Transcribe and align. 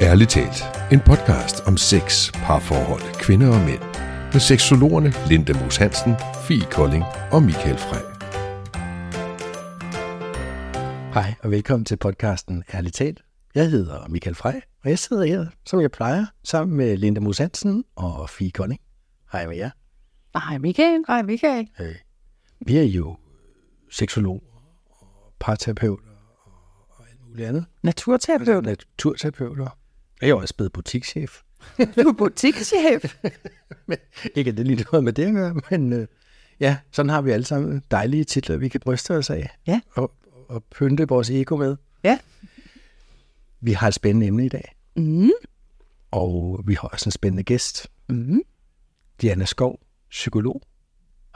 Ærligt 0.00 0.30
talt. 0.30 0.62
En 0.92 1.00
podcast 1.00 1.60
om 1.66 1.76
sex, 1.76 2.32
parforhold, 2.32 3.20
kvinder 3.20 3.48
og 3.48 3.60
mænd. 3.64 3.82
Med 4.32 4.40
seksologerne 4.40 5.12
Linda 5.28 5.52
Moos 5.60 5.76
Hansen, 5.76 6.14
Fie 6.48 6.66
Kolding 6.70 7.04
og 7.32 7.42
Michael 7.42 7.78
Frey. 7.78 8.04
Hej 11.14 11.34
og 11.42 11.50
velkommen 11.50 11.84
til 11.84 11.96
podcasten 11.96 12.64
Ærligt 12.74 12.94
talt. 12.94 13.22
Jeg 13.54 13.70
hedder 13.70 14.08
Michael 14.08 14.34
Frey, 14.36 14.60
og 14.84 14.90
jeg 14.90 14.98
sidder 14.98 15.24
her, 15.24 15.46
som 15.66 15.80
jeg 15.80 15.90
plejer, 15.90 16.26
sammen 16.44 16.76
med 16.76 16.96
Linda 16.96 17.20
Moos 17.20 17.38
Hansen 17.38 17.84
og 17.94 18.30
Fie 18.30 18.50
Kolding. 18.50 18.80
Hej 19.32 19.46
med 19.46 19.56
jer. 19.56 19.70
Hej 20.34 20.58
Michael. 20.58 21.04
Hej 21.06 21.22
Michael. 21.22 21.68
Øh, 21.80 21.94
vi 22.66 22.76
er 22.76 22.82
jo 22.82 23.16
seksologer 23.90 24.40
og 24.90 25.32
parterapeuter 25.40 26.04
og 26.90 27.04
alt 27.10 27.20
muligt 27.28 27.48
andet. 27.48 27.64
Naturterapeut. 27.82 28.64
Naturterapeuter. 28.64 29.78
Jeg 30.20 30.26
er 30.26 30.30
jo 30.30 30.38
også 30.38 30.54
blevet 30.56 30.72
butikschef. 30.72 31.40
Du 31.78 32.08
er 32.08 32.12
butikschef. 32.12 33.16
Men 33.86 33.98
ikke 34.34 34.50
at 34.50 34.56
det 34.56 34.66
lige 34.66 34.84
noget 34.92 35.04
med 35.04 35.12
det 35.12 35.24
at 35.26 35.32
gøre, 35.34 35.60
men 35.70 35.92
øh, 35.92 36.06
ja, 36.60 36.76
sådan 36.92 37.10
har 37.10 37.22
vi 37.22 37.30
alle 37.30 37.46
sammen 37.46 37.82
dejlige 37.90 38.24
titler, 38.24 38.56
vi 38.56 38.68
kan 38.68 38.80
bryste 38.80 39.10
os 39.16 39.30
af. 39.30 39.50
Ja. 39.66 39.80
Og, 39.94 40.12
og 40.48 40.64
pynte 40.64 41.08
vores 41.08 41.30
ego 41.30 41.56
med. 41.56 41.76
Ja. 42.04 42.18
Vi 43.60 43.72
har 43.72 43.88
et 43.88 43.94
spændende 43.94 44.26
emne 44.26 44.46
i 44.46 44.48
dag, 44.48 44.72
Mm. 44.96 45.30
og 46.10 46.60
vi 46.66 46.74
har 46.74 46.88
også 46.88 47.06
en 47.06 47.12
spændende 47.12 47.42
gæst. 47.42 47.88
Mm. 48.08 48.40
Diana 49.22 49.44
Skov, 49.44 49.80
psykolog. 50.10 50.62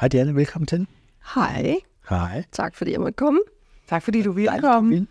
Hej 0.00 0.08
Diana, 0.08 0.32
velkommen 0.32 0.66
til. 0.66 0.86
Hej, 1.34 1.74
Hej. 2.08 2.44
tak 2.52 2.76
fordi 2.76 2.92
jeg 2.92 3.00
måtte 3.00 3.16
komme. 3.16 3.40
Tak 3.88 4.02
fordi 4.02 4.22
du 4.22 4.32
ville 4.32 4.60
komme. 4.60 5.06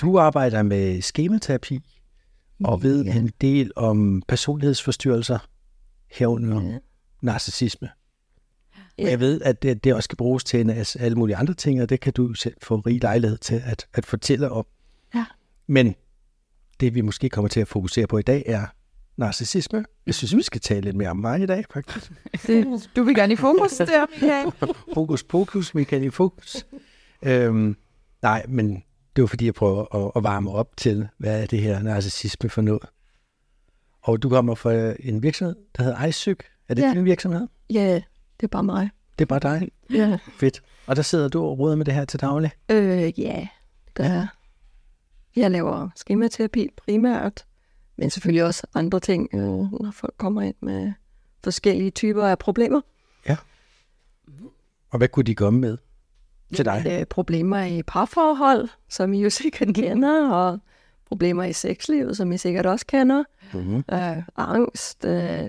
Du 0.00 0.18
arbejder 0.18 0.62
med 0.62 1.02
skematerapi 1.02 1.80
og 2.64 2.82
ved 2.82 3.04
Ja. 3.04 3.16
en 3.18 3.30
del 3.40 3.72
om 3.76 4.22
personlighedsforstyrrelser 4.28 5.38
herunder 6.12 6.62
Ja. 6.62 6.78
narcissisme. 7.22 7.88
Ja. 8.98 9.10
Jeg 9.10 9.20
ved, 9.20 9.40
at 9.42 9.62
det, 9.62 9.84
det 9.84 9.94
også 9.94 10.04
skal 10.06 10.16
bruges 10.16 10.44
til 10.44 10.60
en 10.60 10.66
masse 10.66 11.00
alle 11.00 11.18
mulige 11.18 11.36
andre 11.36 11.54
ting, 11.54 11.82
og 11.82 11.88
det 11.88 12.00
kan 12.00 12.12
du 12.12 12.34
selv 12.34 12.54
få 12.62 12.76
rig 12.76 13.02
lejlighed 13.02 13.38
til 13.38 13.62
at, 13.64 13.86
at 13.94 14.06
fortælle 14.06 14.50
om. 14.50 14.66
Ja. 15.14 15.24
Men 15.66 15.94
det, 16.80 16.94
vi 16.94 17.00
måske 17.00 17.28
kommer 17.28 17.48
til 17.48 17.60
at 17.60 17.68
fokusere 17.68 18.06
på 18.06 18.18
i 18.18 18.22
dag, 18.22 18.42
er 18.46 18.66
narcissisme. 19.16 19.84
Jeg 20.06 20.14
synes, 20.14 20.36
vi 20.36 20.42
skal 20.42 20.60
tale 20.60 20.80
lidt 20.80 20.96
mere 20.96 21.08
om 21.10 21.16
mig 21.16 21.40
i 21.42 21.46
dag, 21.46 21.64
faktisk. 21.72 22.12
Det, 22.46 22.90
du 22.96 23.02
vil 23.02 23.14
gerne 23.14 23.32
i 23.32 23.36
fokus 23.36 23.70
der, 23.72 24.06
Michael. 24.12 24.74
Fokus, 24.94 25.24
fokus, 25.30 25.74
Michael 25.74 26.02
i 26.04 26.10
fokus. 26.10 26.66
Øhm, 27.22 27.76
nej, 28.22 28.44
men 28.48 28.82
det 29.16 29.22
var 29.22 29.26
fordi, 29.26 29.46
jeg 29.46 29.54
prøver 29.54 29.94
at, 30.06 30.12
at 30.16 30.22
varme 30.22 30.50
op 30.50 30.76
til, 30.76 31.08
hvad 31.18 31.42
er 31.42 31.46
det 31.46 31.58
her 31.62 31.82
narcissisme 31.82 32.50
for 32.50 32.62
noget. 32.62 32.82
Og 34.02 34.22
du 34.22 34.28
kommer 34.28 34.54
fra 34.54 34.94
en 35.00 35.22
virksomhed, 35.22 35.56
der 35.76 35.82
hedder 35.82 36.04
iSyg. 36.06 36.38
Er 36.68 36.74
det 36.74 36.82
Ja. 36.82 36.88
ja. 36.88 36.94
din 36.94 37.04
virksomhed? 37.04 37.48
Ja, 37.70 37.94
det 38.40 38.42
er 38.42 38.46
bare 38.48 38.62
mig. 38.64 38.90
Det 39.18 39.24
er 39.24 39.38
bare 39.38 39.58
dig. 39.58 39.68
Ja, 39.90 40.18
Fedt. 40.38 40.62
Og 40.86 40.96
der 40.96 41.02
sidder 41.02 41.28
du 41.28 41.42
og 41.44 41.58
råder 41.58 41.76
med 41.76 41.84
det 41.84 41.94
her 41.94 42.04
til 42.04 42.20
daglig. 42.20 42.50
øh, 42.70 43.20
ja 43.20 43.48
det 43.96 44.06
er. 44.06 44.26
Jeg 45.36 45.50
laver 45.50 45.88
skematerapi 45.96 46.68
primært, 46.76 47.44
men 47.96 48.10
selvfølgelig 48.10 48.44
også 48.44 48.66
andre 48.74 49.00
ting, 49.00 49.28
øh, 49.34 49.40
når 49.40 49.90
folk 49.94 50.14
kommer 50.18 50.42
ind 50.42 50.54
med 50.60 50.92
forskellige 51.44 51.90
typer 51.90 52.24
af 52.26 52.38
problemer. 52.38 52.80
Og 54.90 54.98
hvad 54.98 55.08
kunne 55.08 55.24
de 55.24 55.34
komme 55.34 55.60
med 55.60 55.78
til 56.54 56.64
dig? 56.64 56.84
Øh, 56.90 57.06
problemer 57.06 57.64
i 57.64 57.82
parforhold, 57.82 58.68
som 58.88 59.12
I 59.12 59.22
jo 59.22 59.30
sikkert 59.40 59.74
kender, 59.74 60.30
og 60.30 60.58
problemer 61.06 61.44
i 61.44 61.52
sexlivet, 61.52 62.16
som 62.16 62.32
I 62.32 62.38
sikkert 62.38 62.66
også 62.66 62.86
kender. 62.86 63.24
Mm-hmm. 63.54 63.84
øh, 63.92 64.22
angst, 64.36 65.04
øh, 65.04 65.40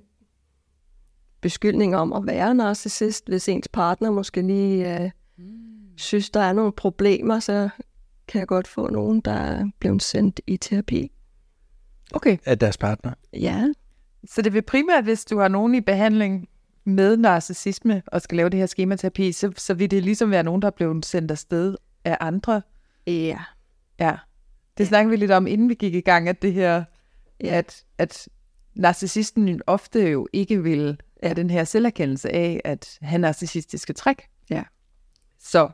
beskyldninger 1.42 1.98
om 1.98 2.14
at 2.14 2.28
være 2.28 2.56
narcissist, 2.56 3.28
hvis 3.28 3.50
ens 3.50 3.68
partner 3.68 4.12
måske 4.12 4.42
lige 4.42 5.02
øh, 5.02 5.10
synes, 5.98 6.30
der 6.30 6.40
er 6.40 6.54
nogle 6.54 6.72
problemer, 6.72 7.40
så 7.40 7.70
kan 8.28 8.40
jeg 8.40 8.48
godt 8.48 8.68
få 8.68 8.90
nogen, 8.90 9.22
der 9.22 9.32
er 9.32 9.66
blevet 9.80 10.04
sendt 10.04 10.42
i 10.48 10.58
terapi. 10.58 11.12
Okay, 12.14 12.38
Af 12.46 12.60
deres 12.60 12.78
partner. 12.78 13.14
Ja, 13.34 13.68
så 14.30 14.42
det 14.42 14.54
vil 14.54 14.62
primært, 14.62 15.04
hvis 15.04 15.26
du 15.26 15.40
har 15.40 15.48
nogen 15.48 15.76
i 15.76 15.82
behandling 15.82 16.50
med 16.88 17.18
narcissisme 17.18 18.02
og 18.08 18.22
skal 18.22 18.36
lave 18.36 18.50
det 18.50 18.60
her 18.60 18.66
skematerapi, 18.66 19.32
så, 19.32 19.52
så 19.58 19.74
vil 19.74 19.92
det 19.92 20.04
ligesom 20.04 20.32
være 20.32 20.44
nogen, 20.44 20.62
der 20.62 20.68
er 20.68 20.72
blevet 20.72 21.06
sendt 21.06 21.32
afsted 21.32 21.76
af 22.06 22.18
andre. 22.20 22.62
ja, 23.08 23.40
Ja. 24.00 24.16
Det 24.78 24.88
snakkede 24.88 25.10
vi 25.10 25.16
lidt 25.16 25.32
om, 25.32 25.48
inden 25.48 25.70
vi 25.70 25.74
gik 25.74 25.94
i 25.94 26.02
gang, 26.02 26.30
at 26.30 26.42
det 26.42 26.54
her, 26.54 26.84
ja. 27.44 27.58
at, 27.58 27.84
at 27.98 28.28
narcissisten 28.76 29.62
ofte 29.68 30.00
jo 30.00 30.28
ikke 30.34 30.64
vil 30.64 31.00
have 31.24 31.36
den 31.36 31.50
her 31.50 31.64
selverkendelse 31.64 32.30
af, 32.30 32.62
at 32.66 32.98
han 33.02 33.22
narcissistiske 33.22 33.94
træk. 33.94 34.22
Ja. 34.50 34.64
Så 35.40 35.70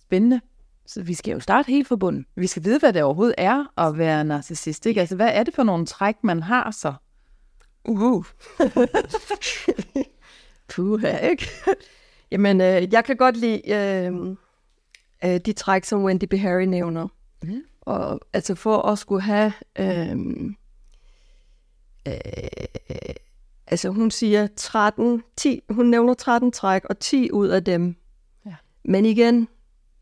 spændende. 0.00 0.40
Så 0.86 1.02
vi 1.02 1.14
skal 1.14 1.32
jo 1.32 1.40
starte 1.40 1.66
helt 1.66 1.88
fra 1.88 1.96
bunden. 1.96 2.26
Vi 2.36 2.46
skal 2.46 2.64
vide, 2.64 2.78
hvad 2.78 2.92
det 2.92 3.02
overhovedet 3.02 3.34
er 3.38 3.64
at 3.78 3.98
være 3.98 4.24
narcissist. 4.24 4.86
Ikke? 4.86 5.00
Altså, 5.00 5.16
hvad 5.16 5.30
er 5.32 5.42
det 5.42 5.54
for 5.54 5.62
nogle 5.62 5.86
træk, 5.86 6.14
man 6.24 6.42
har 6.42 6.70
så? 6.70 6.94
Uh. 7.84 8.24
Puh, 10.74 11.04
ikke? 11.30 11.48
Jamen, 12.32 12.60
øh, 12.60 12.92
jeg 12.92 13.04
kan 13.04 13.16
godt 13.16 13.36
lide 13.36 13.72
øh, 13.72 14.36
øh, 15.24 15.40
de 15.40 15.52
træk, 15.52 15.84
som 15.84 16.04
Wendy 16.04 16.24
Beharry 16.24 16.62
nævner. 16.62 17.08
Mhm. 17.42 17.62
Og 17.80 18.20
altså 18.32 18.54
for 18.54 18.82
at 18.82 18.98
skulle 18.98 19.22
have... 19.22 19.52
Øh, 19.78 20.16
øh, 22.08 22.14
altså 23.66 23.88
hun 23.88 24.10
siger 24.10 24.48
13, 24.56 25.22
10, 25.36 25.60
hun 25.70 25.86
nævner 25.86 26.14
13 26.14 26.52
træk, 26.52 26.84
og 26.84 26.98
10 26.98 27.30
ud 27.32 27.48
af 27.48 27.64
dem. 27.64 27.96
Ja. 28.46 28.54
Men 28.84 29.06
igen, 29.06 29.48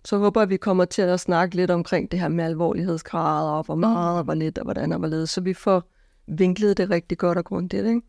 så 0.04 0.18
håber 0.18 0.40
jeg, 0.40 0.50
vi 0.50 0.56
kommer 0.56 0.84
til 0.84 1.02
at 1.02 1.20
snakke 1.20 1.56
lidt 1.56 1.70
omkring 1.70 2.10
det 2.10 2.20
her 2.20 2.28
med 2.28 2.44
alvorlighedsgrader, 2.44 3.50
og 3.50 3.64
hvor 3.64 3.74
meget, 3.74 4.18
og 4.18 4.24
hvor 4.24 4.34
lidt, 4.34 4.58
og 4.58 4.64
hvordan 4.64 4.92
og 4.92 4.98
hvorledes, 4.98 5.30
så 5.30 5.40
vi 5.40 5.54
får 5.54 5.82
vinklet 6.26 6.76
det 6.76 6.90
rigtig 6.90 7.18
godt 7.18 7.38
og 7.38 7.44
grundigt, 7.44 7.86
ikke? 7.86 8.02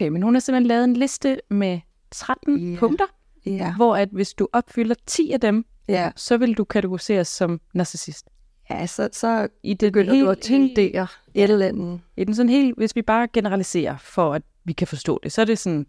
Okay, 0.00 0.08
men 0.08 0.22
hun 0.22 0.34
har 0.34 0.40
simpelthen 0.40 0.66
lavet 0.66 0.84
en 0.84 0.94
liste 0.96 1.40
med 1.50 1.80
13 2.10 2.58
Ja. 2.58 2.64
yeah. 2.66 2.78
punkter, 2.78 3.04
Ja. 3.46 3.74
hvor 3.76 3.96
at 3.96 4.08
hvis 4.12 4.34
du 4.34 4.48
opfylder 4.52 4.94
10 5.06 5.30
af 5.32 5.40
dem, 5.40 5.64
Ja, 5.88 6.10
så 6.16 6.36
vil 6.36 6.54
du 6.54 6.64
kategoriseres 6.64 7.28
som 7.28 7.60
narcissist. 7.74 8.26
ja 8.70 8.86
så, 8.86 9.08
så 9.12 9.48
I 9.62 9.74
det 9.74 9.92
begynder 9.92 10.20
du 10.24 10.28
at 10.30 10.38
tildele 10.38 11.06
et 11.34 11.50
eller 11.50 11.66
andet. 11.66 12.00
I 12.16 12.24
den 12.24 12.34
sådan 12.34 12.50
helt, 12.50 12.76
hvis 12.76 12.96
vi 12.96 13.02
bare 13.02 13.28
generaliserer, 13.32 13.96
for 13.96 14.34
at 14.34 14.42
vi 14.64 14.72
kan 14.72 14.86
forstå 14.86 15.20
det, 15.22 15.32
så 15.32 15.40
er 15.40 15.44
det 15.44 15.58
sådan, 15.58 15.86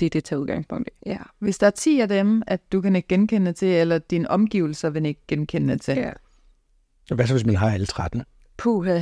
det 0.00 0.06
er 0.06 0.10
det, 0.10 0.24
tager 0.24 0.40
udgangspunkt 0.40 0.88
i. 0.88 0.92
Ja. 1.06 1.18
Hvis 1.38 1.58
der 1.58 1.66
er 1.66 1.70
10 1.70 2.00
af 2.00 2.08
dem, 2.08 2.42
at 2.46 2.72
du 2.72 2.80
kan 2.80 2.96
ikke 2.96 3.08
genkende 3.08 3.52
til, 3.52 3.68
eller 3.68 3.98
dine 3.98 4.30
omgivelser 4.30 4.90
vil 4.90 5.06
ikke 5.06 5.22
genkende 5.28 5.78
til. 5.78 5.94
ja. 5.96 6.12
Hvad 7.14 7.26
så, 7.26 7.34
hvis 7.34 7.46
man 7.46 7.56
har 7.56 7.70
alle 7.70 7.86
13? 7.86 8.22
Puha. 8.56 9.00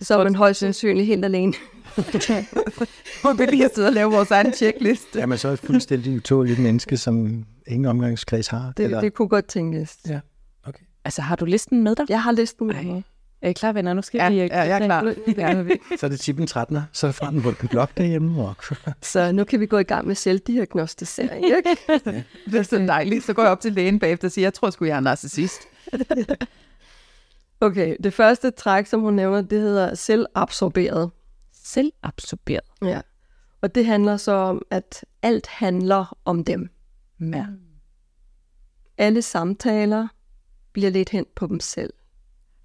Så 0.00 0.18
er 0.18 0.24
man 0.24 0.34
højst 0.34 0.60
sandsynligt 0.60 1.06
helt 1.06 1.24
alene. 1.24 1.54
Hun 3.24 3.38
vil 3.38 3.48
lige 3.48 3.70
sidde 3.74 3.88
og 3.88 3.92
lave 3.92 4.12
vores 4.12 4.30
egen 4.30 4.52
checkliste. 4.52 5.20
Er 5.20 5.26
man 5.26 5.38
så 5.38 5.48
et 5.48 5.58
fuldstændig 5.58 6.16
utåligt 6.16 6.58
menneske, 6.58 6.96
som 6.96 7.44
ingen 7.66 7.86
omgangskreds 7.86 8.48
har? 8.48 8.72
Det, 8.76 9.02
det 9.02 9.14
kunne 9.14 9.28
godt 9.28 9.46
tænkes. 9.46 9.96
Ja. 10.08 10.20
Altså, 11.04 11.22
har 11.22 11.36
du 11.36 11.44
listen 11.44 11.82
med 11.82 11.96
dig? 11.96 12.06
Jeg 12.08 12.22
har 12.22 12.32
listen 12.32 12.66
med 12.66 12.82
mig. 12.82 13.04
Er 13.42 13.48
I 13.48 13.52
klar, 13.52 13.72
venner? 13.72 13.94
Nu 13.94 14.02
skal 14.02 14.18
Ja, 14.18 14.28
vi... 14.28 14.36
ja, 14.36 14.60
jeg 14.60 14.70
er 14.70 14.86
klar. 14.86 15.14
Ja. 15.36 15.74
Så 15.98 16.06
er 16.06 16.10
det 16.10 16.20
tippen 16.20 16.48
13'er, 16.50 16.80
så 16.92 17.06
er 17.06 17.08
der 17.08 17.12
frem 17.12 17.42
på 17.42 17.48
en 17.48 17.68
blok 17.70 17.90
derhjemme. 17.96 18.42
Og... 18.42 18.54
Så 19.02 19.32
nu 19.32 19.44
kan 19.44 19.60
vi 19.60 19.66
gå 19.66 19.78
i 19.78 19.82
gang 19.82 20.06
med 20.06 20.14
selvdiagnostisering. 20.14 21.44
Ikke? 21.44 21.76
Det 22.44 22.54
er 22.54 22.62
så 22.62 22.78
dejligt. 22.78 23.24
Så 23.24 23.32
går 23.32 23.42
jeg 23.42 23.52
op 23.52 23.60
til 23.60 23.72
lægen 23.72 23.98
bagefter 23.98 24.28
og 24.28 24.32
siger, 24.32 24.44
jeg 24.44 24.54
tror 24.54 24.70
sgu, 24.70 24.84
jeg 24.84 24.96
er 24.96 25.00
narcissist. 25.00 25.60
Okay, 27.60 27.96
det 28.02 28.14
første 28.14 28.50
træk, 28.50 28.86
som 28.86 29.00
hun 29.00 29.14
nævner, 29.14 29.42
det 29.42 29.60
hedder 29.60 29.94
selvabsorberet. 29.94 31.10
Selvabsorberet. 31.52 32.64
Ja. 32.82 33.00
Og 33.60 33.74
det 33.74 33.86
handler 33.86 34.16
så 34.16 34.32
om, 34.32 34.62
at 34.70 35.04
alt 35.22 35.46
handler 35.46 36.16
om 36.24 36.44
dem. 36.44 36.68
Ja. 37.20 37.46
Alle 38.98 39.22
samtaler 39.22 40.08
bliver 40.72 40.90
lidt 40.90 41.08
hen 41.08 41.26
på 41.36 41.46
dem 41.46 41.60
selv. 41.60 41.92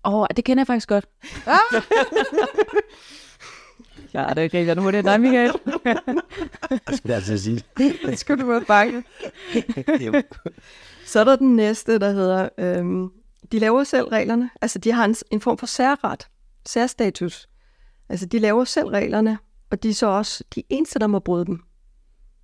Åh, 0.06 0.14
oh, 0.14 0.28
det 0.36 0.46
kender 0.46 0.62
jeg 0.62 0.68
faktisk 0.68 0.90
godt. 0.90 1.06
ja, 4.14 4.34
det 4.36 4.52
griner 4.52 4.74
nu, 4.74 4.92
det 4.92 4.96
er 4.96 5.02
dig, 5.02 5.22
Michael. 5.22 5.54
Jeg 6.70 6.98
skal 6.98 7.12
altså 7.12 7.38
sige. 7.38 7.64
Det 7.78 8.20
skulle 8.20 8.44
du 8.44 8.48
være 8.48 8.64
bange. 8.68 9.04
Så 11.06 11.20
er 11.20 11.24
der 11.24 11.36
den 11.36 11.56
næste, 11.56 12.00
der 12.00 12.12
hedder, 12.12 12.50
øhm, 12.58 13.12
de 13.52 13.60
laver 13.60 13.84
selv 13.84 14.08
reglerne. 14.08 14.50
Altså, 14.62 14.80
de 14.80 14.92
har 14.92 15.06
en, 15.06 15.16
en 15.32 15.42
form 15.42 15.58
for 15.58 15.66
særret, 15.66 16.28
særstatus. 16.66 17.50
Altså, 18.10 18.26
de 18.26 18.40
laver 18.40 18.64
selv 18.64 18.88
reglerne, 18.88 19.38
og 19.70 19.84
de 19.84 19.90
er 19.90 19.94
så 19.94 20.08
også 20.08 20.44
de 20.56 20.64
eneste, 20.70 21.00
der 21.00 21.08
må 21.08 21.20
bryde 21.20 21.46
dem. 21.46 21.64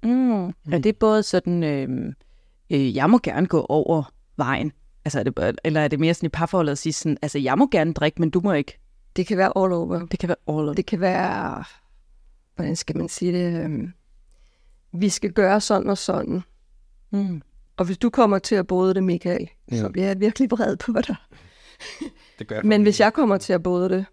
Mm. 0.04 0.48
Er 0.48 0.80
det 0.84 0.98
både 0.98 1.24
sådan, 1.24 1.64
øh, 1.64 2.14
øh, 2.70 2.96
jeg 2.96 3.10
må 3.10 3.20
gerne 3.24 3.48
gå 3.48 3.66
over 3.70 4.14
vejen, 4.38 4.72
altså 5.06 5.20
er 5.20 5.24
det, 5.24 5.60
eller 5.64 5.82
er 5.82 5.88
det 5.88 6.00
mere 6.00 6.14
sådan 6.14 6.28
i 6.28 6.30
parforholdet 6.30 6.72
at 6.72 6.78
sige 6.78 6.94
sådan, 6.94 7.18
altså 7.22 7.40
jeg 7.40 7.58
må 7.58 7.68
gerne 7.68 7.94
drikke, 7.94 8.22
men 8.22 8.30
du 8.30 8.40
må 8.40 8.54
ikke? 8.54 8.80
Det 9.16 9.28
kan 9.28 9.38
være 9.38 9.52
all 9.56 9.74
over. 9.74 10.06
Det 10.06 10.20
kan 10.20 10.30
være 10.30 10.58
all 10.58 10.70
of 10.70 10.76
Det 10.76 10.86
kan 10.86 11.00
være, 11.00 11.64
hvordan 12.56 12.76
skal 12.76 12.98
man 12.98 13.10
sige 13.10 13.34
det, 13.34 13.64
øhm, 13.64 13.94
vi 14.92 15.10
skal 15.10 15.32
gøre 15.32 15.62
sådan 15.62 15.90
og 15.90 15.98
sådan. 15.98 16.42
Mm. 17.12 17.42
Og 17.80 17.86
hvis 17.86 17.98
du 17.98 18.10
kommer 18.10 18.40
til 18.40 18.56
at 18.56 18.68
bryde 18.68 18.94
det, 18.94 19.04
Michael, 19.04 19.50
ja. 19.72 19.78
Så 19.78 19.90
bliver 19.90 20.08
jeg 20.08 20.20
virkelig 20.20 20.52
vred 20.52 20.78
på 20.78 20.94
dig. 21.08 21.16
Det 22.40 22.48
gør 22.48 22.62
Men 22.62 22.84
hvis 22.84 23.00
jeg 23.00 23.14
kommer 23.14 23.38
til 23.38 23.54
at 23.54 23.64
bryde 23.64 23.90
det, 23.90 24.06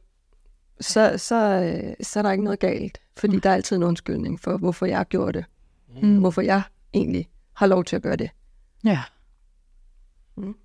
så, 0.80 1.14
så, 1.18 1.34
øh, 1.36 1.94
så 2.06 2.18
er 2.18 2.22
der 2.22 2.32
ikke 2.32 2.44
noget 2.44 2.58
galt. 2.58 3.00
Fordi 3.16 3.38
der 3.38 3.50
er 3.50 3.54
altid 3.54 3.76
en 3.76 3.82
undskyldning 3.82 4.40
for, 4.40 4.56
hvorfor 4.56 4.86
jeg 4.86 5.06
gjorde 5.08 5.32
det. 5.32 5.44
Mm. 6.02 6.18
Hvorfor 6.18 6.42
jeg 6.42 6.62
egentlig 6.94 7.28
har 7.52 7.66
lov 7.66 7.84
til 7.84 7.96
at 7.96 8.02
gøre 8.02 8.16
det. 8.16 8.30
Ja. 8.84 9.02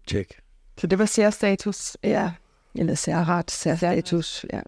Check. 0.08 0.42
Så 0.78 0.88
det 0.88 1.00
var 1.00 1.06
særstatus. 1.06 1.98
Ja, 2.04 2.32
eller 2.76 2.96
særret, 2.96 3.52
særstatus. 3.52 4.46
Ja. 4.54 4.62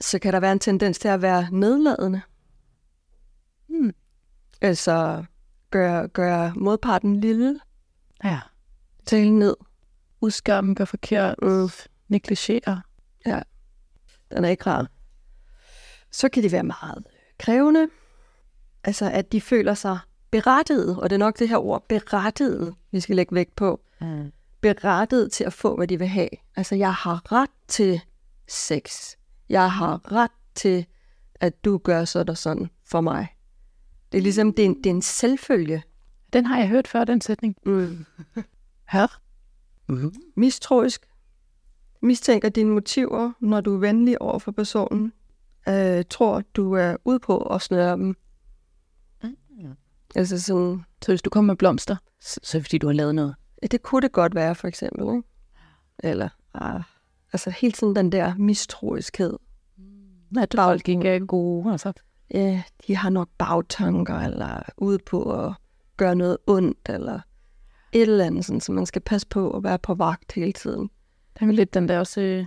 Så 0.00 0.18
kan 0.18 0.32
der 0.32 0.40
være 0.40 0.52
en 0.52 0.58
tendens 0.58 0.98
til 0.98 1.08
at 1.08 1.22
være 1.22 1.48
nedladende. 1.52 2.20
Hmm. 3.68 3.94
Altså 4.60 5.24
gøre, 5.70 6.08
gøre 6.08 6.52
modparten 6.56 7.20
lille, 7.20 7.60
Ja. 8.24 8.40
tale 9.06 9.30
ned. 9.38 9.56
Udskamme, 10.20 10.74
gør 10.74 10.84
forkert, 10.84 11.34
Mm. 11.42 11.68
negligere. 12.08 12.82
Den 14.30 14.44
er 14.44 14.48
ikke 14.48 14.66
rar. 14.66 14.86
Så 16.10 16.28
kan 16.28 16.42
de 16.42 16.52
være 16.52 16.62
meget 16.62 17.04
krævende. 17.38 17.88
Altså, 18.84 19.10
at 19.10 19.32
de 19.32 19.40
føler 19.40 19.74
sig 19.74 19.98
berettiget, 20.30 20.96
og 21.00 21.10
det 21.10 21.16
er 21.16 21.18
nok 21.18 21.38
det 21.38 21.48
her 21.48 21.56
ord, 21.58 21.88
berettiget, 21.88 22.74
vi 22.90 23.00
skal 23.00 23.16
lægge 23.16 23.34
vægt 23.34 23.56
på. 23.56 23.80
Mm. 24.00 24.32
Berettiget 24.60 25.32
til 25.32 25.44
at 25.44 25.52
få, 25.52 25.76
hvad 25.76 25.86
de 25.88 25.98
vil 25.98 26.08
have. 26.08 26.28
Altså, 26.56 26.74
jeg 26.74 26.94
har 26.94 27.32
ret 27.32 27.50
til 27.68 28.00
sex. 28.48 29.14
Jeg 29.48 29.72
har 29.72 30.12
ret 30.12 30.30
til, 30.54 30.86
at 31.34 31.64
du 31.64 31.78
gør 31.78 32.04
sådan 32.04 32.28
og 32.30 32.36
sådan 32.36 32.70
for 32.84 33.00
mig. 33.00 33.35
Det 34.16 34.20
er 34.20 34.22
ligesom, 34.22 34.52
det 34.52 34.62
er 34.62 34.66
en, 34.66 34.76
det 34.76 34.86
er 34.86 34.94
en 34.94 35.02
selvfølge. 35.02 35.82
Den 36.32 36.46
har 36.46 36.58
jeg 36.58 36.68
hørt 36.68 36.88
før, 36.88 37.04
den 37.04 37.20
sætning. 37.20 37.56
Mm. 37.66 38.04
Her. 38.88 39.20
Mm-hmm. 39.88 40.14
Mistroisk. 40.36 41.06
Mistænker 42.02 42.48
dine 42.48 42.70
motiver, 42.70 43.32
når 43.40 43.60
du 43.60 43.74
er 43.74 43.78
venlig 43.78 44.22
over 44.22 44.38
for 44.38 44.52
personen. 44.52 45.12
Øh, 45.68 46.04
tror, 46.10 46.42
du 46.54 46.72
er 46.72 46.96
ude 47.04 47.18
på 47.18 47.38
at 47.38 47.62
snøre 47.62 47.92
dem. 47.92 48.16
Altså 50.14 50.40
sådan, 50.42 50.84
Så 51.02 51.12
hvis 51.12 51.22
du 51.22 51.30
kommer 51.30 51.52
med 51.52 51.56
blomster, 51.56 51.96
så, 52.20 52.40
så 52.42 52.58
er 52.58 52.60
det 52.60 52.66
fordi, 52.66 52.78
du 52.78 52.86
har 52.86 52.94
lavet 52.94 53.14
noget. 53.14 53.34
det 53.70 53.82
kunne 53.82 54.02
det 54.02 54.12
godt 54.12 54.34
være, 54.34 54.54
for 54.54 54.68
eksempel. 54.68 55.16
Ikke? 55.16 55.28
Eller, 55.98 56.28
ah, 56.54 56.82
altså 57.32 57.50
hele 57.50 57.72
tiden 57.72 57.96
den 57.96 58.12
der 58.12 58.34
mistroiskhed. 58.36 59.36
At 60.38 60.54
folk 60.56 60.88
ikke 60.88 61.08
er 61.08 61.18
gode. 61.18 61.72
Altså. 61.72 61.92
Ja, 62.34 62.62
de 62.86 62.96
har 62.96 63.10
nok 63.10 63.28
bagtanker, 63.38 64.14
eller 64.14 64.62
ude 64.76 64.98
på 64.98 65.46
at 65.46 65.54
gøre 65.96 66.16
noget 66.16 66.38
ondt, 66.46 66.88
eller 66.88 67.20
et 67.92 68.02
eller 68.02 68.24
andet, 68.24 68.44
sådan, 68.44 68.60
så 68.60 68.72
man 68.72 68.86
skal 68.86 69.02
passe 69.02 69.26
på 69.26 69.50
at 69.50 69.62
være 69.62 69.78
på 69.78 69.94
vagt 69.94 70.32
hele 70.32 70.52
tiden. 70.52 70.90
Der 71.40 71.46
er 71.46 71.52
lidt 71.52 71.74
den 71.74 71.88
der 71.88 71.98
også... 71.98 72.20
Øh, 72.20 72.46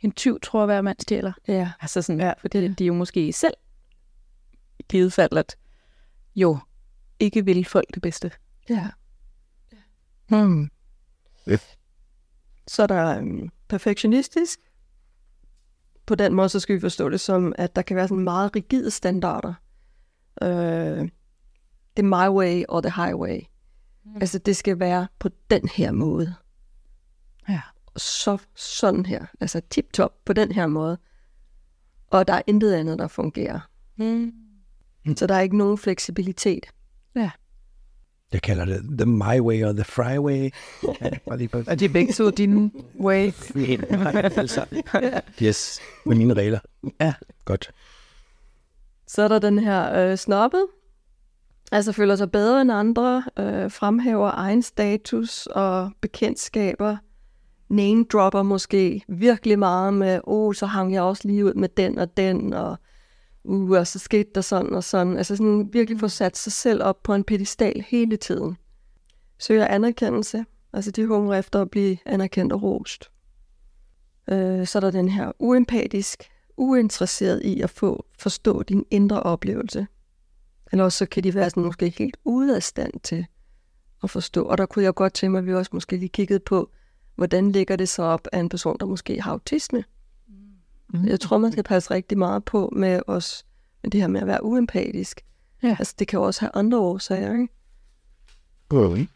en 0.00 0.12
tyv 0.12 0.40
tror, 0.40 0.66
hver 0.66 0.82
mand 0.82 0.96
stjæler. 1.00 1.32
Ja, 1.48 1.72
Altså 1.80 2.02
sådan, 2.02 2.20
ja, 2.20 2.32
fordi 2.38 2.68
de 2.68 2.84
er 2.84 2.86
jo 2.86 2.94
måske 2.94 3.32
selv 3.32 3.54
i 4.78 4.84
givet 4.88 5.12
fald, 5.12 5.36
at 5.36 5.56
jo 6.34 6.58
ikke 7.20 7.44
vil 7.44 7.64
folk 7.64 7.94
det 7.94 8.02
bedste. 8.02 8.30
ja. 8.68 8.88
Hmm. 10.28 10.70
Så 12.66 12.82
er 12.82 12.86
der 12.86 13.18
um, 13.18 13.50
perfektionistisk. 13.68 14.60
På 16.06 16.14
den 16.14 16.34
måde, 16.34 16.48
så 16.48 16.60
skal 16.60 16.74
vi 16.74 16.80
forstå 16.80 17.08
det 17.08 17.20
som, 17.20 17.52
at 17.58 17.76
der 17.76 17.82
kan 17.82 17.96
være 17.96 18.08
sådan 18.08 18.24
meget 18.24 18.56
rigide 18.56 18.90
standarder. 18.90 19.54
Øh, 20.42 21.08
det 21.96 22.02
er 22.02 22.28
my 22.28 22.36
way 22.36 22.64
og 22.68 22.82
the 22.82 22.92
highway. 23.04 23.40
Mm. 24.04 24.16
Altså, 24.20 24.38
det 24.38 24.56
skal 24.56 24.78
være 24.78 25.06
på 25.18 25.28
den 25.50 25.68
her 25.68 25.92
måde. 25.92 26.34
Ja. 27.48 27.60
Så 27.96 28.38
sådan 28.54 29.06
her. 29.06 29.26
Altså, 29.40 29.60
tip-top 29.70 30.14
på 30.24 30.32
den 30.32 30.52
her 30.52 30.66
måde. 30.66 30.98
Og 32.10 32.28
der 32.28 32.34
er 32.34 32.42
intet 32.46 32.74
andet, 32.74 32.98
der 32.98 33.08
fungerer. 33.08 33.60
Mm. 33.96 34.32
Så 35.16 35.26
der 35.26 35.34
er 35.34 35.40
ikke 35.40 35.56
nogen 35.56 35.78
fleksibilitet. 35.78 36.66
Jeg 38.32 38.42
kalder 38.42 38.64
det 38.64 38.98
the 38.98 39.06
my 39.06 39.40
way 39.40 39.64
og 39.64 39.74
the 39.74 39.84
fry 39.84 40.18
way. 40.18 40.50
Ja, 41.00 41.36
lige 41.36 41.48
på. 41.48 41.62
Og 41.66 41.80
de 41.80 41.84
er 41.84 41.88
begge 41.88 42.12
to 42.12 42.30
din 42.30 42.72
way. 43.00 43.32
Yes, 45.42 45.80
med 46.06 46.16
mine 46.16 46.34
regler. 46.34 46.58
Ja. 47.00 47.14
Godt. 47.44 47.70
Så 49.06 49.22
er 49.22 49.28
der 49.28 49.38
den 49.38 49.58
her 49.58 50.10
øh, 50.10 50.16
snobbet, 50.16 50.66
altså 51.72 51.92
føler 51.92 52.16
sig 52.16 52.30
bedre 52.30 52.60
end 52.60 52.72
andre, 52.72 53.24
øh, 53.38 53.70
fremhæver 53.70 54.30
egen 54.30 54.62
status 54.62 55.46
og 55.46 55.90
bekendtskaber, 56.00 56.96
name 57.68 58.04
dropper 58.12 58.42
måske 58.42 59.02
virkelig 59.08 59.58
meget 59.58 59.94
med, 59.94 60.20
oh, 60.24 60.54
så 60.54 60.66
hang 60.66 60.92
jeg 60.92 61.02
også 61.02 61.28
lige 61.28 61.44
ud 61.44 61.54
med 61.54 61.68
den 61.68 61.98
og 61.98 62.16
den, 62.16 62.52
og 62.52 62.76
uh, 63.44 63.70
og 63.70 63.86
så 63.86 63.98
skete 63.98 64.30
der 64.34 64.40
sådan 64.40 64.74
og 64.74 64.84
sådan. 64.84 65.16
Altså 65.16 65.36
sådan 65.36 65.68
virkelig 65.72 66.00
få 66.00 66.08
sat 66.08 66.36
sig 66.36 66.52
selv 66.52 66.82
op 66.82 67.02
på 67.02 67.14
en 67.14 67.24
pedestal 67.24 67.84
hele 67.88 68.16
tiden. 68.16 68.56
Søger 69.38 69.66
anerkendelse, 69.66 70.44
altså 70.72 70.90
de 70.90 71.06
hungrer 71.06 71.38
efter 71.38 71.60
at 71.60 71.70
blive 71.70 71.98
anerkendt 72.06 72.52
og 72.52 72.62
rost. 72.62 73.10
Øh, 74.28 74.66
så 74.66 74.78
er 74.78 74.80
der 74.80 74.90
den 74.90 75.08
her 75.08 75.32
uempatisk, 75.38 76.30
uinteresseret 76.56 77.42
i 77.42 77.60
at 77.60 77.70
få 77.70 78.06
forstå 78.18 78.62
din 78.62 78.86
indre 78.90 79.22
oplevelse. 79.22 79.86
Eller 80.72 80.84
også 80.84 80.98
så 80.98 81.06
kan 81.06 81.24
de 81.24 81.34
være 81.34 81.50
sådan 81.50 81.62
måske 81.62 81.94
helt 81.98 82.16
ude 82.24 82.56
af 82.56 82.62
stand 82.62 82.92
til 83.02 83.26
at 84.02 84.10
forstå. 84.10 84.42
Og 84.44 84.58
der 84.58 84.66
kunne 84.66 84.84
jeg 84.84 84.94
godt 84.94 85.14
tænke 85.14 85.30
mig, 85.30 85.38
at 85.38 85.46
vi 85.46 85.54
også 85.54 85.70
måske 85.74 85.96
lige 85.96 86.08
kiggede 86.08 86.40
på, 86.40 86.70
hvordan 87.14 87.52
ligger 87.52 87.76
det 87.76 87.88
så 87.88 88.02
op 88.02 88.28
af 88.32 88.40
en 88.40 88.48
person, 88.48 88.76
der 88.80 88.86
måske 88.86 89.22
har 89.22 89.32
autisme. 89.32 89.84
Mm. 90.92 91.06
Jeg 91.06 91.20
tror, 91.20 91.38
man 91.38 91.52
skal 91.52 91.64
passe 91.64 91.90
rigtig 91.90 92.18
meget 92.18 92.44
på 92.44 92.72
med 92.76 93.00
os, 93.06 93.46
med 93.82 93.90
det 93.90 94.00
her 94.00 94.08
med 94.08 94.20
at 94.20 94.26
være 94.26 94.44
uempatisk. 94.44 95.20
Ja. 95.62 95.76
Altså, 95.78 95.94
det 95.98 96.08
kan 96.08 96.18
jo 96.18 96.22
også 96.22 96.40
have 96.40 96.50
andre 96.54 96.78
årsager, 96.78 97.32
ikke? 97.32 97.48
Okay. 98.70 99.06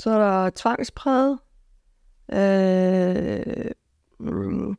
Så 0.00 0.10
er 0.10 0.18
der 0.18 0.50
tvangspræget. 0.50 1.38
Øh, 2.32 3.70
mm, 4.18 4.76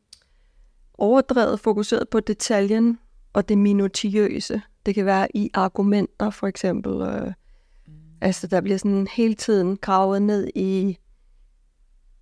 overdrevet 0.93 1.59
fokuseret 1.59 2.09
på 2.09 2.19
detaljen 2.19 2.99
og 3.33 3.49
det 3.49 3.57
minutiøse. 3.57 4.61
Det 4.85 4.95
kan 4.95 5.05
være 5.05 5.27
i 5.33 5.49
argumenter, 5.53 6.29
for 6.29 6.47
eksempel. 6.47 7.01
Øh, 7.01 7.33
altså, 8.21 8.47
der 8.47 8.61
bliver 8.61 8.77
sådan 8.77 9.07
hele 9.07 9.33
tiden 9.33 9.77
gravet 9.77 10.21
ned 10.21 10.49
i, 10.55 10.97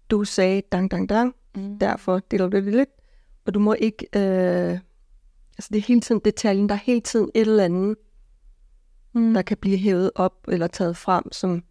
du 0.09 0.23
sagde 0.23 0.61
dang, 0.71 0.91
dang, 0.91 1.09
dang, 1.09 1.35
Mm. 1.55 1.79
derfor 1.79 2.19
deler 2.19 2.47
du 2.47 2.57
det 2.57 2.73
lidt, 2.73 2.89
og 3.45 3.53
du 3.53 3.59
må 3.59 3.73
ikke, 3.73 4.05
øh, 4.15 4.79
altså 5.57 5.69
det 5.69 5.77
er 5.77 5.81
hele 5.81 6.01
tiden 6.01 6.21
detaljen, 6.25 6.69
der 6.69 6.75
er 6.75 6.79
hele 6.79 7.01
tiden 7.01 7.29
et 7.35 7.41
eller 7.41 7.65
andet, 7.65 7.95
Mm. 9.13 9.33
der 9.33 9.41
kan 9.41 9.57
blive 9.57 9.77
hævet 9.77 10.11
op 10.15 10.33
eller 10.47 10.67
taget 10.67 10.97
frem, 10.97 11.31
som, 11.31 11.63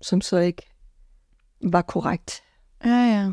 som 0.00 0.20
så 0.20 0.36
ikke 0.38 0.62
var 1.64 1.82
korrekt. 1.82 2.42
Ja, 2.84 3.32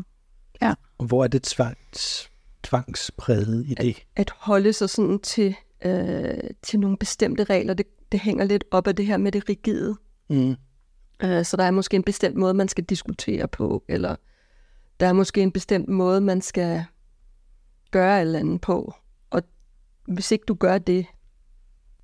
ja. 0.62 0.74
Og 0.98 1.06
hvor 1.06 1.24
er 1.24 1.28
det 1.28 1.42
tvangs, 1.42 2.30
tvangspræget 2.62 3.66
i 3.66 3.74
det? 3.74 4.02
At 4.16 4.30
holde 4.36 4.72
sig 4.72 4.90
sådan 4.90 5.18
til, 5.18 5.56
øh, 5.84 6.34
til 6.62 6.80
nogle 6.80 6.96
bestemte 6.96 7.44
regler, 7.44 7.74
det, 7.74 7.86
det 8.12 8.20
hænger 8.20 8.44
lidt 8.44 8.64
op 8.70 8.86
af 8.86 8.96
det 8.96 9.06
her 9.06 9.16
med 9.16 9.32
det 9.32 9.48
rigide. 9.48 9.96
Mm. 10.30 10.56
Øh, 11.22 11.44
så 11.44 11.56
der 11.56 11.64
er 11.64 11.70
måske 11.70 11.96
en 11.96 12.04
bestemt 12.04 12.36
måde, 12.36 12.54
man 12.54 12.68
skal 12.68 12.84
diskutere 12.84 13.48
på, 13.48 13.84
eller 13.88 14.16
der 15.00 15.06
er 15.06 15.12
måske 15.12 15.42
en 15.42 15.52
bestemt 15.52 15.88
måde, 15.88 16.20
man 16.20 16.40
skal 16.40 16.84
gøre 17.90 18.16
et 18.16 18.20
eller 18.20 18.38
andet 18.38 18.60
på. 18.60 18.94
Og 19.30 19.42
hvis 20.06 20.32
ikke 20.32 20.44
du 20.48 20.54
gør 20.54 20.78
det, 20.78 21.06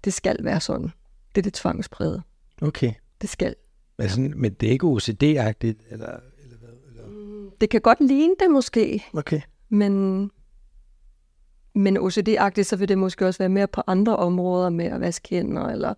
det 0.05 0.13
skal 0.13 0.37
være 0.45 0.61
sådan. 0.61 0.91
Det 1.35 1.39
er 1.39 1.43
det 1.43 1.55
tvangspræget. 1.55 2.23
Okay. 2.63 2.93
Det 3.21 3.31
skal. 3.31 3.55
Altså, 3.99 4.21
men 4.21 4.53
det 4.55 4.67
er 4.67 4.73
ikke 4.73 4.87
OCD-agtigt? 4.87 5.93
Eller? 5.93 6.21
Det 7.61 7.71
kan 7.71 7.81
godt 7.81 8.01
ligne 8.01 8.35
det 8.41 8.51
måske, 8.51 9.05
Okay. 9.13 9.41
men, 9.69 10.23
men 11.75 11.97
OCD-agtigt, 11.97 12.63
så 12.63 12.77
vil 12.77 12.89
det 12.89 12.99
måske 12.99 13.27
også 13.27 13.39
være 13.39 13.49
mere 13.49 13.69
på 13.69 13.83
andre 13.87 14.17
områder 14.17 14.71
med 14.71 14.85
at 14.85 15.01
vaske 15.01 15.29
hænder, 15.31 15.69
eller, 15.69 15.95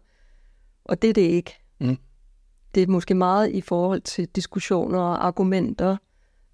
og 0.84 1.02
det 1.02 1.10
er 1.10 1.14
det 1.14 1.22
ikke. 1.22 1.54
Mm. 1.80 1.96
Det 2.74 2.82
er 2.82 2.86
måske 2.86 3.14
meget 3.14 3.50
i 3.50 3.60
forhold 3.60 4.00
til 4.00 4.28
diskussioner 4.28 4.98
og 4.98 5.26
argumenter, 5.26 5.96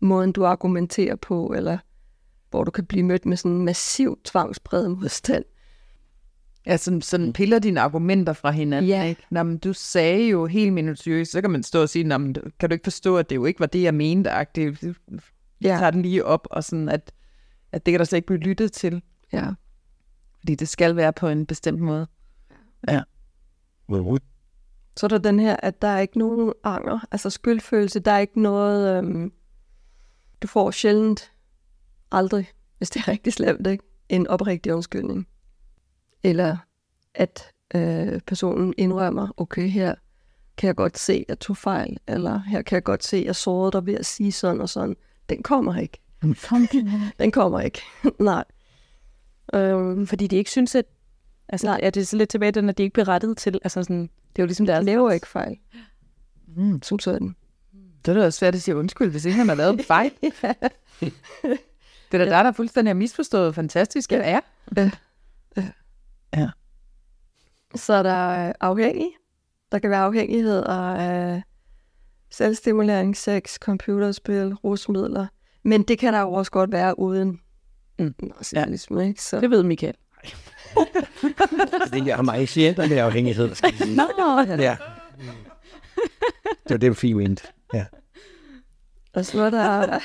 måden 0.00 0.32
du 0.32 0.44
argumenterer 0.44 1.16
på, 1.16 1.46
eller 1.56 1.78
hvor 2.50 2.64
du 2.64 2.70
kan 2.70 2.86
blive 2.86 3.02
mødt 3.04 3.26
med 3.26 3.36
sådan 3.36 3.56
en 3.56 3.64
massiv 3.64 4.18
tvangspræget 4.24 4.90
modstand. 4.90 5.44
Ja, 6.66 6.76
sådan, 6.76 7.02
sådan 7.02 7.32
piller 7.32 7.58
dine 7.58 7.80
argumenter 7.80 8.32
fra 8.32 8.50
hinanden. 8.50 8.88
Ja. 8.88 9.04
Ikke? 9.04 9.22
Nå, 9.30 9.42
men 9.42 9.58
du 9.58 9.72
sagde 9.72 10.28
jo 10.28 10.46
helt 10.46 10.72
minutiøst, 10.72 11.32
så 11.32 11.40
kan 11.40 11.50
man 11.50 11.62
stå 11.62 11.82
og 11.82 11.88
sige, 11.88 12.04
Nå, 12.04 12.18
men, 12.18 12.36
kan 12.60 12.68
du 12.70 12.72
ikke 12.74 12.84
forstå, 12.84 13.16
at 13.16 13.30
det 13.30 13.36
jo 13.36 13.44
ikke 13.44 13.60
var 13.60 13.66
det, 13.66 13.82
jeg 13.82 13.94
mente? 13.94 14.30
agtigt. 14.30 14.82
ja. 14.82 14.88
Ja. 15.62 15.76
tager 15.78 15.90
den 15.90 16.02
lige 16.02 16.24
op, 16.24 16.46
og 16.50 16.64
sådan, 16.64 16.88
at, 16.88 17.12
at 17.72 17.86
det 17.86 17.92
kan 17.92 17.98
der 17.98 18.04
slet 18.04 18.16
ikke 18.16 18.26
blive 18.26 18.40
lyttet 18.40 18.72
til, 18.72 19.02
Ja. 19.32 19.46
fordi 20.40 20.54
det 20.54 20.68
skal 20.68 20.96
være 20.96 21.12
på 21.12 21.28
en 21.28 21.46
bestemt 21.46 21.80
måde. 21.80 22.06
Så 24.96 25.06
er 25.06 25.08
der 25.08 25.18
den 25.18 25.40
her, 25.40 25.56
at 25.62 25.82
der 25.82 25.88
er 25.88 25.98
ikke 26.00 26.18
nogen 26.18 26.52
anger, 26.64 26.98
altså 27.10 27.30
skyldfølelse, 27.30 28.00
der 28.00 28.12
er 28.12 28.18
ikke 28.18 28.40
noget, 28.42 28.98
øhm, 28.98 29.32
du 30.42 30.46
får 30.46 30.70
sjældent, 30.70 31.32
aldrig, 32.12 32.50
hvis 32.78 32.90
det 32.90 33.00
er 33.00 33.08
rigtig 33.08 33.32
slemt, 33.32 33.66
ikke? 33.66 33.84
en 34.08 34.26
oprigtig 34.26 34.74
undskyldning. 34.74 35.28
Eller 36.22 36.56
at 37.14 37.52
øh, 37.74 38.20
personen 38.26 38.74
indrømmer, 38.78 39.28
okay, 39.36 39.68
her 39.68 39.94
kan 40.56 40.66
jeg 40.66 40.76
godt 40.76 40.98
se, 40.98 41.12
at 41.12 41.24
jeg 41.28 41.38
tog 41.38 41.56
fejl, 41.56 41.96
eller 42.06 42.38
her 42.38 42.62
kan 42.62 42.74
jeg 42.76 42.84
godt 42.84 43.04
se, 43.04 43.16
at 43.16 43.24
jeg 43.24 43.36
sårede 43.36 43.72
dig 43.72 43.86
ved 43.86 43.94
at 43.94 44.06
sige 44.06 44.32
sådan 44.32 44.60
og 44.60 44.68
sådan. 44.68 44.96
Den 45.28 45.42
kommer 45.42 45.76
ikke. 45.76 45.98
Den 47.18 47.30
kommer 47.30 47.60
ikke. 47.60 47.82
Nej. 48.20 48.44
Øhm, 49.54 50.06
Fordi 50.06 50.26
de 50.26 50.36
ikke 50.36 50.50
synes, 50.50 50.74
at... 50.74 50.84
Altså, 51.48 51.66
Nej. 51.66 51.80
Er 51.82 51.90
det 51.90 52.08
så 52.08 52.16
lidt 52.16 52.30
tilbage, 52.30 52.62
når 52.62 52.72
de 52.72 52.82
ikke 52.82 52.92
bliver 52.92 53.08
rettet 53.08 53.36
til? 53.36 53.58
Altså 53.64 53.82
sådan, 53.82 54.02
det 54.02 54.38
er 54.38 54.42
jo 54.42 54.46
ligesom 54.46 54.66
deres... 54.66 54.84
laver 54.84 55.10
ikke 55.10 55.28
fejl, 55.28 55.56
Mm. 56.56 56.82
som 56.82 56.98
sådan. 56.98 57.36
Det 58.04 58.16
er 58.16 58.20
da 58.20 58.26
også 58.26 58.38
svært 58.38 58.54
at 58.54 58.62
sige 58.62 58.76
undskyld, 58.76 59.10
hvis 59.10 59.24
ikke 59.24 59.38
man 59.38 59.48
har 59.48 59.54
lavet 59.54 59.72
en 59.72 59.84
fejl. 59.84 60.10
Det 62.12 62.20
er 62.20 62.24
da 62.24 62.30
der, 62.30 62.42
der 62.42 62.52
fuldstændig 62.52 62.88
har 62.90 62.94
misforstået, 62.94 63.44
hvor 63.44 63.52
fantastisk 63.52 64.10
det 64.10 64.20
er. 64.26 64.40
Så 67.74 67.92
er 67.94 68.02
der 68.02 68.48
øh, 68.48 68.54
afhængig. 68.60 69.10
Der 69.72 69.78
kan 69.78 69.90
være 69.90 70.00
afhængighed 70.00 70.62
af 70.66 71.34
øh, 71.36 71.42
selvstimulering, 72.30 73.16
sex, 73.16 73.54
computerspil, 73.58 74.54
rusmidler. 74.54 75.26
Men 75.62 75.82
det 75.82 75.98
kan 75.98 76.12
der 76.12 76.20
jo 76.20 76.32
også 76.32 76.50
godt 76.50 76.72
være 76.72 76.98
uden 76.98 77.40
Mm. 78.00 78.14
narcissisme, 78.20 79.08
ikke? 79.08 79.22
Så, 79.22 79.40
Det 79.40 79.50
ved 79.50 79.62
Michael. 79.62 79.94
Det 81.92 82.08
er 82.08 82.22
mange 82.22 82.46
klienter 82.46 82.88
med 82.88 82.96
afhængighed. 82.96 83.54
Skal 83.54 83.70
jeg 83.78 83.86
sige. 83.86 83.96
Nå, 83.96 84.02
Ja. 84.62 84.76
Det 86.48 86.70
var 86.70 86.76
det, 86.76 86.96
fint 86.96 87.16
ment. 87.16 87.52
Ja. 87.74 87.86
og 89.14 89.24
så 89.24 89.42
er 89.42 89.50
der, 89.50 89.98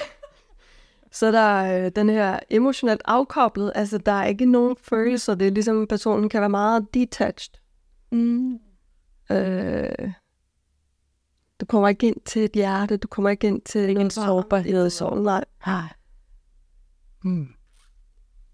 så 1.11 1.25
er 1.25 1.31
der 1.31 1.85
øh, 1.85 1.91
den 1.95 2.09
her 2.09 2.39
emotionelt 2.49 3.01
afkoblet. 3.05 3.71
Altså, 3.75 3.97
der 3.97 4.11
er 4.11 4.25
ikke 4.25 4.45
nogen 4.45 4.75
følelser. 4.81 5.35
Det 5.35 5.47
er 5.47 5.51
ligesom, 5.51 5.87
personen 5.87 6.29
kan 6.29 6.41
være 6.41 6.49
meget 6.49 6.93
detached. 6.93 7.53
mm. 8.11 8.59
Øh, 9.31 10.11
du 11.59 11.65
kommer 11.65 11.89
ikke 11.89 12.07
ind 12.07 12.21
til 12.25 12.43
et 12.43 12.51
hjerte, 12.51 12.97
du 12.97 13.07
kommer 13.07 13.29
ikke 13.29 13.47
ind 13.47 13.61
til 13.61 13.89
ikke 13.89 14.01
en 14.01 14.09
sårbarhed, 14.09 14.89
så, 14.89 15.09
nej. 15.09 15.45
Nej. 15.67 15.93
Hmm. 17.21 17.47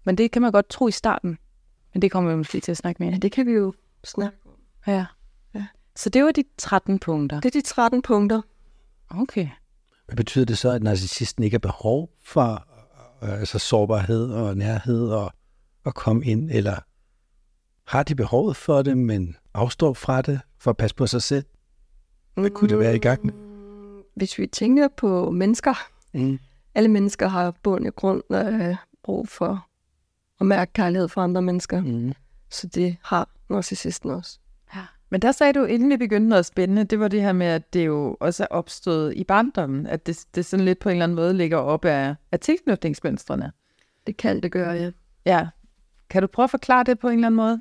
Men 0.04 0.18
det 0.18 0.30
kan 0.30 0.42
man 0.42 0.52
godt 0.52 0.68
tro 0.68 0.88
i 0.88 0.90
starten. 0.90 1.38
Men 1.94 2.02
det 2.02 2.10
kommer 2.10 2.30
vi 2.30 2.36
måske 2.36 2.60
til 2.60 2.70
at 2.70 2.76
snakke 2.76 3.02
mere 3.02 3.10
Ja, 3.10 3.16
om. 3.16 3.20
det 3.20 3.32
kan 3.32 3.46
vi 3.46 3.52
jo 3.52 3.74
snakke 4.04 4.36
om. 4.46 4.52
Ja. 4.86 5.06
Ja. 5.54 5.66
Så 5.96 6.10
det 6.10 6.24
var 6.24 6.32
de 6.32 6.44
13 6.58 6.98
punkter. 6.98 7.40
Det 7.40 7.56
er 7.56 7.60
de 7.60 7.66
13 7.66 8.02
punkter. 8.02 8.42
Okay. 9.10 9.48
Hvad 10.06 10.16
betyder 10.16 10.44
det 10.44 10.58
så, 10.58 10.70
at 10.70 10.82
narcissisten 10.82 11.44
ikke 11.44 11.54
har 11.54 11.58
behov 11.58 12.10
for 12.24 12.66
øh, 13.22 13.32
altså 13.40 13.58
sårbarhed 13.58 14.30
og 14.32 14.56
nærhed 14.56 15.08
og 15.08 15.32
at 15.86 15.94
komme 15.94 16.24
ind, 16.24 16.50
eller 16.50 16.76
har 17.90 18.02
de 18.02 18.14
behovet 18.14 18.56
for 18.56 18.82
det, 18.82 18.98
men 18.98 19.36
afstår 19.54 19.92
fra 19.94 20.22
det 20.22 20.40
for 20.58 20.70
at 20.70 20.76
passe 20.76 20.96
på 20.96 21.06
sig 21.06 21.22
selv? 21.22 21.44
Hvad 22.34 22.50
kunne 22.50 22.68
det 22.68 22.78
være 22.78 22.96
i 22.96 22.98
gang 22.98 23.26
med? 23.26 23.34
Mm, 23.34 24.02
Hvis 24.16 24.38
vi 24.38 24.46
tænker 24.46 24.88
på 24.96 25.30
mennesker, 25.30 25.74
Mm. 26.14 26.38
alle 26.74 26.88
mennesker 26.88 27.28
har 27.28 27.54
bund 27.62 27.86
i 27.86 27.90
grund 27.90 28.22
øh, 28.34 28.76
brug 29.02 29.28
for 29.28 29.66
at 30.40 30.46
mærke 30.46 30.72
kærlighed 30.72 31.08
for 31.08 31.20
andre 31.20 31.42
mennesker. 31.42 31.80
Mm. 31.80 32.12
Så 32.50 32.66
det 32.66 32.96
har 33.04 33.28
narcissisten 33.50 34.10
også. 34.10 34.39
Ja. 35.10 35.14
Men 35.14 35.22
der 35.22 35.32
sagde 35.32 35.52
du, 35.52 35.64
inden 35.64 35.90
vi 35.90 35.96
begyndte 35.96 36.28
noget 36.28 36.46
spændende, 36.46 36.84
det 36.84 37.00
var 37.00 37.08
det 37.08 37.22
her 37.22 37.32
med, 37.32 37.46
at 37.46 37.74
det 37.74 37.86
jo 37.86 38.16
også 38.20 38.42
er 38.42 38.46
opstået 38.50 39.14
i 39.16 39.24
barndommen, 39.24 39.86
at 39.86 40.06
det, 40.06 40.24
det 40.34 40.44
sådan 40.46 40.64
lidt 40.64 40.78
på 40.78 40.88
en 40.88 40.92
eller 40.92 41.04
anden 41.04 41.16
måde 41.16 41.34
ligger 41.34 41.56
op 41.56 41.84
af, 41.84 42.14
af 42.32 42.40
tilknytningsmønstrene. 42.40 43.52
Det 44.06 44.16
kan 44.16 44.42
det 44.42 44.52
gøre, 44.52 44.70
ja. 44.70 44.90
Ja. 45.26 45.48
Kan 46.10 46.22
du 46.22 46.26
prøve 46.26 46.44
at 46.44 46.50
forklare 46.50 46.84
det 46.84 46.98
på 46.98 47.08
en 47.08 47.14
eller 47.14 47.26
anden 47.26 47.36
måde? 47.36 47.60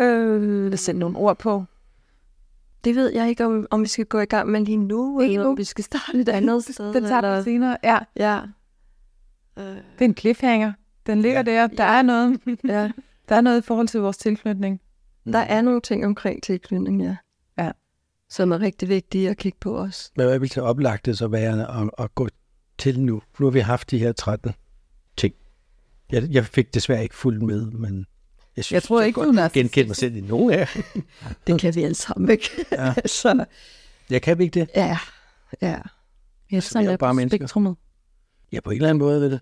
Øh, 0.00 0.78
sætte 0.78 0.98
nogle 1.00 1.16
ord 1.18 1.38
på? 1.38 1.64
det 2.84 2.94
ved 2.94 3.12
jeg 3.12 3.28
ikke, 3.28 3.44
om, 3.46 3.66
om 3.70 3.82
vi 3.82 3.86
skal 3.88 4.06
gå 4.06 4.18
i 4.20 4.24
gang 4.24 4.48
med 4.48 4.60
lige 4.60 4.76
nu, 4.76 5.20
Ikke 5.20 5.34
eller 5.34 5.46
om 5.48 5.58
vi 5.58 5.64
skal 5.64 5.84
starte 5.84 6.20
et 6.20 6.28
andet 6.28 6.64
sted. 6.64 6.92
Den 6.92 7.04
tager 7.04 7.18
eller... 7.18 7.36
vi 7.36 7.42
senere. 7.44 7.76
Ja, 7.84 7.98
Ja. 8.16 8.40
Øh, 9.58 9.64
det 9.64 10.00
er 10.00 10.04
en 10.04 10.16
cliffhanger. 10.16 10.72
Den 11.06 11.22
ligger 11.22 11.38
Ja. 11.46 11.52
der. 11.52 11.66
Der 11.66 11.84
er 11.84 12.02
noget. 12.02 12.40
ja. 12.64 12.90
Der 13.28 13.36
er 13.36 13.40
noget 13.40 13.58
i 13.58 13.62
forhold 13.62 13.88
til 13.88 14.00
vores 14.00 14.16
tilknytning. 14.16 14.80
Der 15.32 15.38
er 15.38 15.62
nogle 15.62 15.80
ting 15.80 16.06
omkring 16.06 16.42
tilknytning, 16.42 17.02
ja. 17.02 17.16
Ja. 17.58 17.70
Som 18.30 18.52
er 18.52 18.60
rigtig 18.60 18.88
vigtige 18.88 19.30
at 19.30 19.36
kigge 19.36 19.58
på 19.60 19.78
os. 19.78 20.12
Men 20.16 20.26
hvad 20.26 20.38
vil 20.38 20.50
så 20.50 20.60
oplagt 20.62 21.06
det 21.06 21.18
så 21.18 21.28
være 21.28 21.80
at, 21.82 21.90
at 21.98 22.14
gå 22.14 22.28
til 22.78 23.00
nu? 23.00 23.22
Nu 23.38 23.46
har 23.46 23.50
vi 23.50 23.60
haft 23.60 23.90
de 23.90 23.98
her 23.98 24.12
13 24.12 24.52
ting. 25.16 25.34
Jeg, 26.12 26.28
jeg 26.30 26.46
fik 26.46 26.74
desværre 26.74 27.02
ikke 27.02 27.14
fuldt 27.14 27.42
med, 27.42 27.66
men 27.70 28.06
jeg 28.56 28.64
synes, 28.64 28.72
Jeg 28.72 28.82
tror 28.82 29.02
ikke, 29.02 29.20
jeg 29.20 29.26
du 29.26 29.32
er 29.32 29.36
godt 29.42 29.52
genkende 29.52 29.88
mig 29.88 29.96
selv 29.96 30.16
i 30.16 30.20
nogen 30.20 30.50
af. 30.50 30.68
Det 31.46 31.60
kan 31.60 31.74
vi 31.74 31.82
alle 31.82 31.94
sammen, 31.94 32.30
ikke? 32.30 32.50
Ja. 32.72 32.94
så, 33.06 33.44
Jeg 34.10 34.22
kan 34.22 34.40
ikke 34.40 34.60
det. 34.60 34.70
ja. 34.76 34.98
Ja. 35.62 35.80
Ja, 36.52 36.60
Så 36.60 36.78
er 36.78 36.96
bare 36.96 37.12
på 37.12 37.16
mennesker. 37.16 37.38
spektrummet. 37.38 37.76
Ja, 38.52 38.60
på 38.60 38.70
en 38.70 38.76
eller 38.76 38.88
anden 38.88 38.98
måde 38.98 39.20
ved 39.20 39.30
det. 39.30 39.40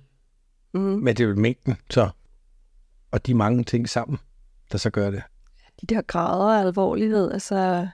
Mm. 0.75 0.81
Men 0.81 1.17
det 1.17 1.25
er 1.25 1.29
jo 1.29 1.35
mængden, 1.35 1.77
så. 1.91 2.09
Og 3.11 3.27
de 3.27 3.35
mange 3.35 3.65
ting 3.65 3.89
sammen, 3.89 4.19
der 4.73 4.79
så 4.79 4.91
gør 4.91 5.11
det. 5.11 5.23
De 5.81 5.95
der 5.95 6.03
grader 6.03 6.59
af 6.59 6.67
alvorlighed, 6.67 7.33
altså 7.33 7.89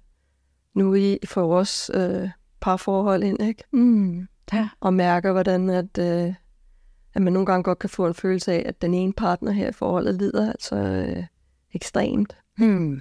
nu 0.74 0.94
i 0.94 1.18
for 1.24 1.42
vores 1.42 1.90
øh, 1.94 2.28
parforhold 2.60 3.22
ind, 3.22 3.42
ikke? 3.42 3.64
Mm. 3.72 4.26
Ja. 4.52 4.68
Og 4.80 4.94
mærker, 4.94 5.32
hvordan 5.32 5.70
at, 5.70 5.98
øh, 5.98 6.34
at 7.14 7.22
man 7.22 7.32
nogle 7.32 7.46
gange 7.46 7.62
godt 7.62 7.78
kan 7.78 7.90
få 7.90 8.06
en 8.06 8.14
følelse 8.14 8.52
af, 8.52 8.62
at 8.66 8.82
den 8.82 8.94
ene 8.94 9.12
partner 9.12 9.52
her 9.52 9.68
i 9.68 9.72
forholdet 9.72 10.14
lider 10.14 10.50
altså 10.50 10.76
øh, 10.76 11.24
ekstremt. 11.74 12.36
Hmm. 12.56 13.00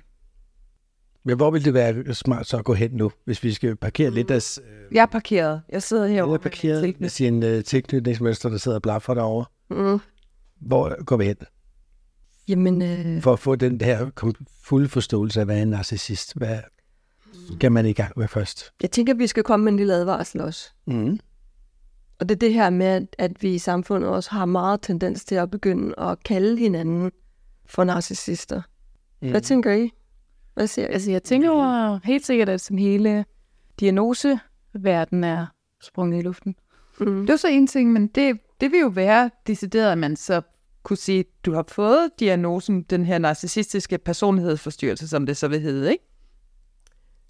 Men 1.23 1.37
hvor 1.37 1.51
vil 1.51 1.65
det 1.65 1.73
være 1.73 2.13
smart 2.13 2.47
så 2.47 2.57
at 2.57 2.65
gå 2.65 2.73
hen 2.73 2.91
nu, 2.91 3.11
hvis 3.25 3.43
vi 3.43 3.53
skal 3.53 3.75
parkere 3.75 4.11
lidt 4.11 4.31
af 4.31 4.57
øh, 4.57 4.95
Jeg 4.95 5.01
er 5.01 5.05
parkeret. 5.05 5.61
Jeg 5.69 5.83
sidder 5.83 6.05
jeg 6.05 6.13
herovre. 6.13 6.33
er 6.33 6.39
parkeret 6.39 6.95
med 6.99 7.09
sin 7.09 7.43
øh, 7.43 7.63
tilknytningsmønster, 7.63 8.49
der 8.49 8.57
sidder 8.57 8.77
og 8.77 8.81
blaffer 8.81 9.13
derovre. 9.13 9.45
Mm. 9.69 9.99
Hvor 10.61 11.03
går 11.03 11.17
vi 11.17 11.25
hen? 11.25 11.35
Jamen, 12.49 12.81
øh, 12.81 13.21
For 13.21 13.33
at 13.33 13.39
få 13.39 13.55
den 13.55 13.81
her 13.81 14.09
kom- 14.09 14.45
fulde 14.63 14.89
forståelse 14.89 15.39
af, 15.39 15.45
hvad 15.45 15.57
er 15.57 15.61
en 15.61 15.67
narcissist? 15.67 16.37
Hvad 16.37 16.59
skal 17.55 17.71
man 17.71 17.85
i 17.85 17.93
gang 17.93 18.13
med 18.17 18.27
først? 18.27 18.73
jeg 18.81 18.91
tænker, 18.91 19.13
at 19.13 19.19
vi 19.19 19.27
skal 19.27 19.43
komme 19.43 19.63
med 19.63 19.71
en 19.71 19.77
lille 19.77 19.93
advarsel 19.93 20.41
også. 20.41 20.71
Mm. 20.87 21.19
Og 22.19 22.29
det 22.29 22.35
er 22.35 22.39
det 22.39 22.53
her 22.53 22.69
med, 22.69 23.07
at, 23.17 23.43
vi 23.43 23.53
i 23.53 23.57
samfundet 23.57 24.09
også 24.09 24.31
har 24.31 24.45
meget 24.45 24.81
tendens 24.81 25.25
til 25.25 25.35
at 25.35 25.51
begynde 25.51 25.93
at 25.97 26.23
kalde 26.23 26.57
hinanden 26.57 27.11
for 27.65 27.83
narcissister. 27.83 28.61
Mm. 29.21 29.29
Hvad 29.29 29.41
tænker 29.41 29.73
I? 29.73 29.91
Hvad 30.53 30.67
siger 30.67 30.87
I? 30.87 30.91
Altså, 30.91 31.11
jeg 31.11 31.23
tænker 31.23 31.47
jo 31.47 31.99
helt 32.03 32.25
sikkert, 32.25 32.49
at 32.49 32.61
sådan 32.61 32.79
hele 32.79 33.25
diagnoseverden 33.79 35.23
er 35.23 35.45
sprunget 35.81 36.19
i 36.19 36.21
luften. 36.21 36.55
Mm. 36.99 37.19
Det 37.21 37.29
er 37.29 37.33
jo 37.33 37.37
så 37.37 37.47
en 37.47 37.67
ting, 37.67 37.93
men 37.93 38.07
det, 38.07 38.37
det 38.61 38.71
vil 38.71 38.79
jo 38.79 38.87
være 38.87 39.29
decideret, 39.47 39.91
at 39.91 39.97
man 39.97 40.15
så 40.15 40.41
kunne 40.83 40.97
sige, 40.97 41.25
du 41.45 41.53
har 41.53 41.65
fået 41.67 42.09
diagnosen, 42.19 42.81
den 42.81 43.05
her 43.05 43.17
narcissistiske 43.17 43.97
personlighedsforstyrrelse, 43.97 45.07
som 45.07 45.25
det 45.25 45.37
så 45.37 45.47
vil 45.47 45.59
hedde, 45.61 45.91
ikke? 45.91 46.03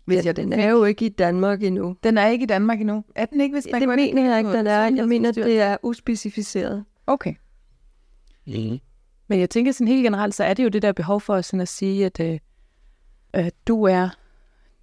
Hvis 0.06 0.18
Ja, 0.18 0.22
jeg, 0.26 0.36
den 0.36 0.54
er 0.54 0.70
jo 0.70 0.84
ikke 0.84 1.06
i 1.06 1.10
Danmark 1.10 1.64
endnu. 1.64 1.96
den 2.04 2.18
er 2.18 2.28
ikke 2.28 2.44
i 2.44 2.46
Danmark 2.46 2.82
endnu. 2.82 3.04
Er 3.16 3.26
den 3.26 3.42
ikke, 3.42 3.56
hvis 3.56 3.68
man 3.72 3.82
Det 3.82 3.90
mener 3.90 4.30
jeg 4.30 4.38
ikke, 4.40 4.54
den 4.54 4.68
er. 4.68 4.84
Jeg 4.96 5.08
mener, 5.08 5.32
det 5.32 5.60
er 5.60 5.78
uspecificeret. 5.84 6.86
Okay. 7.08 7.34
Mm. 8.48 8.80
Men 9.28 9.40
jeg 9.40 9.50
tænker 9.50 9.72
sådan 9.72 9.88
helt 9.88 10.04
generelt, 10.04 10.36
så 10.36 10.44
er 10.44 10.54
det 10.54 10.64
jo 10.64 10.70
det 10.70 10.82
der 10.82 10.92
behov 10.92 11.22
for 11.22 11.42
sådan 11.42 11.62
at 11.62 11.68
sige, 11.68 12.06
at 12.06 12.20
øh, 12.20 12.40
øh, 13.36 13.50
du 13.68 13.84
er 13.84 14.10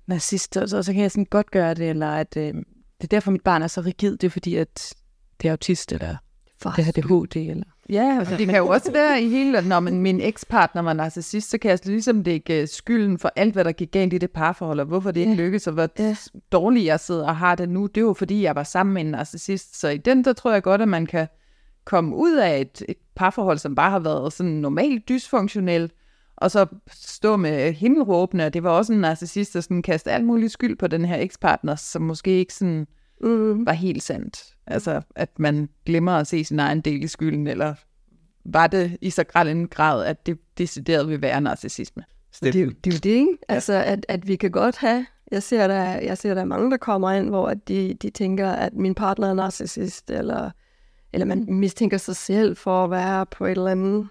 narcissist, 0.07 0.57
og 0.57 0.69
så, 0.69 0.83
så 0.83 0.93
kan 0.93 1.03
jeg 1.03 1.11
sådan 1.11 1.25
godt 1.25 1.51
gøre 1.51 1.75
det, 1.75 1.91
eller 1.91 2.09
at 2.09 2.37
øh, 2.37 2.55
det 2.55 2.65
er 3.01 3.07
derfor, 3.07 3.31
mit 3.31 3.43
barn 3.43 3.63
er 3.63 3.67
så 3.67 3.81
rigid, 3.81 4.17
det 4.17 4.27
er 4.27 4.31
fordi, 4.31 4.57
at 4.57 4.95
det 5.43 5.49
er 5.49 5.53
autist, 5.53 5.93
eller 5.93 6.17
det 6.65 6.85
har 6.85 6.93
ADHD, 6.97 7.37
eller... 7.37 7.65
Ja, 7.91 8.17
altså, 8.19 8.37
det 8.37 8.47
kan 8.47 8.57
jo 8.57 8.69
også 8.69 8.93
være 8.93 9.23
i 9.23 9.29
hele, 9.29 9.69
når 9.69 9.81
man, 9.81 10.01
min 10.01 10.21
ekspartner 10.21 10.83
var 10.83 10.93
narcissist, 10.93 11.51
så 11.51 11.59
kan 11.59 11.71
jeg 11.71 11.79
ligesom 11.85 12.23
lægge 12.23 12.61
øh, 12.61 12.69
skylden 12.69 13.19
for 13.19 13.33
alt, 13.37 13.53
hvad 13.53 13.65
der 13.65 13.73
gik 13.73 13.91
galt 13.93 14.13
i 14.13 14.19
det 14.19 14.31
parforhold, 14.31 14.81
og 14.81 14.87
hvorfor 14.87 15.11
det 15.11 15.21
ikke 15.21 15.33
Ja. 15.33 15.39
lykkedes, 15.39 15.67
og 15.67 15.73
hvor 15.73 15.89
Ja. 15.99 16.05
ja. 16.05 16.17
dårligt 16.53 16.85
jeg 16.87 17.01
sidder 17.01 17.27
og 17.27 17.37
har 17.37 17.55
det 17.55 17.69
nu. 17.69 17.87
Det 17.87 17.97
er 17.97 18.01
jo 18.01 18.13
fordi, 18.13 18.43
jeg 18.43 18.55
var 18.55 18.63
sammen 18.63 18.93
med 18.95 19.03
en 19.03 19.11
narcissist. 19.11 19.81
Så 19.81 19.89
i 19.89 19.97
den, 19.97 20.25
der 20.25 20.33
tror 20.33 20.53
jeg 20.53 20.63
godt, 20.63 20.83
at 20.83 20.89
man 20.89 21.07
kan 21.07 21.27
komme 21.85 22.17
ud 22.17 22.37
af 22.37 22.61
et, 22.61 22.83
et 22.89 22.97
parforhold, 23.17 23.59
som 23.59 23.75
bare 23.75 23.91
har 23.91 23.99
været 23.99 24.33
sådan 24.33 24.53
normalt 24.53 25.09
dysfunktionelt, 25.09 25.93
og 26.37 26.51
så 26.51 26.67
stå 26.93 27.37
med 27.37 27.73
himmelråbende, 27.73 28.47
og 28.47 28.55
det 28.55 28.63
var 28.63 28.71
også 28.71 28.93
en 28.93 29.01
narcissist, 29.01 29.55
der 29.55 29.61
sådan 29.61 29.83
kastede 29.83 30.15
alt 30.15 30.25
muligt 30.25 30.53
skyld 30.53 30.77
på 30.77 30.87
den 30.87 31.05
her 31.05 31.17
ekspartner, 31.19 31.75
som 31.77 32.03
måske 32.03 32.31
ikke 32.31 32.55
sådan 32.55 32.87
Mm. 33.21 33.67
var 33.67 33.73
helt 33.73 34.03
sandt. 34.03 34.56
Altså, 34.67 35.01
at 35.17 35.39
man 35.39 35.69
glemmer 35.87 36.13
at 36.13 36.27
se 36.27 36.45
sin 36.45 36.59
egen 36.61 36.81
del 36.81 37.03
i 37.05 37.07
skylden, 37.07 37.47
eller 37.47 37.75
var 38.45 38.67
det 38.67 38.99
i 39.01 39.11
så 39.11 39.25
grad 39.25 39.49
en 39.49 39.69
grad, 39.69 40.05
at 40.07 40.27
det 40.27 40.39
decideret 40.59 41.09
vil 41.09 41.23
være 41.23 41.41
narcissisme? 41.41 42.05
Det, 42.43 42.55
er 42.57 42.65
jo- 42.65 42.71
det 42.85 42.93
er 42.93 42.97
jo 42.97 42.99
det, 43.03 43.11
ikke? 43.11 43.39
Altså, 43.49 43.73
at, 43.73 44.07
at 44.09 44.29
vi 44.29 44.37
kan 44.37 44.51
godt 44.51 44.77
have... 44.77 45.07
Jeg 45.31 45.43
ser, 45.43 45.67
der, 45.69 45.83
jeg 45.83 46.19
ser, 46.19 46.35
der 46.35 46.41
er 46.41 46.45
mange, 46.45 46.71
der 46.71 46.77
kommer 46.77 47.11
ind, 47.11 47.29
hvor 47.29 47.49
at 47.49 47.69
de, 47.69 47.95
de 48.03 48.11
tænker, 48.11 48.51
at 48.51 48.75
min 48.75 48.95
partner 48.95 49.29
er 49.29 49.35
narcissist, 49.35 50.11
eller, 50.11 50.51
eller 51.13 51.27
man 51.27 51.45
mistænker 51.49 51.99
sig 51.99 52.17
selv 52.17 52.57
for 52.57 52.85
at 52.85 52.91
være 52.91 53.27
på 53.27 53.45
et 53.47 53.51
eller 53.51 53.71
andet, 53.71 54.09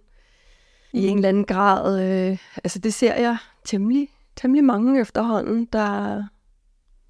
i 0.94 1.08
en 1.08 1.18
eller 1.18 1.30
anden 1.30 1.46
grad. 1.46 2.02
Øh, 2.04 2.38
altså, 2.64 2.80
det 2.80 2.94
ser 2.94 3.16
jeg 3.16 3.38
temmelig, 3.66 4.10
temmelig 4.36 4.64
mange 4.64 5.02
efterhånden, 5.02 5.66
der, 5.74 6.24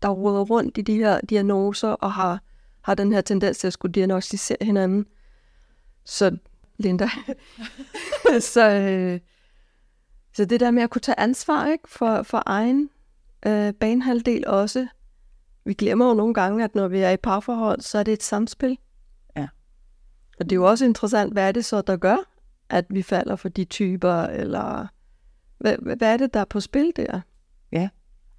der 0.01 0.09
råder 0.09 0.41
rundt 0.41 0.77
i 0.77 0.81
de 0.81 0.95
her 0.95 1.19
diagnoser, 1.29 1.89
og 1.89 2.11
har, 2.13 2.41
har 2.85 2.95
den 2.95 3.13
her 3.13 3.21
tendens 3.21 3.57
til 3.57 3.67
at 3.67 3.73
skulle 3.73 3.91
diagnostisere 3.91 4.57
hinanden. 4.61 5.05
Så, 6.03 6.37
Linda, 6.77 7.09
så, 8.53 8.69
øh, 8.69 9.19
så 10.33 10.45
det 10.45 10.59
der 10.59 10.71
med 10.71 10.83
at 10.83 10.89
kunne 10.89 11.01
tage 11.01 11.19
ansvar 11.19 11.67
ikke, 11.67 11.89
for, 11.89 12.23
for 12.23 12.43
egen 12.45 12.89
øh, 13.45 13.73
banehalvdel 13.73 14.47
også. 14.47 14.87
Vi 15.65 15.73
glemmer 15.73 16.07
jo 16.07 16.13
nogle 16.13 16.33
gange, 16.33 16.63
at 16.63 16.75
når 16.75 16.87
vi 16.87 16.99
er 16.99 17.09
i 17.09 17.17
parforhold, 17.17 17.81
så 17.81 17.97
er 17.97 18.03
det 18.03 18.13
et 18.13 18.23
samspil. 18.23 18.77
Ja. 19.37 19.47
Og 20.39 20.45
det 20.45 20.51
er 20.51 20.55
jo 20.55 20.69
også 20.69 20.85
interessant, 20.85 21.33
hvad 21.33 21.47
er 21.47 21.51
det 21.51 21.65
så, 21.65 21.81
der 21.81 21.97
gør, 21.97 22.17
at 22.69 22.85
vi 22.89 23.01
falder 23.01 23.35
for 23.35 23.49
de 23.49 23.65
typer, 23.65 24.23
eller 24.23 24.87
hvad, 25.57 25.77
hvad 25.77 26.13
er 26.13 26.17
det, 26.17 26.33
der 26.33 26.39
er 26.39 26.45
på 26.45 26.59
spil 26.59 26.93
der? 26.95 27.21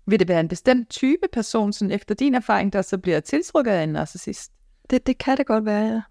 Vil 0.07 0.19
det 0.19 0.29
være 0.29 0.41
en 0.41 0.49
bestemt 0.49 0.91
type 0.91 1.29
person, 1.33 1.73
sådan 1.73 1.91
efter 1.91 2.15
din 2.15 2.35
erfaring, 2.35 2.73
der 2.73 2.83
så 2.83 2.99
bliver 2.99 3.21
tiltrukket 3.21 3.73
af 3.73 3.83
en 3.83 3.89
narcissist? 3.89 4.53
Det, 4.91 5.07
det 5.07 5.19
kan 5.19 5.37
det 5.37 5.47
godt 5.47 5.65
være, 5.65 5.85
ja. 5.85 6.03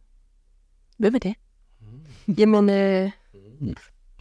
Hvem 0.98 1.16
er 1.16 1.20
det? 1.20 1.36
Jamen, 2.40 2.70
øh, 2.70 3.12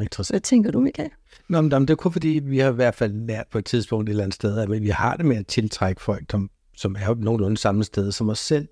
Interessant. 0.01 0.33
hvad 0.33 0.41
tænker 0.41 0.71
du, 0.71 0.81
Michael? 0.81 1.11
Nå, 1.49 1.61
men 1.61 1.71
det 1.71 1.91
er 1.91 1.95
kun 1.95 2.13
fordi, 2.13 2.29
vi 2.45 2.59
har 2.59 2.71
i 2.71 2.75
hvert 2.75 2.95
fald 2.95 3.27
lært 3.27 3.47
på 3.51 3.59
et 3.59 3.65
tidspunkt 3.65 4.09
et 4.09 4.11
eller 4.11 4.25
andet 4.25 4.35
sted, 4.35 4.59
at 4.59 4.83
vi 4.83 4.89
har 4.89 5.17
det 5.17 5.27
med 5.27 5.37
at 5.37 5.47
tiltrække 5.47 6.03
folk, 6.03 6.25
som, 6.31 6.51
som 6.77 6.97
er 6.99 7.15
nogenlunde 7.15 7.57
samme 7.57 7.85
sted 7.85 8.13
som 8.13 8.29
os 8.29 8.39
selv. 8.39 8.69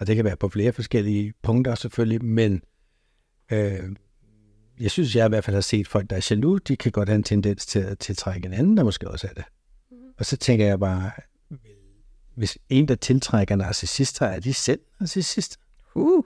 Og 0.00 0.06
det 0.06 0.16
kan 0.16 0.24
være 0.24 0.36
på 0.36 0.48
flere 0.48 0.72
forskellige 0.72 1.32
punkter 1.42 1.74
selvfølgelig, 1.74 2.24
men 2.24 2.62
øh, 3.52 3.80
jeg 4.80 4.90
synes, 4.90 5.16
jeg 5.16 5.26
i 5.26 5.28
hvert 5.28 5.44
fald 5.44 5.56
har 5.56 5.60
set 5.60 5.88
folk, 5.88 6.10
der 6.10 6.16
er 6.16 6.26
jaloux, 6.30 6.62
de 6.62 6.76
kan 6.76 6.92
godt 6.92 7.08
have 7.08 7.16
en 7.16 7.22
tendens 7.22 7.66
til 7.66 7.78
at 7.78 7.98
tiltrække 7.98 8.46
en 8.46 8.52
anden, 8.52 8.76
der 8.76 8.84
måske 8.84 9.10
også 9.10 9.26
er 9.26 9.32
det. 9.32 9.44
Og 10.18 10.26
så 10.26 10.36
tænker 10.36 10.66
jeg 10.66 10.80
bare, 10.80 11.10
hvis 12.34 12.58
en, 12.68 12.88
der 12.88 12.94
tiltrækker 12.94 13.56
narcissister, 13.56 14.26
er 14.26 14.40
de 14.40 14.54
selv 14.54 14.80
narcissister? 15.00 15.56
Uh. 15.94 16.24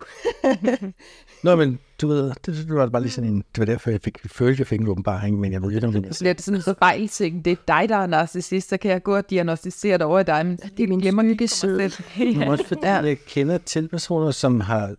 Nå, 1.45 1.57
men 1.57 1.78
du 2.00 2.09
ved, 2.09 2.33
det, 2.47 2.47
det 2.47 2.75
var 2.75 2.87
bare 2.87 3.02
lige 3.02 3.12
sådan 3.12 3.30
en, 3.30 3.37
det 3.37 3.59
var 3.59 3.64
derfor, 3.64 3.90
jeg 3.90 4.00
fik, 4.00 4.18
følte, 4.26 4.61
jeg 4.61 4.66
fik 4.66 4.80
en 4.80 4.88
åbenbaring, 4.88 5.40
men 5.40 5.52
jeg 5.52 5.62
ved 5.62 5.73
ikke, 5.73 5.87
om 5.87 5.92
det 5.92 6.16
Så 6.16 6.21
bliver 6.21 6.35
det 6.35 6.45
sådan 6.45 6.62
en 6.66 6.76
fejlting. 6.78 7.45
Det 7.45 7.50
er 7.50 7.57
dig, 7.68 7.88
der 7.88 7.97
er 7.97 8.07
narcissist, 8.07 8.68
så 8.68 8.76
kan 8.76 8.90
jeg 8.90 9.02
gå 9.02 9.16
og 9.16 9.30
diagnostisere 9.30 9.92
det 9.99 10.02
over 10.02 10.21
i 10.21 10.25
dig, 10.25 10.47
men 10.47 10.57
det 10.57 10.83
er 10.83 10.88
min 10.88 11.00
glemmer 11.00 11.23
ikke 11.23 11.49
sød. 11.49 11.90
selv. 11.90 11.92
Men 12.38 12.49
også 12.49 12.64
fordi 12.64 12.87
jeg 12.87 13.18
kender 13.26 13.59
til 13.59 13.88
personer, 13.88 14.30
som 14.30 14.61
har 14.61 14.95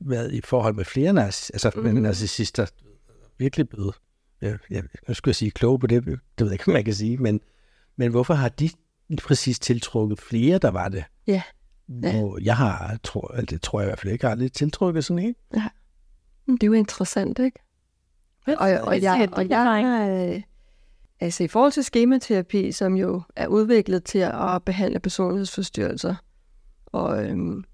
været 0.00 0.32
i 0.32 0.40
forhold 0.40 0.74
med 0.74 0.84
flere 0.84 1.10
narciss- 1.10 1.50
altså, 1.52 1.70
mm. 1.76 1.94
narcissister. 1.94 2.66
Virkelig 3.38 3.68
blevet, 3.68 3.94
jeg, 4.40 4.58
jeg, 4.70 4.82
nu 5.08 5.14
skulle 5.14 5.30
jeg 5.30 5.36
sige 5.36 5.50
kloge 5.50 5.78
på 5.78 5.86
det, 5.86 6.04
det 6.04 6.18
ved 6.38 6.46
jeg 6.46 6.52
ikke, 6.52 6.64
om 6.66 6.72
man 6.72 6.84
kan 6.84 6.94
sige, 6.94 7.16
men, 7.16 7.40
men 7.96 8.10
hvorfor 8.10 8.34
har 8.34 8.48
de 8.48 8.70
præcis 9.22 9.58
tiltrukket 9.58 10.20
flere, 10.20 10.58
der 10.58 10.70
var 10.70 10.88
det? 10.88 11.04
Ja. 11.26 11.42
Hvor 11.86 12.38
jeg 12.42 12.56
har, 12.56 12.98
tror, 13.02 13.32
altså, 13.34 13.54
det 13.54 13.62
tror 13.62 13.80
jeg 13.80 13.86
i 13.86 13.88
hvert 13.88 14.00
fald 14.00 14.12
ikke, 14.12 14.28
aldrig 14.28 14.52
tiltrukket 14.52 15.04
sådan 15.04 15.22
en. 15.22 15.34
Det 16.46 16.62
er 16.62 16.66
jo 16.66 16.72
interessant, 16.72 17.38
ikke? 17.38 17.58
Og, 18.46 18.54
og, 18.58 19.02
jeg, 19.02 19.28
og 19.32 19.48
jeg, 19.48 20.34
øh, 20.36 20.42
altså 21.20 21.44
i 21.44 21.48
forhold 21.48 21.72
til 21.72 21.84
skematerapi, 21.84 22.72
som 22.72 22.96
jo 22.96 23.22
er 23.36 23.46
udviklet 23.46 24.04
til 24.04 24.18
at 24.18 24.64
behandle 24.64 25.00
personlighedsforstyrrelser, 25.00 26.14
og 26.86 27.24
øhm, 27.24 27.64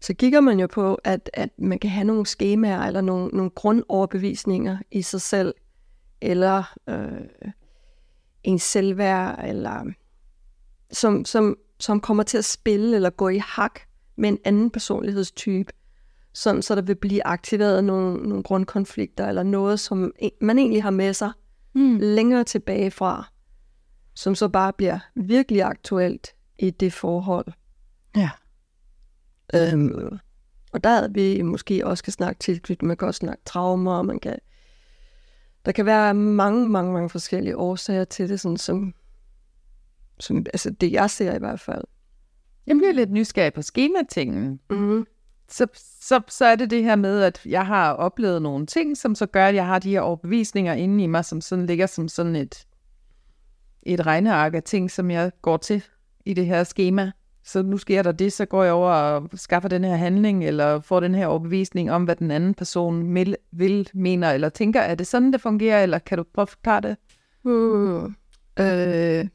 så 0.00 0.14
kigger 0.14 0.40
man 0.40 0.60
jo 0.60 0.66
på, 0.66 0.94
at, 0.94 1.30
at 1.34 1.50
man 1.58 1.78
kan 1.78 1.90
have 1.90 2.04
nogle 2.04 2.26
skemaer 2.26 2.80
eller 2.80 3.00
nogle, 3.00 3.28
nogle 3.28 3.50
grundoverbevisninger 3.50 4.78
i 4.90 5.02
sig 5.02 5.20
selv, 5.20 5.54
eller 6.20 6.74
øh, 6.88 7.50
en 8.44 8.58
selvværd, 8.58 9.44
eller 9.48 9.84
som, 10.92 11.24
som, 11.24 11.56
som 11.80 12.00
kommer 12.00 12.22
til 12.22 12.38
at 12.38 12.44
spille 12.44 12.96
eller 12.96 13.10
gå 13.10 13.28
i 13.28 13.38
hak 13.38 13.80
med 14.16 14.28
en 14.28 14.38
anden 14.44 14.70
personlighedstype, 14.70 15.72
sådan 16.32 16.62
så 16.62 16.74
der 16.74 16.82
vil 16.82 16.94
blive 16.94 17.26
aktiveret 17.26 17.84
nogle, 17.84 18.28
nogle 18.28 18.42
grundkonflikter, 18.42 19.26
eller 19.28 19.42
noget, 19.42 19.80
som 19.80 20.12
e- 20.22 20.38
man 20.40 20.58
egentlig 20.58 20.82
har 20.82 20.90
med 20.90 21.12
sig 21.14 21.30
Mm. 21.74 21.98
længere 21.98 22.44
tilbage 22.44 22.90
fra, 22.90 23.32
som 24.14 24.34
så 24.34 24.48
bare 24.48 24.72
bliver 24.72 24.98
virkelig 25.14 25.62
aktuelt 25.62 26.28
i 26.58 26.70
det 26.70 26.92
forhold. 26.92 27.46
Ja. 28.16 28.30
Øhm, 29.54 30.18
og 30.72 30.84
der 30.84 30.90
er 30.90 31.08
vi 31.08 31.42
måske 31.42 31.86
også 31.86 32.04
kan 32.04 32.12
snakke 32.12 32.38
tilknytning, 32.38 32.88
man 32.88 32.96
kan 32.96 33.08
også 33.08 33.18
snakke 33.18 33.42
traumer, 33.46 33.92
og 33.94 34.06
man 34.06 34.20
kan, 34.20 34.38
der 35.66 35.72
kan 35.72 35.86
være 35.86 36.14
mange, 36.14 36.68
mange, 36.68 36.92
mange 36.92 37.10
forskellige 37.10 37.56
årsager 37.56 38.04
til 38.04 38.28
det, 38.28 38.40
sådan 38.40 38.56
som, 38.56 38.94
som 40.20 40.36
altså 40.36 40.70
det 40.70 40.92
jeg 40.92 41.10
ser 41.10 41.34
i 41.34 41.38
hvert 41.38 41.60
fald. 41.60 41.84
Jeg 42.66 42.76
bliver 42.76 42.92
lidt 42.92 43.10
nysgerrig 43.10 43.52
på 43.52 43.62
skematingen. 43.62 44.60
Mm. 44.70 45.06
Så, 45.48 45.66
så, 46.00 46.20
så 46.28 46.44
er 46.44 46.56
det 46.56 46.70
det 46.70 46.84
her 46.84 46.96
med, 46.96 47.22
at 47.22 47.46
jeg 47.46 47.66
har 47.66 47.92
oplevet 47.92 48.42
nogle 48.42 48.66
ting, 48.66 48.96
som 48.96 49.14
så 49.14 49.26
gør, 49.26 49.46
at 49.46 49.54
jeg 49.54 49.66
har 49.66 49.78
de 49.78 49.90
her 49.90 50.00
overbevisninger 50.00 50.74
inde 50.74 51.04
i 51.04 51.06
mig, 51.06 51.24
som 51.24 51.40
sådan 51.40 51.66
ligger 51.66 51.86
som 51.86 52.08
sådan 52.08 52.36
et, 52.36 52.66
et 53.82 54.06
regneark 54.06 54.54
af 54.54 54.62
ting, 54.62 54.90
som 54.90 55.10
jeg 55.10 55.32
går 55.42 55.56
til 55.56 55.84
i 56.24 56.34
det 56.34 56.46
her 56.46 56.64
schema. 56.64 57.12
Så 57.44 57.62
nu 57.62 57.78
sker 57.78 58.02
der 58.02 58.12
det, 58.12 58.32
så 58.32 58.44
går 58.44 58.64
jeg 58.64 58.72
over 58.72 58.90
og 58.90 59.28
skaffer 59.34 59.68
den 59.68 59.84
her 59.84 59.96
handling, 59.96 60.44
eller 60.44 60.80
får 60.80 61.00
den 61.00 61.14
her 61.14 61.26
overbevisning 61.26 61.90
om, 61.92 62.04
hvad 62.04 62.16
den 62.16 62.30
anden 62.30 62.54
person 62.54 63.14
vil, 63.14 63.36
vil 63.52 63.88
mener 63.94 64.30
eller 64.30 64.48
tænker. 64.48 64.80
Er 64.80 64.94
det 64.94 65.06
sådan, 65.06 65.32
det 65.32 65.40
fungerer, 65.40 65.82
eller 65.82 65.98
kan 65.98 66.18
du 66.18 66.24
prøve 66.34 66.42
at 66.42 66.48
forklare 66.48 66.80
det? 66.80 66.96
Mm. 67.44 68.14
Øh, 68.60 69.26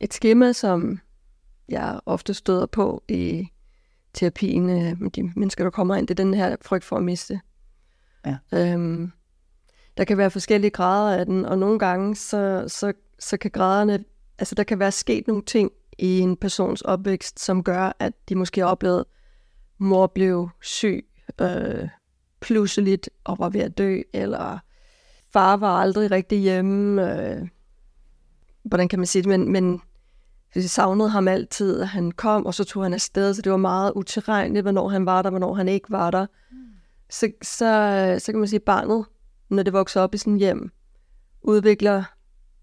et 0.00 0.14
skema, 0.14 0.52
som 0.52 0.98
jeg 1.68 2.00
ofte 2.06 2.34
støder 2.34 2.66
på 2.66 3.02
i 3.08 3.48
terapien 4.14 4.70
øh, 4.70 5.00
med 5.00 5.10
de 5.10 5.32
mennesker, 5.36 5.64
der 5.64 5.70
kommer 5.70 5.96
ind, 5.96 6.06
det 6.06 6.20
er 6.20 6.24
den 6.24 6.34
her 6.34 6.56
frygt 6.62 6.84
for 6.84 6.96
at 6.96 7.02
miste. 7.02 7.40
Ja. 8.26 8.36
Øhm, 8.52 9.12
der 9.96 10.04
kan 10.04 10.18
være 10.18 10.30
forskellige 10.30 10.70
grader 10.70 11.18
af 11.18 11.26
den, 11.26 11.44
og 11.44 11.58
nogle 11.58 11.78
gange, 11.78 12.16
så, 12.16 12.64
så, 12.68 12.92
så 13.18 13.36
kan 13.36 13.50
graderne, 13.50 14.04
altså 14.38 14.54
der 14.54 14.62
kan 14.62 14.78
være 14.78 14.92
sket 14.92 15.26
nogle 15.26 15.42
ting 15.42 15.70
i 16.00 16.18
en 16.18 16.36
persons 16.36 16.82
opvækst, 16.82 17.40
som 17.40 17.64
gør, 17.64 17.92
at 17.98 18.12
de 18.28 18.34
måske 18.34 18.60
har 18.60 18.68
oplevet, 18.68 19.04
mor 19.78 20.06
blev 20.06 20.48
syg 20.60 21.06
øh, 21.40 21.88
pludseligt 22.40 23.10
og 23.24 23.38
var 23.38 23.48
ved 23.48 23.60
at 23.60 23.78
dø, 23.78 24.00
eller 24.12 24.58
far 25.32 25.56
var 25.56 25.80
aldrig 25.80 26.10
rigtig 26.10 26.38
hjemme. 26.38 27.14
Øh, 27.14 27.48
hvordan 28.62 28.88
kan 28.88 28.98
man 28.98 29.06
sige 29.06 29.22
det? 29.22 29.28
Men, 29.28 29.52
men 29.52 29.80
vi 30.54 30.62
savnede 30.62 31.08
ham 31.08 31.28
altid, 31.28 31.82
han 31.82 32.12
kom, 32.12 32.46
og 32.46 32.54
så 32.54 32.64
tog 32.64 32.82
han 32.82 32.94
afsted, 32.94 33.34
så 33.34 33.42
det 33.42 33.52
var 33.52 33.58
meget 33.58 33.92
utilregneligt, 33.96 34.64
hvornår 34.64 34.88
han 34.88 35.06
var 35.06 35.22
der, 35.22 35.30
hvornår 35.30 35.54
han 35.54 35.68
ikke 35.68 35.90
var 35.90 36.10
der. 36.10 36.26
Så, 37.10 37.32
så, 37.42 38.16
så 38.18 38.32
kan 38.32 38.38
man 38.38 38.48
sige, 38.48 38.58
at 38.58 38.62
barnet, 38.62 39.04
når 39.48 39.62
det 39.62 39.72
vokser 39.72 40.00
op 40.00 40.14
i 40.14 40.18
sådan 40.18 40.36
hjem, 40.36 40.70
udvikler 41.42 42.04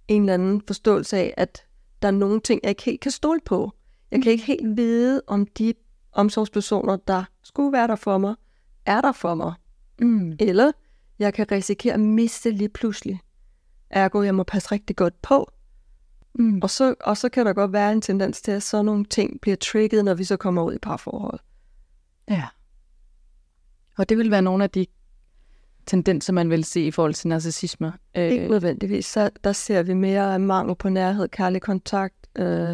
en 0.07 0.21
eller 0.21 0.33
anden 0.33 0.61
forståelse 0.67 1.17
af, 1.17 1.33
at 1.37 1.66
der 2.01 2.07
er 2.07 2.11
nogle 2.11 2.39
ting, 2.41 2.59
jeg 2.63 2.69
ikke 2.69 2.83
helt 2.83 3.01
kan 3.01 3.11
stole 3.11 3.39
på. 3.45 3.71
Jeg 4.11 4.23
kan 4.23 4.31
ikke 4.31 4.43
helt 4.43 4.77
vide, 4.77 5.21
om 5.27 5.45
de 5.45 5.73
omsorgspersoner, 6.11 6.95
der 6.95 7.23
skulle 7.43 7.71
være 7.71 7.87
der 7.87 7.95
for 7.95 8.17
mig, 8.17 8.35
er 8.85 9.01
der 9.01 9.11
for 9.11 9.35
mig. 9.35 9.53
Mm. 9.99 10.35
Eller 10.39 10.71
jeg 11.19 11.33
kan 11.33 11.51
risikere 11.51 11.93
at 11.93 11.99
miste 11.99 12.51
lige 12.51 12.69
pludselig. 12.69 13.19
Ergo, 13.89 14.21
jeg 14.21 14.35
må 14.35 14.43
passe 14.43 14.71
rigtig 14.71 14.95
godt 14.95 15.21
på. 15.21 15.51
Mm. 16.33 16.59
Og 16.63 16.69
så, 16.69 16.95
og 16.99 17.17
så 17.17 17.29
kan 17.29 17.45
der 17.45 17.53
godt 17.53 17.73
være 17.73 17.91
en 17.91 18.01
tendens 18.01 18.41
til, 18.41 18.51
at 18.51 18.63
sådan 18.63 18.85
nogle 18.85 19.05
ting 19.05 19.41
bliver 19.41 19.57
trigget, 19.57 20.05
når 20.05 20.13
vi 20.13 20.23
så 20.23 20.37
kommer 20.37 20.63
ud 20.63 20.73
i 20.73 20.77
parforhold. 20.77 21.39
Ja. 22.29 22.47
Og 23.97 24.09
det 24.09 24.17
vil 24.17 24.31
være 24.31 24.41
nogle 24.41 24.63
af 24.63 24.69
de 24.69 24.85
tendenser, 25.87 26.33
man 26.33 26.49
vil 26.49 26.63
se 26.63 26.81
i 26.81 26.91
forhold 26.91 27.13
til 27.13 27.27
narcissisme. 27.27 27.93
Øh. 28.17 28.31
Ikke 28.31 28.47
nødvendigvis. 28.47 29.05
Så 29.05 29.29
der 29.43 29.51
ser 29.51 29.83
vi 29.83 29.93
mere 29.93 30.39
mangel 30.39 30.75
på 30.75 30.89
nærhed, 30.89 31.27
kærlig 31.27 31.61
kontakt, 31.61 32.15
øh, 32.35 32.69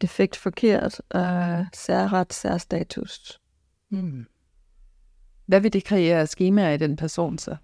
defekt 0.00 0.36
forkert, 0.36 1.00
øh, 1.14 1.66
særret, 1.74 2.32
særstatus. 2.32 3.40
mm. 3.90 4.26
Hvad 5.46 5.60
vil 5.60 5.72
det 5.72 5.84
kreere 5.84 6.20
af 6.20 6.28
skemaer 6.28 6.70
i 6.70 6.76
den 6.76 6.96
person 6.96 7.38
så? 7.38 7.56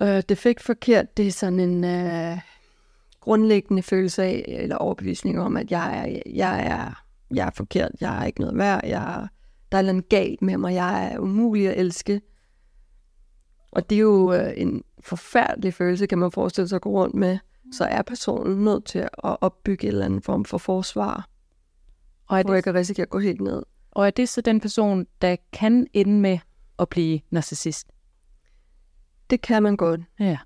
Øh, 0.00 0.22
defekt 0.28 0.62
forkert, 0.62 1.16
det 1.16 1.26
er 1.26 1.32
sådan 1.32 1.60
en 1.60 1.84
øh, 1.84 2.38
grundlæggende 3.20 3.82
følelse 3.82 4.22
af, 4.22 4.44
eller 4.48 4.76
overbevisning 4.76 5.40
om, 5.40 5.56
at 5.56 5.70
jeg 5.70 5.98
er, 5.98 6.20
jeg 6.26 6.66
er 6.66 7.06
jeg 7.34 7.46
er 7.46 7.50
forkert, 7.50 7.90
jeg 8.00 8.20
er 8.20 8.24
ikke 8.24 8.40
noget 8.40 8.58
værd, 8.58 8.80
jeg, 8.84 9.28
der 9.72 9.78
er 9.78 9.82
noget 9.82 10.08
galt 10.08 10.42
med 10.42 10.56
mig, 10.56 10.74
jeg 10.74 11.12
er 11.12 11.18
umulig 11.18 11.68
at 11.68 11.80
elske. 11.80 12.20
Og 13.76 13.90
det 13.90 13.96
er 13.96 14.00
jo 14.00 14.32
øh, 14.32 14.52
en 14.56 14.84
forfærdelig 15.00 15.74
følelse, 15.74 16.06
kan 16.06 16.18
man 16.18 16.30
forestille 16.32 16.68
sig 16.68 16.76
at 16.76 16.82
gå 16.82 16.90
rundt 16.90 17.14
med. 17.14 17.38
Så 17.72 17.84
er 17.84 18.02
personen 18.02 18.64
nødt 18.64 18.84
til 18.84 18.98
at 18.98 19.10
opbygge 19.22 19.84
en 19.86 19.88
eller 19.92 20.04
anden 20.04 20.22
form 20.22 20.44
for 20.44 20.58
forsvar, 20.58 21.28
Og 22.26 22.38
er, 22.38 22.42
for 22.42 22.48
det, 22.50 22.56
ikke 22.56 22.70
at 22.70 22.76
risikere 22.76 23.02
at 23.04 23.10
gå 23.10 23.18
helt 23.18 23.40
ned. 23.40 23.62
og 23.90 24.06
er 24.06 24.10
det 24.10 24.28
så 24.28 24.40
den 24.40 24.60
person, 24.60 25.06
der 25.22 25.36
kan 25.52 25.86
ende 25.92 26.20
med 26.20 26.38
at 26.78 26.88
blive 26.88 27.20
narcissist? 27.30 27.86
Det 29.30 29.40
kan 29.40 29.62
man 29.62 29.76
godt, 29.76 30.00
Ja. 30.20 30.38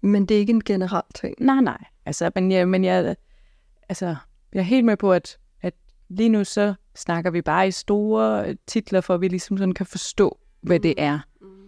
men 0.00 0.26
det 0.26 0.34
er 0.34 0.38
ikke 0.38 0.52
en 0.52 0.64
generel 0.64 1.02
ting. 1.14 1.34
Nej, 1.38 1.60
nej. 1.60 1.84
Altså, 2.06 2.30
men 2.34 2.52
jeg, 2.52 2.68
men 2.68 2.84
jeg, 2.84 3.16
altså, 3.88 4.06
jeg 4.52 4.60
er 4.60 4.64
helt 4.64 4.84
med 4.84 4.96
på, 4.96 5.12
at, 5.12 5.38
at 5.62 5.74
lige 6.08 6.28
nu 6.28 6.44
så 6.44 6.74
snakker 6.96 7.30
vi 7.30 7.42
bare 7.42 7.68
i 7.68 7.70
store 7.70 8.54
titler, 8.66 9.00
for 9.00 9.14
at 9.14 9.20
vi 9.20 9.28
ligesom 9.28 9.58
sådan 9.58 9.74
kan 9.74 9.86
forstå, 9.86 10.38
hvad 10.60 10.80
det 10.80 10.94
er, 10.98 11.18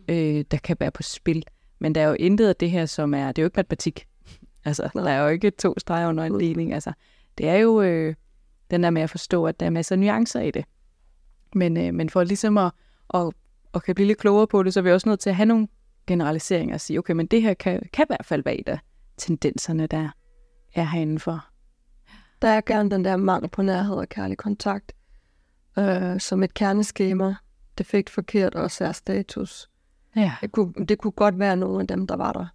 øh, 0.09 0.45
der 0.51 0.57
kan 0.57 0.77
være 0.81 0.91
på 0.91 1.03
spil. 1.03 1.45
Men 1.79 1.95
der 1.95 2.01
er 2.01 2.09
jo 2.09 2.17
intet 2.19 2.49
af 2.49 2.57
det 2.57 2.71
her, 2.71 2.87
som 2.87 3.15
er, 3.15 3.27
det 3.33 3.39
er 3.39 3.43
jo 3.43 3.47
ikke 3.47 3.59
matematik. 3.59 4.07
Altså, 4.65 4.91
der 4.95 5.11
er 5.11 5.23
jo 5.23 5.29
ikke 5.29 5.51
to 5.51 5.79
streger 5.79 6.09
under 6.09 6.25
en 6.25 6.41
deling. 6.41 6.73
Altså, 6.73 6.93
det 7.39 7.49
er 7.49 7.57
jo 7.57 7.83
øh, 7.83 8.15
den 8.71 8.83
der 8.83 8.91
med 8.91 9.03
at 9.03 9.11
forstå, 9.11 9.45
at 9.45 9.61
der 9.61 9.67
er 9.67 9.71
masser 9.71 9.95
af 9.95 9.99
nuancer 9.99 10.41
i 10.41 10.51
det. 10.51 10.65
Men, 11.55 11.77
øh, 11.77 11.95
men 11.95 12.11
for 12.11 12.25
ligesom 12.25 12.59
at, 12.59 12.73
at, 13.15 13.33
at 13.75 13.83
kan 13.83 13.95
blive 13.95 14.07
lidt 14.07 14.19
klogere 14.19 14.47
på 14.47 14.63
det, 14.63 14.75
så 14.75 14.81
er 14.81 14.85
vi 14.85 14.93
også 14.93 15.09
nødt 15.09 15.21
til 15.21 15.31
at 15.31 15.37
have 15.37 15.47
nogle 15.47 15.69
generaliseringer 16.07 16.75
og 16.75 16.81
sige, 16.81 16.99
okay, 16.99 17.13
men 17.13 17.27
det 17.27 17.43
her 17.43 17.55
kan, 17.55 17.83
kan 17.93 18.05
i 18.05 18.09
hvert 18.09 18.27
fald 18.27 18.45
være 18.45 18.57
et 18.57 18.69
af 18.69 18.79
tendenserne, 19.17 19.87
der 19.87 20.09
er 20.75 20.85
herinde 20.85 21.19
for. 21.19 21.47
Der 22.43 22.49
er 22.49 22.61
gerne 22.61 22.91
den 22.91 23.05
der 23.05 23.17
mangel 23.17 23.51
på 23.51 23.63
nærhed 23.63 23.97
og 23.97 24.09
kærlig 24.09 24.37
kontakt, 24.37 24.93
øh, 25.79 26.21
som 26.21 26.43
et 26.43 26.55
kerneskema, 26.55 27.35
defekt, 27.79 28.11
forkert 28.11 28.55
og 28.55 28.71
særstatus. 28.71 29.69
Ja. 30.17 30.33
Det 30.41 30.53
kunne, 30.53 30.73
det 30.73 30.99
kunne 30.99 31.11
godt 31.11 31.39
være 31.39 31.57
nogle 31.57 31.81
af 31.81 31.87
dem, 31.87 32.07
der 32.07 32.17
var 32.17 32.33
der. 32.33 32.47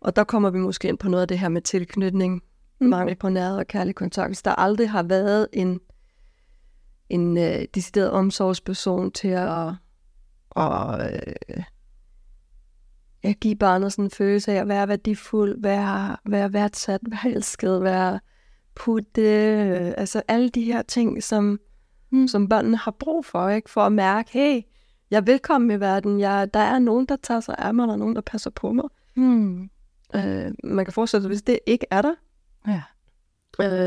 Og 0.00 0.16
der 0.16 0.24
kommer 0.24 0.50
vi 0.50 0.58
måske 0.58 0.88
ind 0.88 0.98
på 0.98 1.08
noget 1.08 1.22
af 1.22 1.28
det 1.28 1.38
her 1.38 1.48
med 1.48 1.62
tilknytning, 1.62 2.42
mm. 2.80 2.86
mangel 2.86 3.16
på 3.16 3.28
nærhed 3.28 3.58
og 3.58 3.66
kærlig 3.66 3.94
kontakt. 3.94 4.28
Hvis 4.28 4.42
der 4.42 4.54
aldrig 4.54 4.90
har 4.90 5.02
været 5.02 5.46
en, 5.52 5.80
en 7.08 7.38
øh, 7.38 7.64
decideret 7.74 8.10
omsorgsperson 8.10 9.10
til 9.12 9.28
at, 9.28 9.68
at 10.56 11.12
øh, 11.12 11.62
ja, 13.24 13.32
give 13.32 13.56
barnet 13.56 13.92
sådan 13.92 14.04
en 14.04 14.10
følelse 14.10 14.52
af 14.52 14.56
at 14.56 14.68
være 14.68 14.88
værdifuld, 14.88 15.62
være, 15.62 16.16
være 16.26 16.52
værdsat, 16.52 17.00
være 17.02 17.32
elsket, 17.34 17.82
være 17.82 18.20
putte, 18.74 19.22
øh, 19.22 19.92
altså 19.96 20.22
alle 20.28 20.48
de 20.48 20.64
her 20.64 20.82
ting, 20.82 21.22
som, 21.22 21.60
mm. 22.10 22.28
som 22.28 22.48
børnene 22.48 22.76
har 22.76 22.90
brug 22.90 23.24
for, 23.24 23.48
ikke? 23.48 23.70
for 23.70 23.80
at 23.80 23.92
mærke, 23.92 24.30
hey, 24.32 24.62
jeg 25.10 25.16
er 25.16 25.20
velkommen 25.20 25.70
i 25.70 25.80
verden, 25.80 26.20
jeg, 26.20 26.54
der 26.54 26.60
er 26.60 26.78
nogen, 26.78 27.06
der 27.06 27.16
tager 27.16 27.40
sig 27.40 27.54
af 27.58 27.74
mig, 27.74 27.86
der 27.88 27.92
er 27.94 27.98
nogen, 27.98 28.14
der 28.14 28.20
passer 28.20 28.50
på 28.50 28.72
mig. 28.72 28.84
Hmm. 29.14 29.70
Øh, 30.14 30.52
man 30.64 30.84
kan 30.84 30.92
forestille 30.92 31.22
sig, 31.22 31.28
hvis 31.28 31.42
det 31.42 31.58
ikke 31.66 31.86
er 31.90 32.02
der, 32.02 32.14
Ja. 32.66 32.82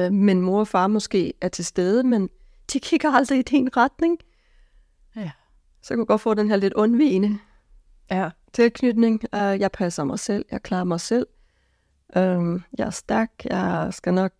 øh, 0.05 0.13
men 0.13 0.41
mor 0.41 0.59
og 0.59 0.67
far 0.67 0.87
måske 0.87 1.33
er 1.41 1.47
til 1.47 1.65
stede, 1.65 2.03
men 2.03 2.29
de 2.73 2.79
kigger 2.79 3.11
aldrig 3.11 3.39
i 3.39 3.41
din 3.41 3.77
retning, 3.77 4.17
Ja. 5.15 5.31
så 5.81 5.89
kan 5.89 5.97
du 5.97 6.05
godt 6.05 6.21
få 6.21 6.33
den 6.33 6.49
her 6.49 6.55
lidt 6.55 6.73
undvigende 6.73 7.37
Ja. 8.11 8.29
tilknytning. 8.53 9.21
Uh, 9.33 9.39
jeg 9.39 9.71
passer 9.71 10.03
mig 10.03 10.19
selv, 10.19 10.45
jeg 10.51 10.61
klarer 10.63 10.83
mig 10.83 10.99
selv, 10.99 11.27
uh, 12.15 12.61
jeg 12.77 12.85
er 12.85 12.89
stærk, 12.89 13.31
jeg 13.45 13.89
skal 13.91 14.13
nok. 14.13 14.31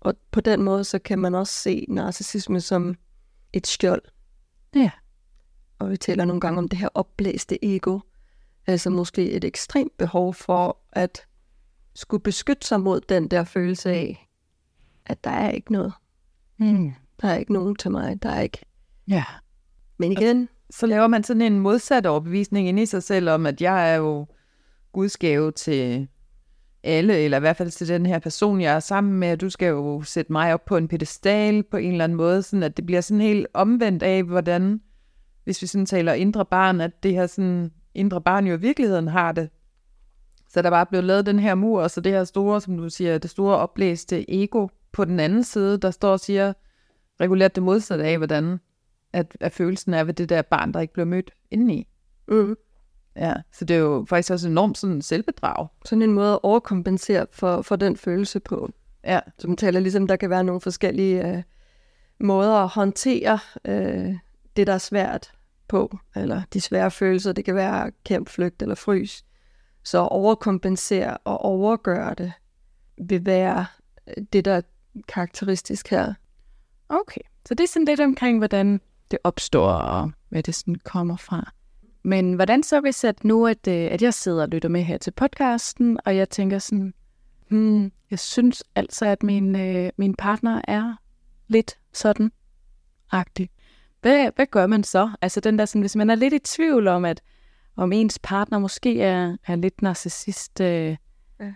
Og 0.00 0.14
på 0.30 0.40
den 0.40 0.62
måde, 0.62 0.84
så 0.84 0.98
kan 0.98 1.18
man 1.18 1.34
også 1.34 1.52
se 1.52 1.86
narcissisme 1.88 2.60
som 2.60 2.94
et 3.52 3.66
skjold. 3.66 4.02
Ja. 4.74 4.90
Og 5.84 5.90
vi 5.90 5.96
taler 5.96 6.24
nogle 6.24 6.40
gange 6.40 6.58
om 6.58 6.68
det 6.68 6.78
her 6.78 6.88
opblæste 6.94 7.64
ego, 7.64 7.98
altså 8.66 8.90
måske 8.90 9.30
et 9.30 9.44
ekstremt 9.44 9.96
behov 9.98 10.34
for 10.34 10.78
at 10.92 11.26
skulle 11.94 12.22
beskytte 12.22 12.66
sig 12.66 12.80
mod 12.80 13.00
den 13.00 13.28
der 13.28 13.44
følelse 13.44 13.90
af, 13.90 14.28
at 15.06 15.24
der 15.24 15.30
er 15.30 15.50
ikke 15.50 15.72
noget. 15.72 15.92
Hmm. 16.56 16.92
Der 17.22 17.28
er 17.28 17.36
ikke 17.36 17.52
nogen 17.52 17.76
til 17.76 17.90
mig, 17.90 18.22
der 18.22 18.28
er 18.28 18.40
ikke. 18.40 18.58
Ja. 19.08 19.24
Men 19.98 20.12
igen, 20.12 20.48
Så 20.70 20.86
laver 20.86 21.06
man 21.06 21.24
sådan 21.24 21.42
en 21.42 21.60
modsat 21.60 22.06
overbevisning 22.06 22.68
inde 22.68 22.82
i 22.82 22.86
sig 22.86 23.02
selv 23.02 23.28
om, 23.30 23.46
at 23.46 23.60
jeg 23.60 23.92
er 23.92 23.96
jo 23.96 24.26
Guds 24.92 25.16
gave 25.16 25.52
til 25.52 26.08
alle, 26.82 27.16
eller 27.16 27.36
i 27.36 27.40
hvert 27.40 27.56
fald 27.56 27.70
til 27.70 27.88
den 27.88 28.06
her 28.06 28.18
person, 28.18 28.60
jeg 28.60 28.74
er 28.74 28.80
sammen 28.80 29.12
med, 29.12 29.32
og 29.32 29.40
du 29.40 29.50
skal 29.50 29.68
jo 29.68 30.02
sætte 30.02 30.32
mig 30.32 30.54
op 30.54 30.64
på 30.64 30.76
en 30.76 30.88
pedestal 30.88 31.62
på 31.62 31.76
en 31.76 31.90
eller 31.92 32.04
anden 32.04 32.16
måde, 32.16 32.42
sådan 32.42 32.62
at 32.62 32.76
det 32.76 32.86
bliver 32.86 33.00
sådan 33.00 33.20
helt 33.20 33.46
omvendt 33.54 34.02
af, 34.02 34.22
hvordan, 34.22 34.80
hvis 35.44 35.62
vi 35.62 35.66
sådan 35.66 35.86
taler 35.86 36.12
indre 36.12 36.44
barn, 36.44 36.80
at 36.80 37.02
det 37.02 37.12
her 37.12 37.26
sådan 37.26 37.72
indre 37.94 38.20
barn 38.20 38.46
jo 38.46 38.54
i 38.54 38.60
virkeligheden 38.60 39.08
har 39.08 39.32
det. 39.32 39.50
Så 40.48 40.62
der 40.62 40.70
bare 40.70 40.86
blevet 40.86 41.04
lavet 41.04 41.26
den 41.26 41.38
her 41.38 41.54
mur, 41.54 41.82
og 41.82 41.90
så 41.90 42.00
det 42.00 42.12
her 42.12 42.24
store, 42.24 42.60
som 42.60 42.76
du 42.76 42.90
siger, 42.90 43.18
det 43.18 43.30
store 43.30 43.56
oplæste 43.56 44.42
ego 44.42 44.68
på 44.92 45.04
den 45.04 45.20
anden 45.20 45.44
side, 45.44 45.78
der 45.78 45.90
står 45.90 46.12
og 46.12 46.20
siger 46.20 46.52
regulært 47.20 47.54
det 47.54 47.62
modsatte 47.62 48.04
af, 48.04 48.16
hvordan 48.18 48.58
at, 49.12 49.36
at 49.40 49.52
følelsen 49.52 49.94
er 49.94 50.04
ved 50.04 50.14
det 50.14 50.28
der 50.28 50.42
barn, 50.42 50.72
der 50.72 50.80
ikke 50.80 50.92
bliver 50.92 51.06
mødt 51.06 51.30
indeni. 51.50 51.86
mm, 52.28 52.56
Ja, 53.16 53.34
så 53.52 53.64
det 53.64 53.76
er 53.76 53.80
jo 53.80 54.06
faktisk 54.08 54.32
også 54.32 54.48
enormt 54.48 54.78
sådan 54.78 55.02
selvbedrag. 55.02 55.68
sådan 55.84 56.02
en 56.02 56.12
måde 56.12 56.32
at 56.32 56.38
overkompensere 56.42 57.26
for, 57.32 57.62
for 57.62 57.76
den 57.76 57.96
følelse 57.96 58.40
på. 58.40 58.70
Ja, 59.04 59.20
Så 59.38 59.48
man 59.48 59.56
taler 59.56 59.80
ligesom, 59.80 60.06
der 60.06 60.16
kan 60.16 60.30
være 60.30 60.44
nogle 60.44 60.60
forskellige 60.60 61.28
øh, 61.36 61.42
måder 62.20 62.54
at 62.54 62.68
håndtere 62.68 63.38
øh, 63.64 64.14
det, 64.56 64.66
der 64.66 64.72
er 64.72 64.78
svært 64.78 65.32
på, 65.68 65.98
eller 66.16 66.42
de 66.52 66.60
svære 66.60 66.90
følelser. 66.90 67.32
Det 67.32 67.44
kan 67.44 67.54
være 67.54 67.92
kæmpe 68.04 68.30
flygt 68.30 68.62
eller 68.62 68.74
frys. 68.74 69.24
Så 69.82 70.02
at 70.02 70.08
overkompensere 70.08 71.16
og 71.16 71.40
overgøre 71.40 72.14
det 72.14 72.32
vil 73.08 73.26
være 73.26 73.66
øh, 74.06 74.24
det, 74.32 74.44
der 74.44 74.52
er 74.52 74.62
karakteristisk 75.08 75.90
her. 75.90 76.14
Okay. 76.88 77.20
Så 77.46 77.54
det 77.54 77.64
er 77.64 77.68
sådan 77.68 77.86
lidt 77.86 78.00
omkring, 78.00 78.38
hvordan 78.38 78.80
det 79.10 79.18
opstår, 79.24 79.68
og 79.68 80.12
hvad 80.28 80.42
det 80.42 80.54
sådan 80.54 80.74
kommer 80.74 81.16
fra. 81.16 81.52
Men 82.02 82.34
hvordan 82.34 82.62
så 82.62 82.80
hvis 82.80 83.04
at 83.04 83.24
nu, 83.24 83.46
at, 83.46 83.68
øh, 83.68 83.74
at 83.74 84.02
jeg 84.02 84.14
sidder 84.14 84.42
og 84.42 84.48
lytter 84.48 84.68
med 84.68 84.82
her 84.82 84.98
til 84.98 85.10
podcasten, 85.10 85.98
og 86.04 86.16
jeg 86.16 86.30
tænker 86.30 86.58
sådan, 86.58 86.94
hmm, 87.48 87.92
jeg 88.10 88.18
synes 88.18 88.64
altså, 88.74 89.06
at 89.06 89.22
min, 89.22 89.56
øh, 89.56 89.90
min 89.96 90.14
partner 90.14 90.60
er 90.68 90.94
lidt 91.48 91.78
sådan 91.92 92.32
agtig. 93.10 93.50
Hvad, 94.04 94.30
hvad 94.36 94.46
gør 94.46 94.66
man 94.66 94.84
så? 94.84 95.10
Altså 95.22 95.40
den 95.40 95.58
der 95.58 95.64
sådan, 95.64 95.80
hvis 95.80 95.96
man 95.96 96.10
er 96.10 96.14
lidt 96.14 96.34
i 96.34 96.38
tvivl 96.38 96.88
om, 96.88 97.04
at 97.04 97.22
om 97.76 97.92
ens 97.92 98.18
partner 98.22 98.58
måske 98.58 99.02
er, 99.02 99.36
er 99.46 99.56
lidt 99.56 99.82
narcissist, 99.82 100.60
øh, 100.60 100.96
Ja. 101.40 101.54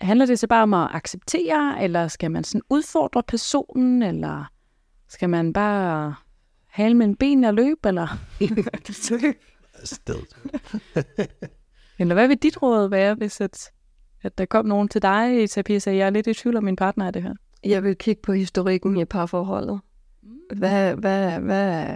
handler 0.00 0.26
det 0.26 0.38
så 0.38 0.46
bare 0.46 0.62
om 0.62 0.74
at 0.74 0.88
acceptere, 0.92 1.82
eller 1.82 2.08
skal 2.08 2.30
man 2.30 2.44
sådan 2.44 2.62
udfordre 2.70 3.22
personen, 3.22 4.02
eller 4.02 4.44
skal 5.08 5.30
man 5.30 5.52
bare 5.52 6.14
hale 6.66 6.94
med 6.94 7.06
en 7.06 7.16
ben 7.16 7.44
og 7.44 7.54
løbe, 7.54 7.88
eller, 7.88 8.18
Sted. 9.84 10.22
eller 11.98 12.14
hvad 12.14 12.28
vil 12.28 12.36
dit 12.38 12.62
råd 12.62 12.88
være, 12.88 13.14
hvis 13.14 13.40
at, 13.40 13.70
at 14.22 14.38
der 14.38 14.44
kom 14.44 14.66
nogen 14.66 14.88
til 14.88 15.02
dig 15.02 15.42
i 15.42 15.46
terapi 15.46 15.74
og 15.74 15.82
sagde, 15.82 15.98
jeg 15.98 16.06
er 16.06 16.10
lidt 16.10 16.26
i 16.26 16.34
tvivl 16.34 16.56
om 16.56 16.64
min 16.64 16.76
partner 16.76 17.06
er 17.06 17.10
det 17.10 17.22
her? 17.22 17.34
Jeg 17.64 17.82
vil 17.82 17.96
kigge 17.96 18.22
på 18.22 18.32
historikken 18.32 18.96
i 18.96 19.04
parforholdet. 19.04 19.80
Hvad, 20.56 20.94
hvad, 20.94 21.40
hvad, 21.40 21.86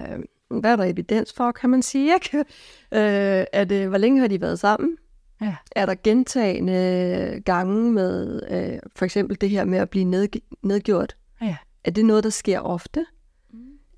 hvad 0.49 0.73
er 0.73 0.77
der 0.77 0.85
evidens 0.85 1.33
for, 1.33 1.53
kan 1.53 1.71
man 1.71 1.83
sige? 1.83 2.15
Ikke? 2.15 2.39
Øh, 2.93 3.45
er 3.53 3.65
det, 3.65 3.89
hvor 3.89 3.99
længe 3.99 4.21
har 4.21 4.29
de 4.29 4.41
været 4.41 4.59
sammen? 4.59 4.97
Ja. 5.41 5.57
Er 5.77 5.87
der 5.87 5.95
gentagende 6.05 7.43
gange 7.45 7.93
med 7.93 8.41
øh, 8.51 8.79
for 8.97 9.05
eksempel 9.05 9.41
det 9.41 9.51
her 9.51 9.65
med 9.65 9.79
at 9.79 9.91
blive 9.91 10.05
ned, 10.05 10.29
nedgjort? 10.63 11.17
Ja. 11.43 11.57
Er 11.85 11.91
det 11.91 12.05
noget, 12.05 12.25
der 12.25 12.31
sker 12.31 12.61
ofte? 12.61 13.07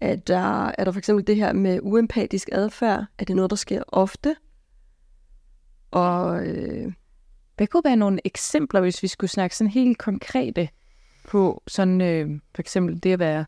Er 0.00 0.16
der, 0.16 0.66
er 0.78 0.84
der 0.84 0.92
for 0.92 0.98
eksempel 0.98 1.26
det 1.26 1.36
her 1.36 1.52
med 1.52 1.80
uempatisk 1.82 2.48
adfærd? 2.52 3.04
Er 3.18 3.24
det 3.24 3.36
noget, 3.36 3.50
der 3.50 3.56
sker 3.56 3.82
ofte? 3.88 4.36
Og 5.90 6.46
øh, 6.46 6.92
Hvad 7.56 7.66
kunne 7.66 7.84
være 7.84 7.96
nogle 7.96 8.20
eksempler, 8.24 8.80
hvis 8.80 9.02
vi 9.02 9.08
skulle 9.08 9.30
snakke 9.30 9.56
sådan 9.56 9.70
helt 9.70 9.98
konkrete 9.98 10.68
på 11.28 11.62
sådan 11.66 12.00
øh, 12.00 12.40
for 12.54 12.62
eksempel 12.62 13.02
det 13.02 13.12
at 13.12 13.18
være 13.18 13.44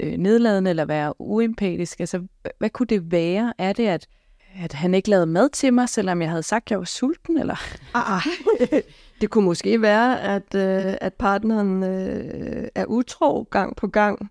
øh, 0.00 0.12
nedladende 0.12 0.70
eller 0.70 0.84
være 0.84 1.20
uempatisk? 1.20 2.00
Altså, 2.00 2.26
hvad, 2.58 2.70
kunne 2.70 2.86
det 2.86 3.12
være? 3.12 3.52
Er 3.58 3.72
det, 3.72 3.86
at, 3.86 4.06
at 4.54 4.72
han 4.72 4.94
ikke 4.94 5.10
lavede 5.10 5.26
mad 5.26 5.48
til 5.48 5.74
mig, 5.74 5.88
selvom 5.88 6.22
jeg 6.22 6.30
havde 6.30 6.42
sagt, 6.42 6.66
at 6.66 6.70
jeg 6.70 6.78
var 6.78 6.84
sulten? 6.84 7.38
Eller? 7.38 7.56
Ah, 7.94 8.22
det 9.20 9.30
kunne 9.30 9.44
måske 9.44 9.82
være, 9.82 10.20
at, 10.20 10.54
øh, 10.54 10.94
at 11.00 11.14
partneren 11.14 11.82
øh, 11.82 12.68
er 12.74 12.84
utro 12.84 13.48
gang 13.50 13.76
på 13.76 13.86
gang, 13.86 14.30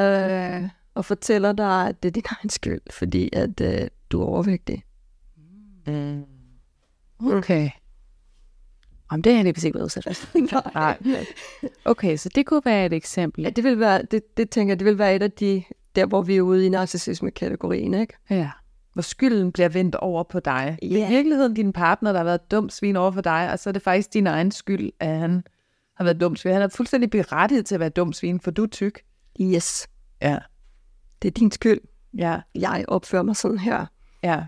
øh, 0.00 0.68
og 0.94 1.04
fortæller 1.04 1.52
dig, 1.52 1.88
at 1.88 2.02
det 2.02 2.08
er 2.08 2.12
din 2.12 2.22
egen 2.26 2.50
skyld, 2.50 2.80
fordi 2.90 3.30
at 3.32 3.60
øh, 3.60 3.88
du 4.10 4.20
er 4.20 4.26
overvægtig. 4.26 4.84
Okay. 7.20 7.70
Om 9.10 9.22
det 9.22 9.30
jeg 9.34 9.44
lige 9.44 9.66
ikke 9.66 9.74
været 9.78 9.84
udsat. 9.84 10.28
Nej. 10.74 10.98
Okay, 11.84 12.16
så 12.16 12.28
det 12.34 12.46
kunne 12.46 12.62
være 12.64 12.86
et 12.86 12.92
eksempel. 12.92 13.42
Ja, 13.42 13.50
det 13.50 13.64
vil 13.64 13.80
være, 13.80 14.02
det, 14.10 14.36
det 14.36 14.50
tænker 14.50 14.70
jeg, 14.72 14.78
det 14.78 14.84
vil 14.86 14.98
være 14.98 15.16
et 15.16 15.22
af 15.22 15.30
de, 15.32 15.62
der 15.96 16.06
hvor 16.06 16.22
vi 16.22 16.36
er 16.36 16.40
ude 16.42 16.66
i 16.66 16.68
narcissisme-kategorien, 16.68 17.94
ikke? 17.94 18.14
Ja. 18.30 18.50
Hvor 18.92 19.02
skylden 19.02 19.52
bliver 19.52 19.68
vendt 19.68 19.94
over 19.94 20.22
på 20.22 20.40
dig. 20.40 20.78
Ja. 20.82 20.86
Det 20.88 21.02
er 21.02 21.06
i 21.06 21.10
virkeligheden 21.10 21.54
din 21.54 21.72
partner, 21.72 22.12
der 22.12 22.18
har 22.18 22.24
været 22.24 22.50
dum 22.50 22.68
svin 22.70 22.96
over 22.96 23.10
for 23.10 23.20
dig, 23.20 23.52
og 23.52 23.58
så 23.58 23.70
er 23.70 23.72
det 23.72 23.82
faktisk 23.82 24.14
din 24.14 24.26
egen 24.26 24.50
skyld, 24.50 24.90
at 25.00 25.18
han 25.18 25.42
har 25.96 26.04
været 26.04 26.20
dum 26.20 26.36
svin. 26.36 26.52
Han 26.52 26.62
er 26.62 26.68
fuldstændig 26.68 27.10
berettiget 27.10 27.66
til 27.66 27.74
at 27.74 27.80
være 27.80 27.88
dum 27.88 28.12
svin, 28.12 28.40
for 28.40 28.50
du 28.50 28.62
er 28.62 28.66
tyk. 28.68 29.00
Yes, 29.40 29.88
Ja. 30.22 30.38
det 31.22 31.28
er 31.28 31.32
din 31.32 31.50
skyld. 31.50 31.80
Ja. 32.18 32.40
Jeg 32.54 32.84
opfører 32.88 33.22
mig 33.22 33.36
sådan 33.36 33.58
her. 33.58 33.86
Ja. 34.22 34.44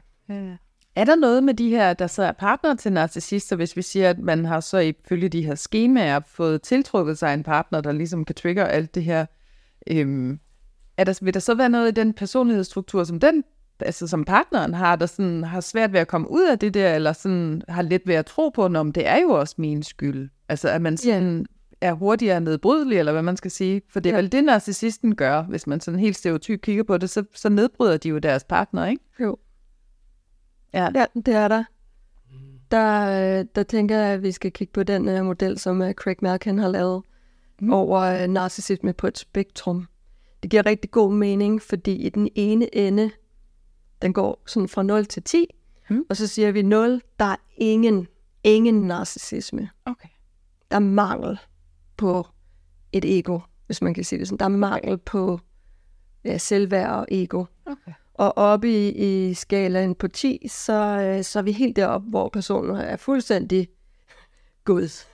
Er 0.96 1.04
der 1.04 1.16
noget 1.16 1.44
med 1.44 1.54
de 1.54 1.68
her, 1.68 1.92
der 1.92 2.06
så 2.06 2.22
er 2.22 2.32
partner 2.32 2.74
til 2.74 2.92
narcissister, 2.92 3.56
hvis 3.56 3.76
vi 3.76 3.82
siger, 3.82 4.10
at 4.10 4.18
man 4.18 4.44
har 4.44 4.60
så 4.60 4.78
ifølge 4.78 5.28
de 5.28 5.42
her 5.46 5.54
skemaer 5.54 6.20
fået 6.26 6.62
tiltrukket 6.62 7.18
sig 7.18 7.34
en 7.34 7.42
partner, 7.42 7.80
der 7.80 7.92
ligesom 7.92 8.24
kan 8.24 8.34
trigge 8.34 8.64
alt 8.64 8.94
det 8.94 9.04
her? 9.04 9.26
Øhm, 9.90 10.38
er 10.96 11.04
der, 11.04 11.18
vil 11.22 11.34
der 11.34 11.40
så 11.40 11.54
være 11.54 11.68
noget 11.68 11.88
i 11.88 11.90
den 11.90 12.12
personlighedsstruktur, 12.12 13.04
som 13.04 13.20
den, 13.20 13.44
altså 13.80 14.06
som 14.06 14.24
partneren 14.24 14.74
har, 14.74 14.96
der 14.96 15.06
sådan 15.06 15.44
har 15.44 15.60
svært 15.60 15.92
ved 15.92 16.00
at 16.00 16.08
komme 16.08 16.30
ud 16.30 16.48
af 16.50 16.58
det 16.58 16.74
der, 16.74 16.94
eller 16.94 17.12
sådan 17.12 17.62
har 17.68 17.82
let 17.82 18.02
ved 18.06 18.14
at 18.14 18.26
tro 18.26 18.48
på, 18.48 18.64
om 18.64 18.92
det 18.92 19.06
er 19.08 19.16
jo 19.22 19.28
også 19.30 19.54
min 19.58 19.82
skyld? 19.82 20.28
Altså 20.48 20.68
at 20.68 20.82
man 20.82 20.96
sådan 20.96 21.46
er 21.80 21.92
hurtigere 21.92 22.40
nedbrydelig, 22.40 22.98
eller 22.98 23.12
hvad 23.12 23.22
man 23.22 23.36
skal 23.36 23.50
sige. 23.50 23.82
For 23.92 24.00
det 24.00 24.10
er 24.10 24.14
Ja. 24.16 24.20
vel 24.20 24.32
det, 24.32 24.44
narcissisten 24.44 25.14
gør, 25.16 25.42
hvis 25.42 25.66
man 25.66 25.80
sådan 25.80 26.00
helt 26.00 26.16
stereotyp 26.16 26.62
kigger 26.62 26.82
på 26.82 26.98
det, 26.98 27.10
så, 27.10 27.24
så 27.34 27.48
nedbryder 27.48 27.96
de 27.96 28.08
jo 28.08 28.18
deres 28.18 28.44
partner, 28.44 28.86
ikke? 28.86 29.02
Jo. 29.20 29.36
Ja. 30.72 30.88
Ja, 30.94 31.06
det 31.14 31.34
er 31.34 31.48
der. 31.48 31.64
Der, 32.70 33.38
øh, 33.40 33.46
der 33.54 33.62
tænker 33.62 33.98
jeg, 33.98 34.12
at 34.12 34.22
vi 34.22 34.32
skal 34.32 34.52
kigge 34.52 34.72
på 34.72 34.82
den 34.82 35.08
uh, 35.08 35.24
model, 35.24 35.58
som 35.58 35.80
uh, 35.80 35.92
Craig 35.92 36.16
Malkin 36.22 36.58
har 36.58 36.68
lavet 36.68 37.02
mm. 37.60 37.72
over 37.72 38.24
uh, 38.24 38.30
narcissisme 38.30 38.92
på 38.92 39.06
et 39.06 39.18
spektrum. 39.18 39.86
Det 40.42 40.50
giver 40.50 40.66
rigtig 40.66 40.90
god 40.90 41.12
mening, 41.12 41.62
fordi 41.62 41.92
i 41.92 42.08
den 42.08 42.28
ene 42.34 42.74
ende, 42.74 43.10
den 44.02 44.12
går 44.12 44.42
sådan 44.46 44.68
fra 44.68 44.82
0 44.82 45.06
til 45.06 45.22
10, 45.22 45.46
Mm. 45.88 46.04
og 46.10 46.16
så 46.16 46.26
siger 46.26 46.52
vi 46.52 46.62
0, 46.62 47.02
der 47.18 47.24
er 47.24 47.36
ingen, 47.56 48.08
ingen 48.44 48.82
narcissisme. 48.82 49.70
Okay. 49.84 50.08
Der 50.70 50.76
er 50.76 50.80
mangel 50.80 51.38
på 51.96 52.26
et 52.92 53.18
ego, 53.18 53.38
hvis 53.66 53.82
man 53.82 53.94
kan 53.94 54.04
sige 54.04 54.18
det 54.18 54.28
sådan. 54.28 54.38
Der 54.38 54.44
er 54.44 54.58
mangel 54.58 54.98
på 54.98 55.40
ja, 56.24 56.38
selvværd 56.38 56.90
og 56.90 57.06
ego. 57.10 57.44
Okay. 57.66 57.92
Og 58.18 58.38
oppe 58.38 58.68
i, 58.70 58.88
i 59.28 59.34
skalaen 59.34 59.94
på 59.94 60.08
10, 60.08 60.46
så, 60.48 60.72
øh, 61.00 61.24
så 61.24 61.38
er 61.38 61.42
vi 61.42 61.52
helt 61.52 61.76
deroppe, 61.76 62.08
hvor 62.10 62.28
personen 62.28 62.76
er 62.76 62.96
fuldstændig 62.96 63.68
Gud. 64.64 65.04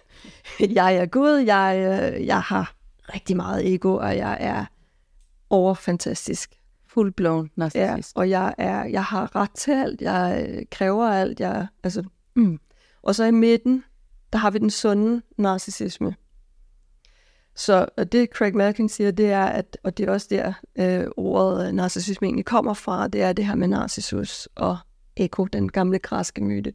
Jeg 0.74 0.96
er 0.96 1.06
Gud, 1.06 1.36
jeg, 1.38 1.76
øh, 2.14 2.26
jeg 2.26 2.40
har 2.40 2.74
rigtig 3.14 3.36
meget 3.36 3.74
ego, 3.74 3.96
og 3.96 4.16
jeg 4.16 4.36
er 4.40 4.64
overfantastisk. 5.50 6.54
Fuldblåen 6.86 7.46
Ja, 7.46 7.50
narcissist. 7.56 8.16
og 8.16 8.30
jeg, 8.30 8.54
er, 8.58 8.84
jeg 8.84 9.04
har 9.04 9.36
ret 9.36 9.50
til 9.50 9.72
alt, 9.72 10.00
jeg 10.00 10.46
øh, 10.48 10.62
kræver 10.70 11.08
alt. 11.08 11.40
Jeg, 11.40 11.66
altså, 11.82 12.02
Mm. 12.34 12.58
Og 13.02 13.14
så 13.14 13.24
i 13.24 13.30
midten, 13.30 13.84
der 14.32 14.38
har 14.38 14.50
vi 14.50 14.58
den 14.58 14.70
sunde 14.70 15.22
narcissisme. 15.38 16.14
Så 17.54 17.86
og 17.96 18.12
det 18.12 18.28
Craig 18.30 18.56
Malkin 18.56 18.88
siger, 18.88 19.10
det 19.10 19.30
er, 19.30 19.44
at, 19.44 19.78
og 19.82 19.98
det 19.98 20.08
er 20.08 20.12
også 20.12 20.26
der 20.30 20.52
øh, 20.76 21.06
ordet 21.16 21.66
øh, 21.66 21.72
narcissisme 21.72 22.26
egentlig 22.26 22.44
kommer 22.44 22.74
fra, 22.74 23.08
det 23.08 23.22
er 23.22 23.32
det 23.32 23.46
her 23.46 23.54
med 23.54 23.68
Narcissus 23.68 24.48
og 24.54 24.78
Eko, 25.16 25.44
den 25.44 25.72
gamle 25.72 25.98
græske 25.98 26.44
myte. 26.44 26.72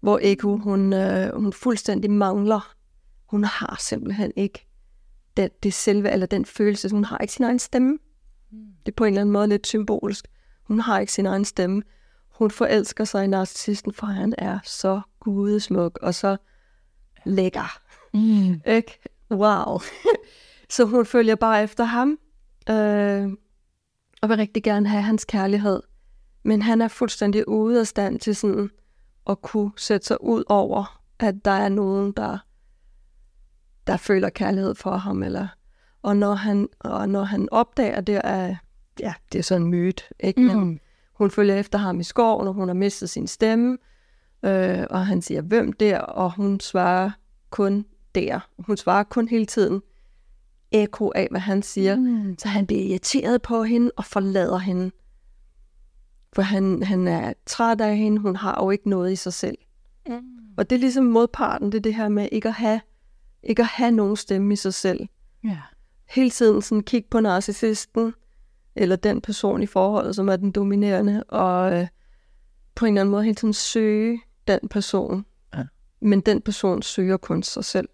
Hvor 0.00 0.18
Eko, 0.22 0.56
hun, 0.56 0.92
øh, 0.92 1.34
hun 1.34 1.52
fuldstændig 1.52 2.10
mangler, 2.10 2.74
hun 3.26 3.44
har 3.44 3.76
simpelthen 3.80 4.32
ikke 4.36 4.66
den, 5.36 5.50
det 5.62 5.74
selve, 5.74 6.10
eller 6.10 6.26
den 6.26 6.44
følelse, 6.44 6.90
hun 6.90 7.04
har 7.04 7.18
ikke 7.18 7.32
sin 7.32 7.44
egen 7.44 7.58
stemme. 7.58 7.98
Det 8.86 8.92
er 8.92 8.96
på 8.96 9.04
en 9.04 9.08
eller 9.08 9.20
anden 9.20 9.32
måde 9.32 9.48
lidt 9.48 9.66
symbolsk. 9.66 10.26
Hun 10.62 10.80
har 10.80 10.98
ikke 10.98 11.12
sin 11.12 11.26
egen 11.26 11.44
stemme. 11.44 11.82
Hun 12.28 12.50
forelsker 12.50 13.04
sig 13.04 13.24
i 13.24 13.26
narcissisten, 13.26 13.92
for 13.92 14.06
han 14.06 14.34
er 14.38 14.58
så 14.64 15.00
gudesmuk 15.20 15.98
og 16.02 16.14
så 16.14 16.36
lækker. 17.24 17.80
Mm. 18.14 18.60
Ikke? 18.66 18.98
Wow. 19.30 19.80
så 20.70 20.84
hun 20.84 21.06
følger 21.06 21.34
bare 21.34 21.62
efter 21.62 21.84
ham, 21.84 22.18
øh, 22.70 23.28
og 24.22 24.28
vil 24.28 24.36
rigtig 24.36 24.62
gerne 24.62 24.88
have 24.88 25.02
hans 25.02 25.24
kærlighed. 25.24 25.82
Men 26.42 26.62
han 26.62 26.82
er 26.82 26.88
fuldstændig 26.88 27.48
ude 27.48 27.80
af 27.80 27.86
stand 27.86 28.18
til 28.20 28.36
sådan 28.36 28.70
at 29.30 29.42
kunne 29.42 29.70
sætte 29.76 30.06
sig 30.06 30.24
ud 30.24 30.44
over, 30.48 31.00
at 31.18 31.34
der 31.44 31.50
er 31.50 31.68
nogen, 31.68 32.12
der, 32.12 32.38
der 33.86 33.96
føler 33.96 34.28
kærlighed 34.30 34.74
for 34.74 34.96
ham. 34.96 35.22
Eller, 35.22 35.48
og, 36.02 36.16
når 36.16 36.34
han, 36.34 36.68
og 36.78 37.08
når 37.08 37.22
han 37.24 37.48
opdager 37.50 38.00
det, 38.00 38.20
er, 38.24 38.56
ja, 39.00 39.14
det 39.32 39.38
er 39.38 39.42
sådan 39.42 39.62
en 39.62 39.68
myte, 39.70 40.04
ikke? 40.20 40.40
Men 40.40 40.60
Mm. 40.64 40.78
hun 41.14 41.30
følger 41.30 41.54
efter 41.54 41.78
ham 41.78 42.00
i 42.00 42.04
skoven, 42.04 42.48
og 42.48 42.54
hun 42.54 42.68
har 42.68 42.74
mistet 42.74 43.10
sin 43.10 43.26
stemme. 43.26 43.78
Øh, 44.44 44.86
og 44.90 45.06
han 45.06 45.22
siger, 45.22 45.42
hvem 45.42 45.72
der? 45.72 45.98
Og 45.98 46.32
hun 46.36 46.60
svarer 46.60 47.10
kun 47.50 47.86
der. 48.14 48.40
Hun 48.58 48.76
svarer 48.76 49.02
kun 49.02 49.28
hele 49.28 49.46
tiden 49.46 49.82
eko 50.72 51.12
af, 51.14 51.28
hvad 51.30 51.40
han 51.40 51.62
siger. 51.62 51.96
Mm. 51.96 52.38
Så 52.38 52.48
han 52.48 52.66
bliver 52.66 52.82
irriteret 52.82 53.42
på 53.42 53.62
hende 53.62 53.90
og 53.96 54.04
forlader 54.04 54.58
hende. 54.58 54.90
For 56.32 56.42
han, 56.42 56.82
han 56.82 57.08
er 57.08 57.32
træt 57.46 57.80
af 57.80 57.96
hende. 57.96 58.18
Hun 58.18 58.36
har 58.36 58.64
jo 58.64 58.70
ikke 58.70 58.88
noget 58.90 59.12
i 59.12 59.16
sig 59.16 59.32
selv. 59.32 59.58
Mm. 60.06 60.20
Og 60.56 60.70
det 60.70 60.76
er 60.76 60.80
ligesom 60.80 61.04
modparten, 61.04 61.72
det 61.72 61.78
er 61.78 61.82
det 61.82 61.94
her 61.94 62.08
med 62.08 62.28
ikke 62.32 62.48
at 62.48 62.54
have, 62.54 62.80
ikke 63.42 63.62
at 63.62 63.68
have 63.68 63.90
nogen 63.90 64.16
stemme 64.16 64.52
i 64.52 64.56
sig 64.56 64.74
selv. 64.74 65.08
Ja. 65.44 65.58
Hele 66.10 66.30
tiden 66.30 66.62
sådan 66.62 66.82
kigge 66.82 67.08
på 67.10 67.20
narcissisten, 67.20 68.14
eller 68.76 68.96
den 68.96 69.20
person 69.20 69.62
i 69.62 69.66
forholdet, 69.66 70.16
som 70.16 70.28
er 70.28 70.36
den 70.36 70.52
dominerende, 70.52 71.24
og 71.24 71.72
øh, 71.72 71.86
på 72.74 72.86
en 72.86 72.92
eller 72.92 73.00
anden 73.00 73.10
måde 73.10 73.24
hele 73.24 73.34
tiden 73.34 73.54
søge 73.54 74.20
den 74.48 74.60
person. 74.70 75.26
Ja. 75.54 75.64
Men 76.00 76.20
den 76.20 76.40
person 76.40 76.82
søger 76.82 77.16
kun 77.16 77.42
sig 77.42 77.64
selv. 77.64 77.88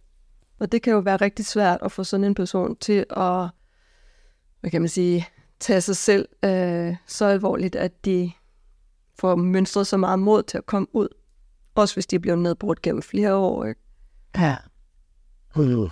Og 0.59 0.73
det 0.73 0.83
kan 0.83 0.93
jo 0.93 0.99
være 0.99 1.17
rigtig 1.17 1.47
svært 1.47 1.79
at 1.83 1.93
få 1.93 2.05
sådan 2.05 2.25
en 2.25 2.35
person 2.35 2.77
til 2.77 3.05
at, 3.11 3.49
hvad 4.61 4.71
kan 4.71 4.83
man 4.83 4.89
sige, 4.89 5.27
tage 5.61 5.81
sig 5.81 5.97
selv 5.97 6.29
øh, 6.45 6.97
så 7.07 7.25
alvorligt, 7.25 7.77
at 7.77 8.05
de 8.05 8.33
får 9.19 9.37
mønstret 9.37 9.87
så 9.87 9.97
meget 9.97 10.19
mod 10.19 10.43
til 10.43 10.59
at 10.59 10.67
komme 10.67 10.89
ud. 10.93 11.09
Også 11.75 11.95
hvis 11.95 12.07
de 12.07 12.19
bliver 12.19 12.37
nedbrudt 12.37 12.83
gennem 12.83 13.03
flere 13.03 13.35
år. 13.35 13.65
Ikke? 13.65 13.81
Ja. 14.37 14.57
Mm. 15.57 15.89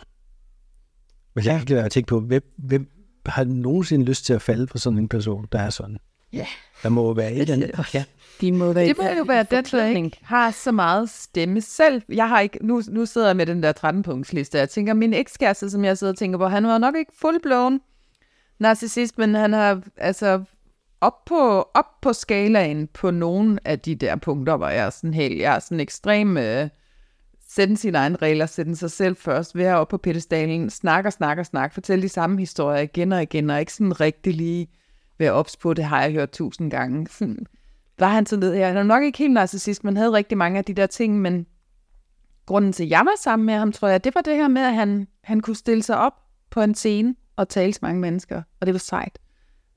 Men 1.35 1.44
jeg 1.44 1.66
kan 1.66 1.90
tænke 1.90 2.07
på, 2.07 2.20
hvem, 2.20 2.55
hvem 2.57 2.90
har 3.27 3.44
nogensinde 3.44 4.05
lyst 4.05 4.24
til 4.24 4.33
at 4.33 4.42
falde 4.42 4.66
for 4.66 4.79
sådan 4.79 4.98
en 4.98 5.09
person, 5.09 5.48
der 5.53 5.59
er 5.59 5.70
sådan? 5.70 5.98
Ja. 6.33 6.46
Der 6.83 6.88
må 6.88 7.07
jo 7.07 7.11
være 7.11 7.33
et 7.33 7.40
eller 7.40 7.55
andet. 7.55 7.94
Ja. 7.94 8.05
De 8.40 8.53
må 8.53 8.73
være 8.73 8.88
Det 8.88 8.99
må 8.99 9.05
jo 9.05 9.23
være 9.23 9.47
den, 9.51 9.64
der 9.64 9.87
ikke 9.87 10.18
har 10.23 10.51
så 10.51 10.73
meget 10.73 11.11
stemme 11.11 11.61
selv. 11.61 12.03
Jeg 12.09 12.29
har 12.29 12.40
ikke, 12.40 12.66
nu, 12.66 12.83
nu 12.88 13.07
sidder 13.07 13.27
jeg 13.27 13.37
med 13.37 13.47
den 13.47 13.62
der 13.62 13.73
13-punktsliste. 13.73 14.59
Jeg 14.59 14.70
tænker, 14.70 14.94
min 14.94 15.14
ekskæreste, 15.14 15.70
som 15.70 15.85
jeg 15.85 15.99
sidder 15.99 16.12
og 16.12 16.18
tænker 16.18 16.38
på, 16.38 16.47
han 16.47 16.66
var 16.66 16.79
nok 16.79 16.97
ikke 16.97 17.12
fuldblåen 17.20 17.81
narcissist, 18.59 19.18
men 19.18 19.35
han 19.35 19.53
har 19.53 19.83
altså 19.97 20.44
op 21.01 21.25
på, 21.25 21.62
op 21.75 22.01
på 22.03 22.12
skalaen 22.12 22.87
på 22.87 23.11
nogle 23.11 23.59
af 23.64 23.81
de 23.81 23.94
der 23.94 24.16
punkter, 24.16 24.57
hvor 24.57 24.68
jeg 24.68 24.87
er 24.87 24.90
sådan 24.90 25.14
helt, 25.14 25.40
jeg 25.40 25.55
er 25.55 25.59
sådan 25.59 25.81
ekstrem, 25.81 26.37
øh, 26.37 26.68
sætte 27.49 27.77
sine 27.77 27.99
egne 27.99 28.16
regler, 28.16 28.47
sætte 28.47 28.77
sig 28.77 28.90
selv 28.90 29.16
først, 29.16 29.57
være 29.57 29.77
oppe 29.77 29.90
på 29.90 29.99
pedestalen, 29.99 30.70
snakke 30.70 31.09
og 31.09 31.12
snakke 31.12 31.42
og 31.42 31.47
snakke, 31.47 31.75
fortælle 31.75 32.03
de 32.03 32.09
samme 32.09 32.38
historier 32.38 32.81
igen 32.81 33.12
og 33.12 33.23
igen, 33.23 33.51
og 33.51 33.61
ikke 33.61 33.73
sådan 33.73 34.01
rigtig 34.01 34.35
lige 34.35 34.68
være 35.18 35.33
ops 35.33 35.57
på, 35.57 35.75
det 35.75 35.85
har 35.85 36.03
jeg 36.03 36.12
hørt 36.12 36.31
tusind 36.31 36.70
gange. 36.70 37.07
Var 37.98 38.09
han 38.09 38.26
så 38.26 38.37
lidt, 38.37 38.54
her. 38.54 38.68
Han 38.68 38.76
er 38.76 38.83
nok 38.83 39.02
ikke 39.02 39.18
helt 39.18 39.33
narcissist, 39.33 39.85
men 39.85 39.96
havde 39.96 40.12
rigtig 40.12 40.38
mange 40.38 40.59
af 40.59 40.64
de 40.64 40.74
der 40.74 40.87
ting, 40.87 41.20
men 41.20 41.46
grunden 42.46 42.72
til, 42.72 42.85
at 42.85 42.90
jeg 42.90 43.00
var 43.00 43.14
sammen 43.22 43.46
med 43.46 43.54
ham, 43.54 43.72
tror 43.72 43.88
jeg, 43.88 44.04
det 44.04 44.14
var 44.14 44.20
det 44.20 44.37
her 44.37 44.48
med, 44.48 44.62
at 44.62 44.74
han, 44.74 45.09
han 45.24 45.40
kunne 45.40 45.57
stille 45.57 45.83
sig 45.83 45.98
op 45.98 46.12
på 46.50 46.61
en 46.61 46.74
scene 46.74 47.14
og 47.37 47.48
tale 47.48 47.72
til 47.72 47.78
mange 47.83 48.00
mennesker, 48.00 48.42
og 48.61 48.66
det 48.66 48.74
var 48.74 48.78
sejt. 48.78 49.18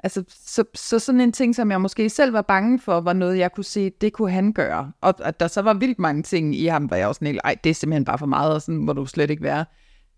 Altså, 0.03 0.23
så, 0.29 0.63
så 0.75 0.99
sådan 0.99 1.21
en 1.21 1.31
ting, 1.31 1.55
som 1.55 1.71
jeg 1.71 1.81
måske 1.81 2.09
selv 2.09 2.33
var 2.33 2.41
bange 2.41 2.79
for, 2.79 3.01
var 3.01 3.13
noget, 3.13 3.37
jeg 3.37 3.51
kunne 3.51 3.63
se, 3.63 3.89
det 3.89 4.13
kunne 4.13 4.31
han 4.31 4.53
gøre. 4.53 4.91
Og 5.01 5.13
at 5.19 5.39
der 5.39 5.47
så 5.47 5.61
var 5.61 5.73
vildt 5.73 5.99
mange 5.99 6.23
ting 6.23 6.55
i 6.55 6.65
ham, 6.65 6.89
var 6.89 6.97
jeg 6.97 7.07
også 7.07 7.19
sådan, 7.19 7.39
ej, 7.43 7.55
det 7.63 7.69
er 7.69 7.73
simpelthen 7.73 8.05
bare 8.05 8.17
for 8.17 8.25
meget, 8.25 8.53
og 8.53 8.61
sådan 8.61 8.77
må 8.77 8.93
du 8.93 9.05
slet 9.05 9.29
ikke 9.29 9.43
være. 9.43 9.65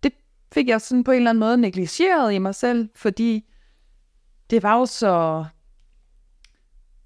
Det 0.02 0.12
fik 0.52 0.68
jeg 0.68 0.80
sådan 0.80 1.04
på 1.04 1.10
en 1.10 1.16
eller 1.16 1.30
anden 1.30 1.40
måde 1.40 1.56
negligeret 1.56 2.32
i 2.32 2.38
mig 2.38 2.54
selv, 2.54 2.88
fordi 2.94 3.44
det 4.50 4.62
var 4.62 4.78
jo 4.78 4.86
så 4.86 5.44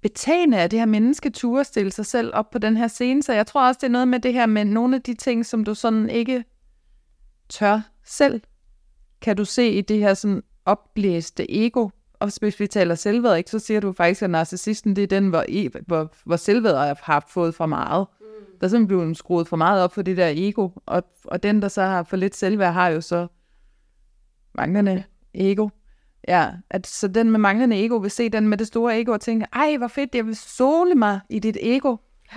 betagende, 0.05 0.57
at 0.57 0.71
det 0.71 0.79
her 0.79 0.85
menneske 0.85 1.29
turde 1.29 1.63
stille 1.63 1.91
sig 1.91 2.05
selv 2.05 2.31
op 2.33 2.49
på 2.49 2.57
den 2.57 2.77
her 2.77 2.87
scene. 2.87 3.23
Så 3.23 3.33
jeg 3.33 3.47
tror 3.47 3.67
også, 3.67 3.77
det 3.81 3.87
er 3.87 3.91
noget 3.91 4.07
med 4.07 4.19
det 4.19 4.33
her 4.33 4.45
med 4.45 4.65
nogle 4.65 4.95
af 4.95 5.01
de 5.01 5.13
ting, 5.13 5.45
som 5.45 5.63
du 5.63 5.73
sådan 5.73 6.09
ikke 6.09 6.43
tør 7.49 7.81
selv, 8.03 8.41
kan 9.21 9.37
du 9.37 9.45
se 9.45 9.69
i 9.69 9.81
det 9.81 9.99
her 9.99 10.13
sådan 10.13 10.43
opblæste 10.65 11.65
ego. 11.65 11.89
Og 12.19 12.31
hvis 12.39 12.59
vi 12.59 12.67
taler 12.67 12.95
selvværd, 12.95 13.37
ikke, 13.37 13.49
så 13.49 13.59
siger 13.59 13.79
du 13.79 13.91
faktisk, 13.93 14.21
at 14.21 14.29
narcissisten 14.29 14.95
det 14.95 15.03
er 15.03 15.07
den, 15.07 15.29
hvor, 15.29 15.41
e- 15.41 15.83
hvor, 15.87 16.13
hvor 16.25 16.35
selvværd 16.35 16.97
har 17.03 17.25
fået 17.29 17.55
for 17.55 17.65
meget. 17.65 18.07
Mm. 18.19 18.25
er 18.61 18.67
simpelthen 18.67 18.87
blevet 18.87 19.17
skruet 19.17 19.47
for 19.47 19.57
meget 19.57 19.83
op 19.83 19.93
for 19.93 20.01
det 20.01 20.17
der 20.17 20.31
ego, 20.35 20.69
og, 20.85 21.03
og 21.23 21.43
den, 21.43 21.61
der 21.61 21.67
så 21.67 21.81
har 21.81 22.03
for 22.03 22.17
lidt 22.17 22.35
selvværd, 22.35 22.73
har 22.73 22.87
jo 22.87 23.01
så 23.01 23.27
manglende 24.53 25.03
ego. 25.33 25.69
Ja, 26.27 26.49
at 26.69 26.87
så 26.87 27.07
den 27.07 27.31
med 27.31 27.39
manglende 27.39 27.85
ego 27.85 27.95
vil 27.95 28.11
se 28.11 28.29
den 28.29 28.47
med 28.47 28.57
det 28.57 28.67
store 28.67 28.99
ego 28.99 29.11
og 29.11 29.21
tænke, 29.21 29.45
ej, 29.53 29.77
hvor 29.77 29.87
fedt, 29.87 30.15
jeg 30.15 30.25
vil 30.25 30.35
sole 30.35 30.95
mig 30.95 31.19
i 31.29 31.39
dit 31.39 31.57
ego. 31.61 31.95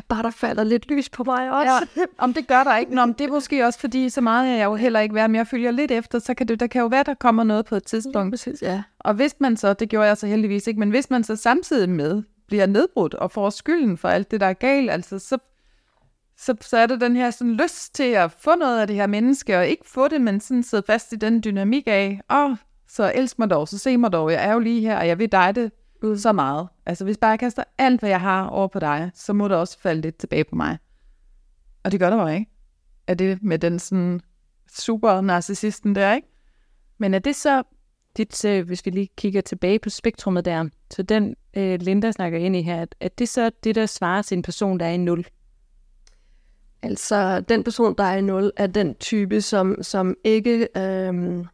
Bare 0.09 0.23
der 0.23 0.31
falder 0.31 0.65
lidt 0.65 0.91
lys 0.91 1.09
på 1.09 1.25
mig 1.25 1.51
også. 1.51 1.87
Ja, 1.97 2.05
om 2.19 2.35
det 2.35 2.47
gør 2.47 2.65
der 2.65 2.77
ikke. 2.77 2.95
Nå, 2.95 3.07
men 3.07 3.15
det 3.19 3.25
er 3.25 3.31
måske 3.31 3.67
også, 3.67 3.81
fordi 3.81 4.09
så 4.09 4.21
meget 4.21 4.53
er 4.53 4.57
jeg 4.57 4.65
jo 4.65 4.75
heller 4.75 5.01
ikke 5.01 5.15
værd, 5.15 5.31
men 5.31 5.37
jeg 5.37 5.47
følger 5.47 5.71
lidt 5.71 5.91
efter, 5.91 6.19
så 6.19 6.35
kan 6.35 6.49
det, 6.49 6.61
der 6.61 6.67
kan 6.67 6.81
jo 6.81 6.87
være, 6.87 7.03
der 7.03 7.15
kommer 7.15 7.45
noget 7.45 7.67
på 7.67 7.77
et 7.77 7.85
tidspunkt. 7.85 8.33
Præcis, 8.33 8.63
ja. 8.63 8.83
Og 8.99 9.15
hvis 9.15 9.35
man 9.41 9.57
så, 9.57 9.73
det 9.73 9.89
gjorde 9.89 10.07
jeg 10.07 10.17
så 10.17 10.27
heldigvis 10.27 10.67
ikke, 10.67 10.81
men 10.81 10.91
hvis 10.91 11.11
man 11.11 11.25
så 11.25 11.37
samtidig 11.37 11.89
med 11.89 12.23
bliver 12.49 12.67
nedbrudt 12.67 13.15
og 13.15 13.31
får 13.31 13.51
skylden 13.51 13.97
for 13.99 14.09
alt 14.09 14.31
det, 14.31 14.41
der 14.41 14.47
er 14.47 14.53
galt, 14.53 14.91
altså 14.91 15.19
så, 15.19 15.39
så, 16.37 16.55
så 16.61 16.77
er 16.77 16.87
der 16.87 16.97
den 16.97 17.17
her 17.17 17.31
sådan 17.31 17.55
lyst 17.55 17.95
til 17.95 18.03
at 18.03 18.33
få 18.33 18.55
noget 18.55 18.81
af 18.81 18.87
det 18.87 18.97
her 18.97 19.07
menneske, 19.07 19.59
og 19.59 19.67
ikke 19.67 19.89
få 19.89 20.09
det, 20.09 20.21
men 20.21 20.41
sådan 20.41 20.63
sidde 20.63 20.83
fast 20.87 21.13
i 21.13 21.17
den 21.17 21.45
dynamik 21.45 21.85
af, 21.87 22.21
åh, 22.33 22.57
så 22.89 23.13
elsk 23.15 23.39
mig 23.39 23.51
dog, 23.51 23.69
så 23.69 23.79
se 23.79 23.97
mig 23.97 24.13
dog, 24.13 24.33
jeg 24.33 24.45
er 24.45 24.53
jo 24.53 24.59
lige 24.59 24.81
her, 24.81 24.99
og 24.99 25.09
jeg 25.09 25.19
vil 25.19 25.33
dig 25.33 25.55
det 25.55 25.71
Mm. 26.03 26.17
så 26.17 26.33
meget. 26.33 26.69
Altså 26.87 27.05
hvis 27.05 27.19
bare 27.19 27.31
jeg 27.31 27.39
kaster 27.39 27.65
alt, 27.79 28.01
hvad 28.01 28.11
jeg 28.11 28.21
har 28.21 28.47
over 28.47 28.69
på 28.69 28.79
dig, 28.79 29.11
så 29.15 29.33
må 29.33 29.49
det 29.49 29.57
også 29.57 29.79
falde 29.81 30.01
lidt 30.01 30.17
tilbage 30.17 30.45
på 30.45 30.57
mig. 30.57 30.79
Og 31.83 31.93
det 31.93 32.01
gør 32.01 32.11
der 32.11 32.17
bare 32.17 32.35
ikke. 32.35 32.51
Er 33.07 33.15
det 33.15 33.43
med 33.43 33.59
den 33.59 33.79
sådan 33.79 34.21
super 34.79 35.21
narcissisten 35.21 35.95
der, 35.95 36.15
ikke? 36.15 36.29
Men 36.99 37.15
er 37.15 37.19
det 37.19 37.37
så, 37.37 37.63
dit, 38.17 38.45
øh, 38.45 38.67
hvis 38.67 38.87
vi 38.87 38.91
lige 38.91 39.09
kigger 39.17 39.41
tilbage 39.41 39.79
på 39.79 39.91
spektrummet 39.91 40.45
der, 40.45 40.69
så 40.91 41.03
den 41.03 41.37
øh, 41.55 41.81
Linda 41.81 42.13
snakker 42.13 42.39
ind 42.39 42.57
i 42.57 42.63
her, 42.63 42.83
at, 42.83 42.95
at 43.01 43.19
det 43.19 43.29
så 43.29 43.51
det, 43.65 43.75
der 43.75 43.87
svarer 43.87 44.23
til 44.23 44.37
en 44.37 44.43
person, 44.43 44.81
der 44.81 44.87
er 44.87 44.91
i 44.91 44.97
0? 44.97 45.27
Altså, 46.83 47.41
den 47.41 47.65
person, 47.65 47.95
der 47.99 48.05
er 48.05 48.17
i 48.17 48.21
0, 48.21 48.53
er 48.57 48.67
den 48.67 48.95
type, 48.95 49.41
som, 49.41 49.83
som 49.83 50.17
ikke, 50.25 50.69
Øh 50.77 51.47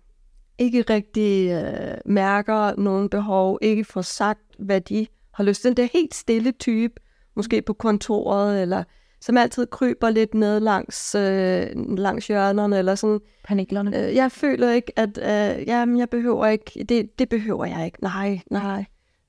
ikke 0.58 0.82
rigtig 0.82 1.50
øh, 1.50 1.94
mærker 2.06 2.76
nogen 2.80 3.08
behov, 3.08 3.58
ikke 3.62 3.84
får 3.84 4.02
sagt, 4.02 4.40
hvad 4.58 4.80
de 4.80 5.06
har 5.34 5.44
lyst 5.44 5.60
til. 5.62 5.68
Den 5.68 5.76
der 5.76 5.88
helt 5.92 6.14
stille 6.14 6.52
type, 6.52 6.94
måske 7.36 7.62
på 7.62 7.72
kontoret, 7.72 8.62
eller 8.62 8.84
som 9.20 9.36
altid 9.36 9.66
kryber 9.66 10.10
lidt 10.10 10.34
ned 10.34 10.60
langs, 10.60 11.14
øh, 11.14 11.66
langs 11.96 12.26
hjørnerne, 12.26 12.78
eller 12.78 12.94
sådan. 12.94 13.20
Panelerne? 13.44 14.06
Øh, 14.08 14.14
jeg 14.14 14.32
føler 14.32 14.70
ikke, 14.72 14.98
at 14.98 15.18
øh, 15.18 15.66
jamen, 15.68 15.98
jeg 15.98 16.08
behøver 16.10 16.46
ikke, 16.46 16.84
det, 16.88 17.18
det 17.18 17.28
behøver 17.28 17.64
jeg 17.64 17.84
ikke. 17.84 18.02
Nej, 18.02 18.40
nej. 18.50 18.84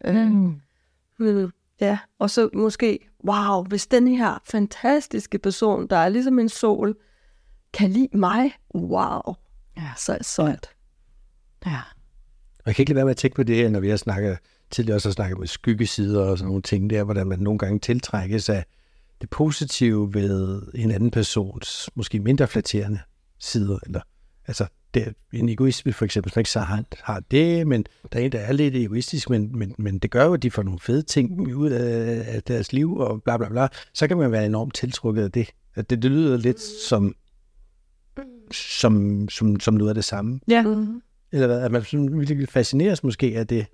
Øh, 0.06 0.16
Mm. 0.32 0.56
Mm, 1.20 1.52
ja, 1.82 1.98
og 2.20 2.30
så 2.30 2.50
måske, 2.54 3.00
wow, 3.30 3.64
hvis 3.64 3.88
den 3.88 4.08
her 4.08 4.42
fantastiske 4.46 5.40
person, 5.40 5.88
der 5.88 5.98
er 5.98 6.10
ligesom 6.10 6.40
en 6.40 6.50
sol, 6.50 6.96
kan 7.74 7.90
lide 7.90 8.18
mig, 8.18 8.52
wow, 8.76 9.22
Ja. 9.78 9.92
så 9.98 10.18
sejt. 10.22 10.70
Ja. 11.66 11.80
Og 12.60 12.66
jeg 12.66 12.76
kan 12.76 12.84
ikke 12.84 12.92
lade 12.92 12.96
være 12.96 13.06
med 13.06 13.12
at 13.12 13.18
tænke 13.18 13.36
på 13.36 13.44
det 13.44 13.56
her, 13.56 13.70
når 13.70 13.80
vi 13.80 13.90
har 13.90 13.98
snakket, 13.98 14.38
tidligere 14.72 14.98
også 14.98 15.10
har 15.10 15.14
snakket 15.14 15.40
med 15.40 15.48
skyggesider 15.48 16.22
og 16.22 16.38
sådan 16.38 16.48
nogle 16.48 16.62
ting 16.62 16.90
der, 16.90 17.04
hvordan 17.04 17.28
man 17.28 17.40
nogle 17.40 17.60
gange 17.60 17.80
tiltrækkes 17.80 18.50
af 18.50 18.66
det 19.22 19.30
positive 19.30 20.14
ved 20.14 20.62
en 20.76 20.92
anden 20.92 21.12
persons 21.12 21.90
måske 21.96 22.20
mindre 22.20 22.48
flatterende 22.48 23.00
sider. 23.40 23.80
Eller, 23.86 24.02
altså, 24.48 24.68
det 24.94 25.14
en 25.34 25.50
egoisme 25.50 25.94
for 25.94 26.06
eksempel, 26.06 26.32
som 26.32 26.40
ikke 26.40 26.50
så 26.50 26.60
har, 26.60 26.84
har 27.04 27.20
det, 27.32 27.68
men 27.68 27.86
der 28.14 28.20
er 28.20 28.24
en, 28.24 28.32
der 28.32 28.40
er 28.40 28.54
lidt 28.54 28.76
egoistisk, 28.76 29.30
men, 29.30 29.58
men, 29.58 29.76
men 29.78 30.00
det 30.00 30.12
gør 30.12 30.26
jo, 30.26 30.34
at 30.34 30.44
de 30.44 30.52
får 30.52 30.64
nogle 30.64 30.80
fede 30.80 31.02
ting 31.02 31.56
ud 31.56 31.70
af, 31.70 32.24
af 32.36 32.44
deres 32.44 32.74
liv 32.74 32.98
og 32.98 33.24
bla 33.24 33.38
bla 33.38 33.50
bla. 33.50 33.68
Så 33.94 34.08
kan 34.08 34.18
man 34.18 34.32
være 34.32 34.46
enormt 34.46 34.74
tiltrukket 34.74 35.24
af 35.24 35.32
det. 35.32 35.50
At 35.76 35.90
det, 35.90 36.02
det 36.02 36.12
lyder 36.12 36.38
lidt 36.38 36.62
som, 36.90 37.16
som, 38.52 39.26
som, 39.30 39.60
som 39.60 39.74
noget 39.74 39.90
af 39.90 39.96
det 39.96 40.04
samme. 40.04 40.40
Ja. 40.48 40.62
Mm. 40.62 41.02
Eller 41.32 41.48
hvad, 41.48 41.62
at 41.62 41.72
man 41.72 41.84
sådan 41.84 42.20
virkelig 42.20 42.50
fascineres 42.50 43.04
måske 43.04 43.34
af 43.38 43.48
det, 43.48 43.66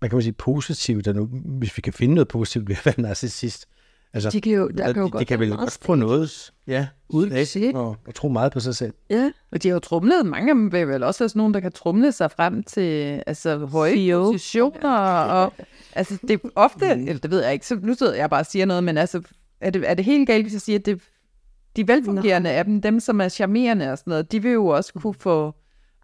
man 0.00 0.10
kan 0.10 0.16
jo 0.16 0.20
sige 0.20 0.32
positivt, 0.32 1.14
nu, 1.14 1.24
hvis 1.44 1.76
vi 1.76 1.80
kan 1.82 1.92
finde 1.92 2.14
noget 2.14 2.28
positivt 2.28 2.68
ved 2.68 2.76
at 2.76 2.86
være 2.86 3.00
narcissist. 3.08 3.66
Altså, 4.12 4.30
De 4.30 4.40
kan 4.40 4.52
jo, 4.52 4.68
der 4.68 4.92
kan 4.92 5.00
jo 5.00 5.06
de, 5.06 5.10
godt 5.10 5.20
de 5.20 5.24
kan 5.24 5.40
vel 5.40 5.48
meget 5.48 5.60
godt 5.60 5.78
få 5.82 5.94
noget 5.94 6.52
ja, 6.66 6.86
ud 7.08 7.30
af 7.30 7.46
Succes. 7.46 7.74
og, 7.74 7.96
og 8.06 8.14
tro 8.14 8.28
meget 8.28 8.52
på 8.52 8.60
sig 8.60 8.74
selv. 8.76 8.92
Ja, 9.10 9.32
Og 9.52 9.62
de 9.62 9.68
har 9.68 9.74
jo 9.74 9.78
trumlet, 9.80 10.26
mange 10.26 10.50
af 10.50 10.54
dem 10.54 10.72
vil 10.72 10.88
vel 10.88 11.02
også 11.02 11.22
være 11.24 11.28
sådan 11.28 11.38
nogen, 11.40 11.54
der 11.54 11.60
kan 11.60 11.72
trumle 11.72 12.12
sig 12.12 12.30
frem 12.30 12.62
til 12.62 13.22
altså, 13.26 13.58
høje 13.66 13.92
CEO. 13.94 14.24
positioner. 14.24 14.90
Og, 15.24 15.52
altså, 15.92 16.18
det 16.28 16.30
er 16.44 16.48
ofte, 16.54 16.86
eller 16.86 17.18
det 17.18 17.30
ved 17.30 17.42
jeg 17.42 17.52
ikke, 17.52 17.66
så 17.66 17.78
nu 17.82 17.94
sidder 17.94 18.14
jeg 18.14 18.30
bare 18.30 18.40
og 18.40 18.46
siger 18.46 18.64
noget, 18.66 18.84
men 18.84 18.98
altså, 18.98 19.22
er 19.60 19.70
det, 19.70 19.90
er 19.90 19.94
det 19.94 20.04
helt 20.04 20.26
galt, 20.26 20.44
hvis 20.44 20.52
jeg 20.52 20.60
siger, 20.60 20.78
at 20.78 20.86
det, 20.86 21.02
de 21.76 21.88
velfungerende 21.88 22.50
af 22.50 22.64
dem, 22.64 22.80
dem 22.82 23.00
som 23.00 23.20
er 23.20 23.28
charmerende 23.28 23.92
og 23.92 23.98
sådan 23.98 24.10
noget, 24.10 24.32
de 24.32 24.42
vil 24.42 24.52
jo 24.52 24.66
også 24.66 24.92
kunne 24.92 25.14
få 25.14 25.54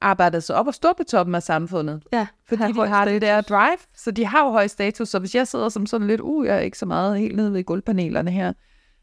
arbejdet 0.00 0.42
sig 0.44 0.56
op 0.56 0.66
og 0.66 0.74
stå 0.74 0.92
på 0.96 1.02
toppen 1.04 1.34
af 1.34 1.42
samfundet. 1.42 2.02
ja. 2.12 2.26
Fordi 2.48 2.62
de 2.72 2.86
har 2.86 3.04
det 3.04 3.22
status. 3.22 3.28
der 3.28 3.40
drive, 3.40 3.76
så 3.96 4.10
de 4.10 4.24
har 4.26 4.44
jo 4.44 4.50
høj 4.50 4.66
status. 4.66 5.08
Så 5.08 5.18
hvis 5.18 5.34
jeg 5.34 5.48
sidder 5.48 5.68
som 5.68 5.86
sådan 5.86 6.06
lidt, 6.06 6.20
uh, 6.20 6.46
jeg 6.46 6.56
er 6.56 6.60
ikke 6.60 6.78
så 6.78 6.86
meget 6.86 7.18
helt 7.18 7.36
nede 7.36 7.52
ved 7.52 7.64
gulvpanelerne 7.64 8.30
her, 8.30 8.52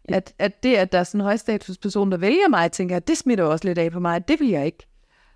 at, 0.10 0.34
at 0.40 0.64
det, 0.64 0.76
at 0.76 0.92
der 0.92 1.00
er 1.00 1.04
sådan 1.04 1.22
en 1.22 1.26
høj 1.26 1.36
status 1.36 1.78
person, 1.78 2.12
der 2.12 2.18
vælger 2.18 2.50
mig, 2.50 2.72
tænker 2.72 2.96
jeg, 2.96 3.08
det 3.08 3.18
smitter 3.18 3.44
også 3.44 3.68
lidt 3.68 3.78
af 3.78 3.92
på 3.92 4.00
mig. 4.00 4.28
Det 4.28 4.40
vil 4.40 4.48
jeg 4.50 4.66
ikke 4.66 4.88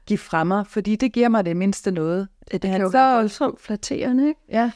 give 0.05 0.17
fra 0.17 0.43
mig, 0.43 0.67
fordi 0.67 0.95
det 0.95 1.13
giver 1.13 1.29
mig 1.29 1.45
det 1.45 1.57
mindste 1.57 1.91
noget. 1.91 2.27
Det 2.51 2.61
kan 2.61 2.81
jo 2.81 2.87
så- 2.91 2.97
være 2.97 3.15
voldsomt 3.15 3.61
flatterende, 3.61 4.27
ikke? 4.27 4.39
Ja, 4.49 4.71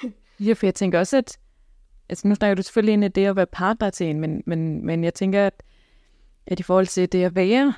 Ja, 0.46 0.52
for 0.52 0.66
jeg 0.66 0.74
tænker 0.74 0.98
også, 0.98 1.16
at 1.16 1.38
altså 2.08 2.28
nu 2.28 2.34
snakker 2.34 2.54
du 2.54 2.62
selvfølgelig 2.62 2.92
ind 2.92 3.04
i 3.04 3.08
det 3.08 3.26
at 3.26 3.36
være 3.36 3.46
partner 3.46 3.90
til 3.90 4.06
en, 4.06 4.20
men, 4.20 4.42
men, 4.46 4.86
men 4.86 5.04
jeg 5.04 5.14
tænker, 5.14 5.46
at, 5.46 5.62
at 6.46 6.60
i 6.60 6.62
forhold 6.62 6.86
til 6.86 7.12
det 7.12 7.24
at 7.24 7.34
være 7.34 7.74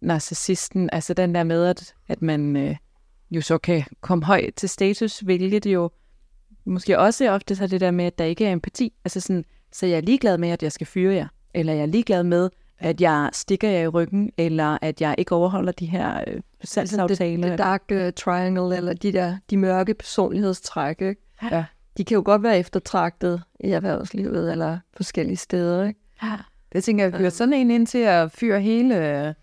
narcissisten, 0.00 0.90
altså 0.92 1.14
den 1.14 1.34
der 1.34 1.44
med, 1.44 1.64
at, 1.64 1.94
at 2.08 2.22
man 2.22 2.56
øh, 2.56 2.76
jo 3.30 3.40
så 3.40 3.58
kan 3.58 3.84
komme 4.00 4.24
højt 4.24 4.54
til 4.56 4.68
status, 4.68 5.20
hvilket 5.20 5.66
jo 5.66 5.90
måske 6.64 6.98
også 6.98 7.30
ofte 7.30 7.54
har 7.54 7.66
det 7.66 7.80
der 7.80 7.90
med, 7.90 8.04
at 8.04 8.18
der 8.18 8.24
ikke 8.24 8.46
er 8.46 8.52
empati. 8.52 8.92
Altså 9.04 9.20
sådan, 9.20 9.44
så 9.72 9.86
jeg 9.86 9.96
er 9.96 10.00
ligeglad 10.00 10.38
med, 10.38 10.48
at 10.48 10.62
jeg 10.62 10.72
skal 10.72 10.86
fyre 10.86 11.14
jer, 11.14 11.28
eller 11.54 11.72
jeg 11.72 11.82
er 11.82 11.86
ligeglad 11.86 12.22
med, 12.22 12.50
at 12.78 13.00
jeg 13.00 13.30
stikker 13.32 13.68
jer 13.68 13.80
i 13.82 13.88
ryggen, 13.88 14.30
eller 14.36 14.78
at 14.82 15.00
jeg 15.00 15.14
ikke 15.18 15.34
overholder 15.34 15.72
de 15.72 15.86
her 15.86 16.24
øh, 16.26 16.40
Altså 16.60 16.80
det, 16.80 16.88
salgsaftaler. 16.88 17.48
det 17.48 17.58
dark 17.58 17.82
uh, 17.92 18.10
triangle, 18.16 18.76
eller 18.76 18.92
de 18.92 19.12
der 19.12 19.36
de 19.50 19.56
mørke 19.56 19.94
personlighedstræk, 19.94 21.00
ikke? 21.00 21.22
Ja. 21.42 21.64
De 21.96 22.04
kan 22.04 22.14
jo 22.14 22.22
godt 22.24 22.42
være 22.42 22.58
eftertragtet 22.58 23.42
i 23.60 23.70
erhvervslivet, 23.70 24.52
eller 24.52 24.78
forskellige 24.96 25.36
steder, 25.36 25.88
ikke? 25.88 26.00
Ja. 26.22 26.36
det 26.72 26.84
tænker 26.84 27.04
jeg, 27.04 27.12
hører 27.12 27.30
sådan 27.30 27.54
en 27.54 27.70
ind 27.70 27.86
til 27.86 27.98
at 27.98 28.32
fyre 28.32 28.60
hele, 28.60 29.34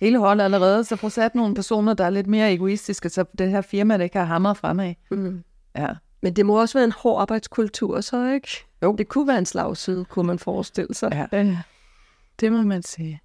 hele 0.00 0.18
holdet 0.18 0.44
allerede, 0.44 0.84
så 0.84 0.96
får 0.96 1.08
sat 1.08 1.34
nogle 1.34 1.54
personer, 1.54 1.94
der 1.94 2.04
er 2.04 2.10
lidt 2.10 2.26
mere 2.26 2.52
egoistiske, 2.52 3.08
så 3.08 3.24
det 3.38 3.50
her 3.50 3.60
firma, 3.60 3.98
det 3.98 4.10
kan 4.10 4.26
hamre 4.26 4.54
fremad. 4.54 4.94
Mm. 5.10 5.42
Ja. 5.76 5.88
Men 6.22 6.36
det 6.36 6.46
må 6.46 6.60
også 6.60 6.78
være 6.78 6.84
en 6.84 6.92
hård 6.92 7.20
arbejdskultur, 7.20 8.00
så 8.00 8.32
ikke? 8.32 8.48
Jo. 8.82 8.96
Det 8.96 9.08
kunne 9.08 9.28
være 9.28 9.38
en 9.38 9.46
slagside, 9.46 10.04
kunne 10.04 10.26
man 10.26 10.38
forestille 10.38 10.94
sig. 10.94 11.26
Ja. 11.32 11.38
Ja, 11.38 11.58
det 12.40 12.52
må 12.52 12.62
man 12.62 12.82
sige. 12.82 13.20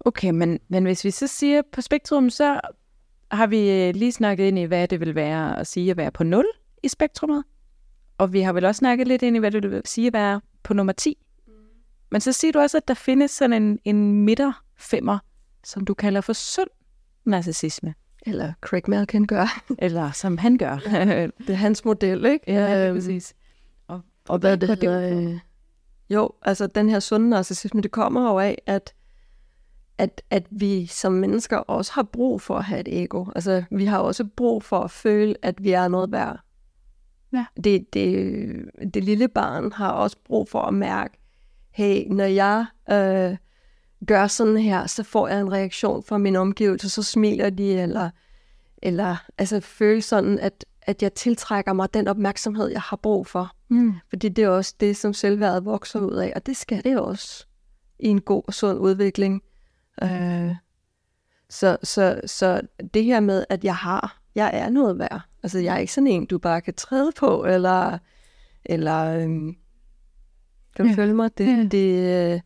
Okay, 0.00 0.30
men, 0.30 0.60
men 0.68 0.84
hvis 0.84 1.04
vi 1.04 1.10
så 1.10 1.26
siger 1.26 1.62
på 1.72 1.80
spektrum, 1.80 2.30
så 2.30 2.60
har 3.30 3.46
vi 3.46 3.70
øh, 3.70 3.94
lige 3.94 4.12
snakket 4.12 4.44
ind 4.44 4.58
i, 4.58 4.62
hvad 4.64 4.88
det 4.88 5.00
vil 5.00 5.14
være 5.14 5.58
at 5.58 5.66
sige 5.66 5.90
at 5.90 5.96
være 5.96 6.10
på 6.10 6.24
0 6.24 6.46
i 6.82 6.88
spektrummet. 6.88 7.44
Og 8.18 8.32
vi 8.32 8.40
har 8.40 8.52
vel 8.52 8.64
også 8.64 8.78
snakket 8.78 9.08
lidt 9.08 9.22
ind 9.22 9.36
i, 9.36 9.38
hvad 9.38 9.50
det 9.50 9.70
vil 9.70 9.82
sige 9.84 10.06
at 10.06 10.12
være 10.12 10.40
på 10.62 10.74
nummer 10.74 10.92
10. 10.92 11.18
Men 12.10 12.20
så 12.20 12.32
siger 12.32 12.52
du 12.52 12.58
også, 12.58 12.76
at 12.76 12.88
der 12.88 12.94
findes 12.94 13.30
sådan 13.30 13.62
en, 13.62 13.78
en 13.84 14.24
midterfemmer, 14.24 15.18
som 15.64 15.84
du 15.84 15.94
kalder 15.94 16.20
for 16.20 16.32
sund 16.32 16.68
narcissisme. 17.24 17.94
Eller 18.26 18.52
Craig 18.60 18.82
Malkin 18.88 19.26
gør. 19.26 19.62
Eller 19.78 20.12
som 20.12 20.38
han 20.38 20.58
gør. 20.58 20.76
Det 21.38 21.50
er 21.50 21.54
hans 21.54 21.84
model, 21.84 22.24
ikke? 22.24 22.52
ja, 22.52 22.62
det 22.74 22.82
er 22.82 22.88
Øhm, 22.88 22.96
præcis. 22.96 23.34
Og, 23.88 24.00
Og 24.28 24.38
hvad 24.38 24.56
det 24.56 24.68
hedder... 24.68 25.10
på? 25.10 25.30
Øh, 25.30 25.38
jo, 26.10 26.30
altså 26.42 26.66
den 26.66 26.88
her 26.88 27.00
sunde 27.00 27.28
narcissisme, 27.28 27.80
det 27.80 27.90
kommer 27.90 28.30
jo 28.30 28.38
af, 28.38 28.62
at, 28.66 28.94
at, 29.98 30.22
at 30.30 30.46
vi 30.50 30.86
som 30.86 31.12
mennesker 31.12 31.56
også 31.56 31.92
har 31.92 32.02
brug 32.02 32.40
for 32.40 32.56
at 32.58 32.64
have 32.64 32.80
et 32.80 33.02
ego. 33.02 33.26
Altså, 33.34 33.64
vi 33.70 33.84
har 33.84 33.98
også 33.98 34.24
brug 34.36 34.62
for 34.62 34.78
at 34.80 34.90
føle, 34.90 35.34
at 35.42 35.64
vi 35.64 35.70
er 35.70 35.88
noget 35.88 36.12
værd. 36.12 36.40
Ja. 37.32 37.44
Det, 37.64 37.94
det, 37.94 38.94
det 38.94 39.04
lille 39.04 39.28
barn 39.28 39.72
har 39.72 39.90
også 39.90 40.16
brug 40.24 40.48
for 40.48 40.60
at 40.62 40.74
mærke, 40.74 41.18
hey, 41.70 42.06
når 42.08 42.24
jeg 42.24 42.66
øh, 42.90 43.36
gør 44.06 44.26
sådan 44.26 44.56
her, 44.56 44.86
så 44.86 45.02
får 45.02 45.28
jeg 45.28 45.40
en 45.40 45.52
reaktion 45.52 46.02
fra 46.02 46.18
min 46.18 46.36
omgivelse, 46.36 46.88
så 46.88 47.02
smiler 47.02 47.50
de, 47.50 47.80
eller, 47.80 48.10
eller 48.82 49.16
altså 49.38 49.60
føle 49.60 50.02
sådan, 50.02 50.38
at, 50.38 50.64
at 50.82 51.02
jeg 51.02 51.14
tiltrækker 51.14 51.72
mig 51.72 51.94
den 51.94 52.08
opmærksomhed, 52.08 52.68
jeg 52.68 52.80
har 52.80 52.96
brug 52.96 53.26
for. 53.26 53.56
Mm. 53.68 53.94
Fordi 54.08 54.28
det 54.28 54.44
er 54.44 54.48
også 54.48 54.74
det, 54.80 54.96
som 54.96 55.12
selvværdet 55.12 55.64
vokser 55.64 56.00
ud 56.00 56.14
af, 56.16 56.32
og 56.36 56.46
det 56.46 56.56
skal 56.56 56.84
det 56.84 56.98
også 57.00 57.46
i 57.98 58.06
en 58.08 58.20
god 58.20 58.42
og 58.46 58.54
sund 58.54 58.78
udvikling. 58.78 59.42
Øh, 60.02 60.54
så, 61.50 61.76
så, 61.82 62.20
så 62.26 62.60
det 62.94 63.04
her 63.04 63.20
med, 63.20 63.44
at 63.48 63.64
jeg 63.64 63.76
har, 63.76 64.20
jeg 64.34 64.50
er 64.54 64.68
noget 64.70 64.98
værd. 64.98 65.20
Altså, 65.42 65.58
jeg 65.58 65.74
er 65.74 65.78
ikke 65.78 65.92
sådan 65.92 66.06
en, 66.06 66.26
du 66.26 66.38
bare 66.38 66.60
kan 66.60 66.74
træde 66.74 67.12
på, 67.18 67.44
eller, 67.44 67.98
eller 68.64 69.04
øhm, 69.04 69.56
Kan 70.76 70.84
du 70.84 70.90
Ja. 70.90 70.96
følge 70.96 71.14
mig? 71.14 71.38
Det, 71.38 71.46
Ja. 71.46 71.64
det, 71.70 72.32
øh, 72.34 72.40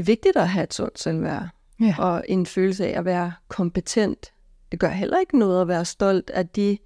det 0.00 0.08
er 0.08 0.12
vigtigt 0.12 0.36
at 0.36 0.48
have 0.48 0.64
et 0.64 0.74
sundt 0.74 0.98
selvværd. 0.98 1.48
Ja. 1.80 1.94
Og 1.98 2.24
en 2.28 2.46
følelse 2.46 2.86
af 2.86 2.98
at 2.98 3.04
være 3.04 3.32
kompetent. 3.48 4.32
Det 4.72 4.80
gør 4.80 4.88
heller 4.88 5.18
ikke 5.18 5.38
noget 5.38 5.60
at 5.60 5.68
være 5.68 5.84
stolt 5.84 6.30
af 6.30 6.48
de 6.48 6.78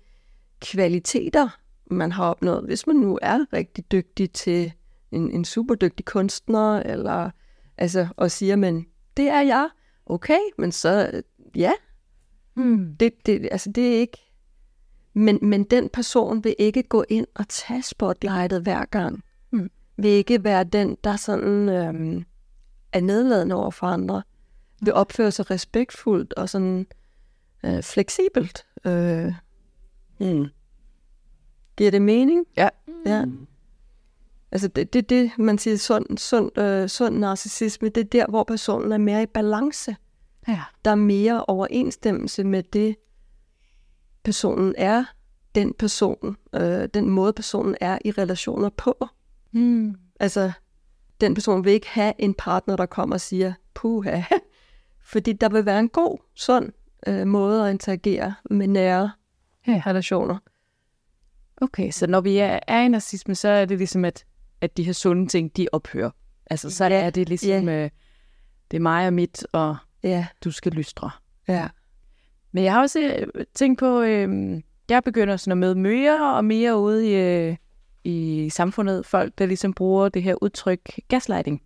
kvaliteter, 0.60 1.48
man 1.90 2.12
har 2.12 2.24
opnået. 2.24 2.64
Hvis 2.64 2.86
man 2.86 2.96
nu 2.96 3.18
er 3.22 3.44
rigtig 3.52 3.92
dygtig 3.92 4.32
til 4.32 4.72
en, 5.12 5.30
en 5.30 5.44
super 5.44 5.74
dygtig 5.74 6.04
kunstner, 6.04 6.80
eller 6.82 7.30
altså, 7.78 8.08
og 8.16 8.30
siger, 8.30 8.56
men 8.56 8.86
det 9.16 9.28
er 9.28 9.40
jeg, 9.40 9.68
okay, 10.06 10.40
men 10.58 10.72
så, 10.72 11.22
ja, 11.56 11.72
Mm. 12.56 12.96
det, 13.00 13.12
det, 13.26 13.48
altså 13.52 13.70
det 13.70 13.94
er 13.94 14.00
ikke... 14.00 14.18
Men, 15.14 15.38
men 15.42 15.64
den 15.64 15.88
person 15.88 16.44
vil 16.44 16.54
ikke 16.58 16.82
gå 16.82 17.04
ind 17.08 17.26
og 17.34 17.48
tage 17.48 17.82
spotlightet 17.82 18.62
hver 18.62 18.84
gang. 18.84 19.22
Mm. 19.52 19.70
Vil 19.96 20.10
ikke 20.10 20.44
være 20.44 20.64
den, 20.64 20.96
der 21.04 21.16
sådan 21.16 21.68
øhm, 21.68 22.24
er 22.94 23.00
nedladende 23.00 23.54
over 23.54 23.70
for 23.70 23.86
andre. 23.86 24.22
Vil 24.82 24.94
opføre 24.94 25.30
sig 25.30 25.50
respektfuldt 25.50 26.34
og 26.34 26.48
sådan 26.48 26.86
øh, 27.64 27.82
fleksibelt. 27.82 28.66
Øh, 28.84 29.32
mm. 30.20 30.46
Giver 31.76 31.90
det 31.90 32.02
mening? 32.02 32.46
Ja. 32.56 32.68
Ja. 33.06 33.24
Altså 34.52 34.68
det, 34.68 34.92
det, 34.92 35.10
det 35.10 35.30
man 35.38 35.58
siger, 35.58 35.76
sund, 35.76 36.18
sund, 36.18 36.58
øh, 36.58 36.88
sund 36.88 37.18
narcissisme, 37.18 37.88
det 37.88 38.00
er 38.00 38.04
der, 38.04 38.26
hvor 38.26 38.44
personen 38.44 38.92
er 38.92 38.98
mere 38.98 39.22
i 39.22 39.26
balance 39.26 39.96
Ja. 40.48 40.62
der 40.84 40.90
er 40.90 40.94
mere 40.94 41.44
overensstemmelse 41.44 42.44
med 42.44 42.62
det, 42.62 42.96
personen 44.22 44.74
er, 44.78 45.04
den 45.54 45.74
person, 45.74 46.36
øh, 46.54 46.88
den 46.94 47.10
måde 47.10 47.32
personen 47.32 47.76
er 47.80 47.98
i 48.04 48.10
relationer 48.10 48.68
på. 48.68 49.08
Mm. 49.52 49.94
Altså, 50.20 50.52
den 51.24 51.34
person 51.34 51.64
vil 51.64 51.72
ikke 51.72 51.88
have 51.88 52.12
en 52.18 52.34
partner, 52.34 52.76
der 52.76 52.86
kommer 52.86 53.16
og 53.16 53.20
siger, 53.20 53.52
puha, 53.74 54.22
fordi 55.12 55.32
der 55.32 55.48
vil 55.48 55.66
være 55.66 55.80
en 55.80 55.88
god, 55.88 56.18
sund 56.34 56.72
øh, 57.06 57.26
måde 57.26 57.66
at 57.66 57.70
interagere 57.72 58.34
med 58.50 58.66
nære 58.68 59.10
Ja. 59.66 59.82
relationer. 59.86 60.38
Okay, 61.56 61.90
så 61.90 62.06
når 62.06 62.20
vi 62.20 62.38
er, 62.38 62.58
er 62.68 62.80
i 62.82 62.88
narcissisme, 62.88 63.34
så 63.34 63.48
er 63.48 63.64
det 63.64 63.78
ligesom, 63.78 64.04
at, 64.04 64.24
at 64.60 64.76
de 64.76 64.82
her 64.82 64.92
sunde 64.92 65.26
ting, 65.26 65.56
de 65.56 65.68
ophører. 65.72 66.10
Altså, 66.50 66.70
så 66.70 66.84
Ja, 66.84 67.00
er 67.06 67.10
det 67.10 67.28
ligesom, 67.28 67.68
øh, 67.68 67.90
det 68.70 68.76
er 68.76 68.80
mig 68.80 69.06
og 69.06 69.12
mit, 69.12 69.46
og 69.52 69.76
Ja, 70.02 70.26
du 70.44 70.50
skal 70.50 70.72
lystre. 70.72 71.10
ja. 71.48 71.68
Men 72.52 72.64
jeg 72.64 72.72
har 72.72 72.80
også 72.80 73.00
øh, 73.34 73.44
tænkt 73.54 73.78
på, 73.78 74.00
øh, 74.00 74.60
jeg 74.88 75.02
begynder 75.04 75.36
sådan 75.36 75.52
at 75.52 75.58
møde 75.58 75.74
mere 75.74 76.36
og 76.36 76.44
mere 76.44 76.78
ude 76.78 77.10
i, 77.10 77.14
øh, 77.14 77.56
i 78.04 78.48
samfundet. 78.52 79.06
Folk, 79.06 79.38
der 79.38 79.46
ligesom 79.46 79.74
bruger 79.74 80.08
det 80.08 80.22
her 80.22 80.42
udtryk 80.42 81.00
gaslighting. 81.08 81.62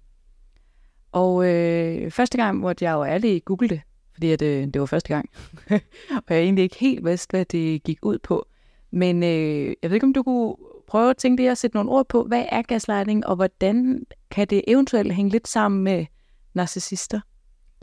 Og 1.12 1.49
øh, 1.49 2.11
første 2.11 2.39
gang 2.39 2.59
måtte 2.59 2.84
jeg 2.84 2.93
jo 2.93 3.05
ærligt 3.05 3.45
google 3.45 3.68
det, 3.68 3.80
fordi 4.12 4.32
at, 4.32 4.43
øh, 4.43 4.66
det 4.66 4.80
var 4.80 4.86
første 4.86 5.09
gang. 5.09 5.30
og 6.26 6.34
jeg 6.34 6.39
egentlig 6.39 6.62
ikke 6.62 6.78
helt 6.78 7.05
vidste, 7.05 7.30
hvad 7.30 7.45
det 7.45 7.82
gik 7.82 7.99
ud 8.03 8.18
på. 8.18 8.47
Men 8.91 9.22
øh, 9.22 9.74
jeg 9.82 9.91
ved 9.91 9.95
ikke, 9.95 10.07
om 10.07 10.12
du 10.12 10.22
kunne 10.22 10.55
prøve 10.86 11.11
at 11.11 11.16
tænke 11.16 11.43
det 11.43 11.51
og 11.51 11.57
sætte 11.57 11.76
nogle 11.76 11.91
ord 11.91 12.09
på, 12.09 12.24
hvad 12.24 12.45
er 12.49 12.62
gaslighting, 12.62 13.26
og 13.26 13.36
hvordan 13.36 14.07
kan 14.30 14.47
det 14.47 14.64
eventuelt 14.68 15.12
hænge 15.12 15.30
lidt 15.30 15.49
sammen 15.49 15.84
med 15.84 16.07
narcissister? 16.55 17.20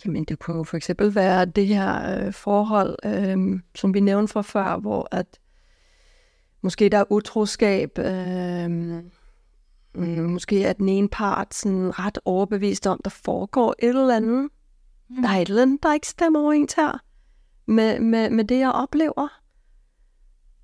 Jamen, 0.05 0.23
det 0.23 0.39
kunne 0.39 0.65
for 0.65 0.77
eksempel 0.77 1.15
være 1.15 1.45
det 1.45 1.67
her 1.67 2.17
øh, 2.25 2.33
forhold, 2.33 2.95
øh, 3.05 3.59
som 3.75 3.93
vi 3.93 3.99
nævnte 3.99 4.33
fra 4.33 4.41
før, 4.41 4.77
hvor 4.77 5.07
at 5.11 5.39
måske 6.65 6.89
der 6.89 6.97
er 6.97 7.11
utroskab, 7.11 7.99
øh, 7.99 8.69
mm, 8.69 10.29
måske 10.29 10.63
er 10.63 10.73
den 10.73 10.89
ene 10.89 11.09
part 11.09 11.53
sådan 11.53 11.99
ret 11.99 12.19
overbevist 12.25 12.87
om, 12.87 12.99
der 13.03 13.09
foregår 13.09 13.75
et 13.79 13.89
eller 13.89 14.15
andet. 14.15 14.49
Mm. 15.09 15.21
Der 15.21 15.29
er 15.29 15.37
et 15.41 15.49
eller 15.49 15.61
andet, 15.61 15.83
der 15.83 15.93
ikke 15.93 16.07
stemmer 16.07 16.39
overens 16.39 16.73
her 16.73 16.99
med, 17.65 17.99
med, 17.99 18.29
med 18.29 18.43
det, 18.43 18.59
jeg 18.59 18.71
oplever. 18.71 19.27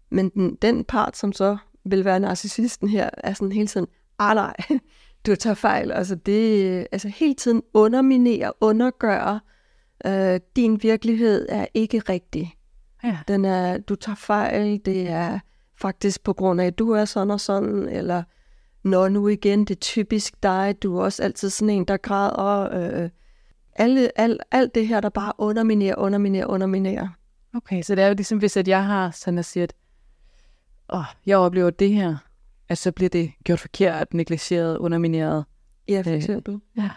Men 0.09 0.29
den, 0.29 0.55
den 0.55 0.85
part, 0.85 1.17
som 1.17 1.33
så 1.33 1.57
vil 1.85 2.05
være 2.05 2.19
narcissisten 2.19 2.89
her, 2.89 3.09
er 3.17 3.33
sådan 3.33 3.51
hele 3.51 3.67
tiden, 3.67 3.87
ah 4.19 4.35
nej, 4.35 4.55
du 5.25 5.35
tager 5.35 5.53
fejl. 5.53 5.91
Altså 5.91 6.15
det, 6.15 6.87
altså 6.91 7.07
hele 7.07 7.33
tiden 7.33 7.61
underminere, 7.73 8.53
undergøre, 8.61 9.39
øh, 10.05 10.39
din 10.55 10.83
virkelighed 10.83 11.47
er 11.49 11.65
ikke 11.73 11.99
rigtig. 11.99 12.55
Ja. 13.03 13.17
Den 13.27 13.45
er, 13.45 13.77
du 13.77 13.95
tager 13.95 14.15
fejl, 14.15 14.81
det 14.85 15.09
er 15.09 15.39
faktisk 15.81 16.23
på 16.23 16.33
grund 16.33 16.61
af, 16.61 16.65
at 16.65 16.79
du 16.79 16.91
er 16.91 17.05
sådan 17.05 17.31
og 17.31 17.39
sådan, 17.39 17.89
eller 17.89 18.23
når 18.83 19.09
nu 19.09 19.27
igen, 19.27 19.59
det 19.59 19.75
er 19.75 19.79
typisk 19.79 20.43
dig, 20.43 20.75
du 20.83 20.97
er 20.97 21.03
også 21.03 21.23
altid 21.23 21.49
sådan 21.49 21.69
en, 21.69 21.85
der 21.85 21.97
græder. 21.97 22.77
Øh, 23.03 23.09
alle, 23.75 24.19
alt, 24.19 24.41
alt 24.51 24.75
det 24.75 24.87
her, 24.87 25.01
der 25.01 25.09
bare 25.09 25.33
underminerer, 25.37 25.95
underminerer, 25.97 26.45
underminerer. 26.45 27.07
Okay, 27.55 27.81
så 27.81 27.95
det 27.95 28.03
er 28.03 28.07
jo 28.07 28.13
ligesom, 28.13 28.37
hvis 28.37 28.57
at 28.57 28.67
jeg 28.67 28.85
har 28.85 29.11
sådan 29.11 29.37
at 29.39 29.45
sige, 29.45 29.63
at 29.63 29.73
åh, 30.93 31.03
jeg 31.25 31.37
oplever 31.37 31.69
det 31.69 31.89
her, 31.93 32.17
at 32.69 32.77
så 32.77 32.91
bliver 32.91 33.09
det 33.09 33.31
gjort 33.43 33.59
forkert, 33.59 34.13
negligeret, 34.13 34.77
undermineret. 34.77 35.45
Ja, 35.87 36.01
for 36.01 36.09
Øh, 36.09 36.15
eksempel. 36.15 36.59
Ja. 36.77 36.89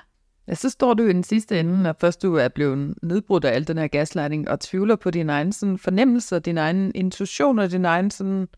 Ja, 0.48 0.54
så 0.54 0.70
står 0.70 0.94
du 0.94 1.02
i 1.02 1.12
den 1.12 1.24
sidste 1.24 1.60
ende, 1.60 1.82
når 1.82 1.94
først 2.00 2.22
du 2.22 2.34
er 2.34 2.48
blevet 2.48 2.94
nedbrudt 3.02 3.44
af 3.44 3.54
al 3.54 3.68
den 3.68 3.78
her 3.78 3.86
gaslighting, 3.86 4.48
og 4.48 4.60
tvivler 4.60 4.96
på 4.96 5.10
din 5.10 5.30
egen 5.30 5.52
sådan, 5.52 5.78
fornemmelser, 5.78 6.38
din 6.38 6.58
egen 6.58 6.92
intuition 6.94 7.58
og 7.58 7.70
din 7.70 7.84
egen 7.84 8.10
sådan, 8.10 8.48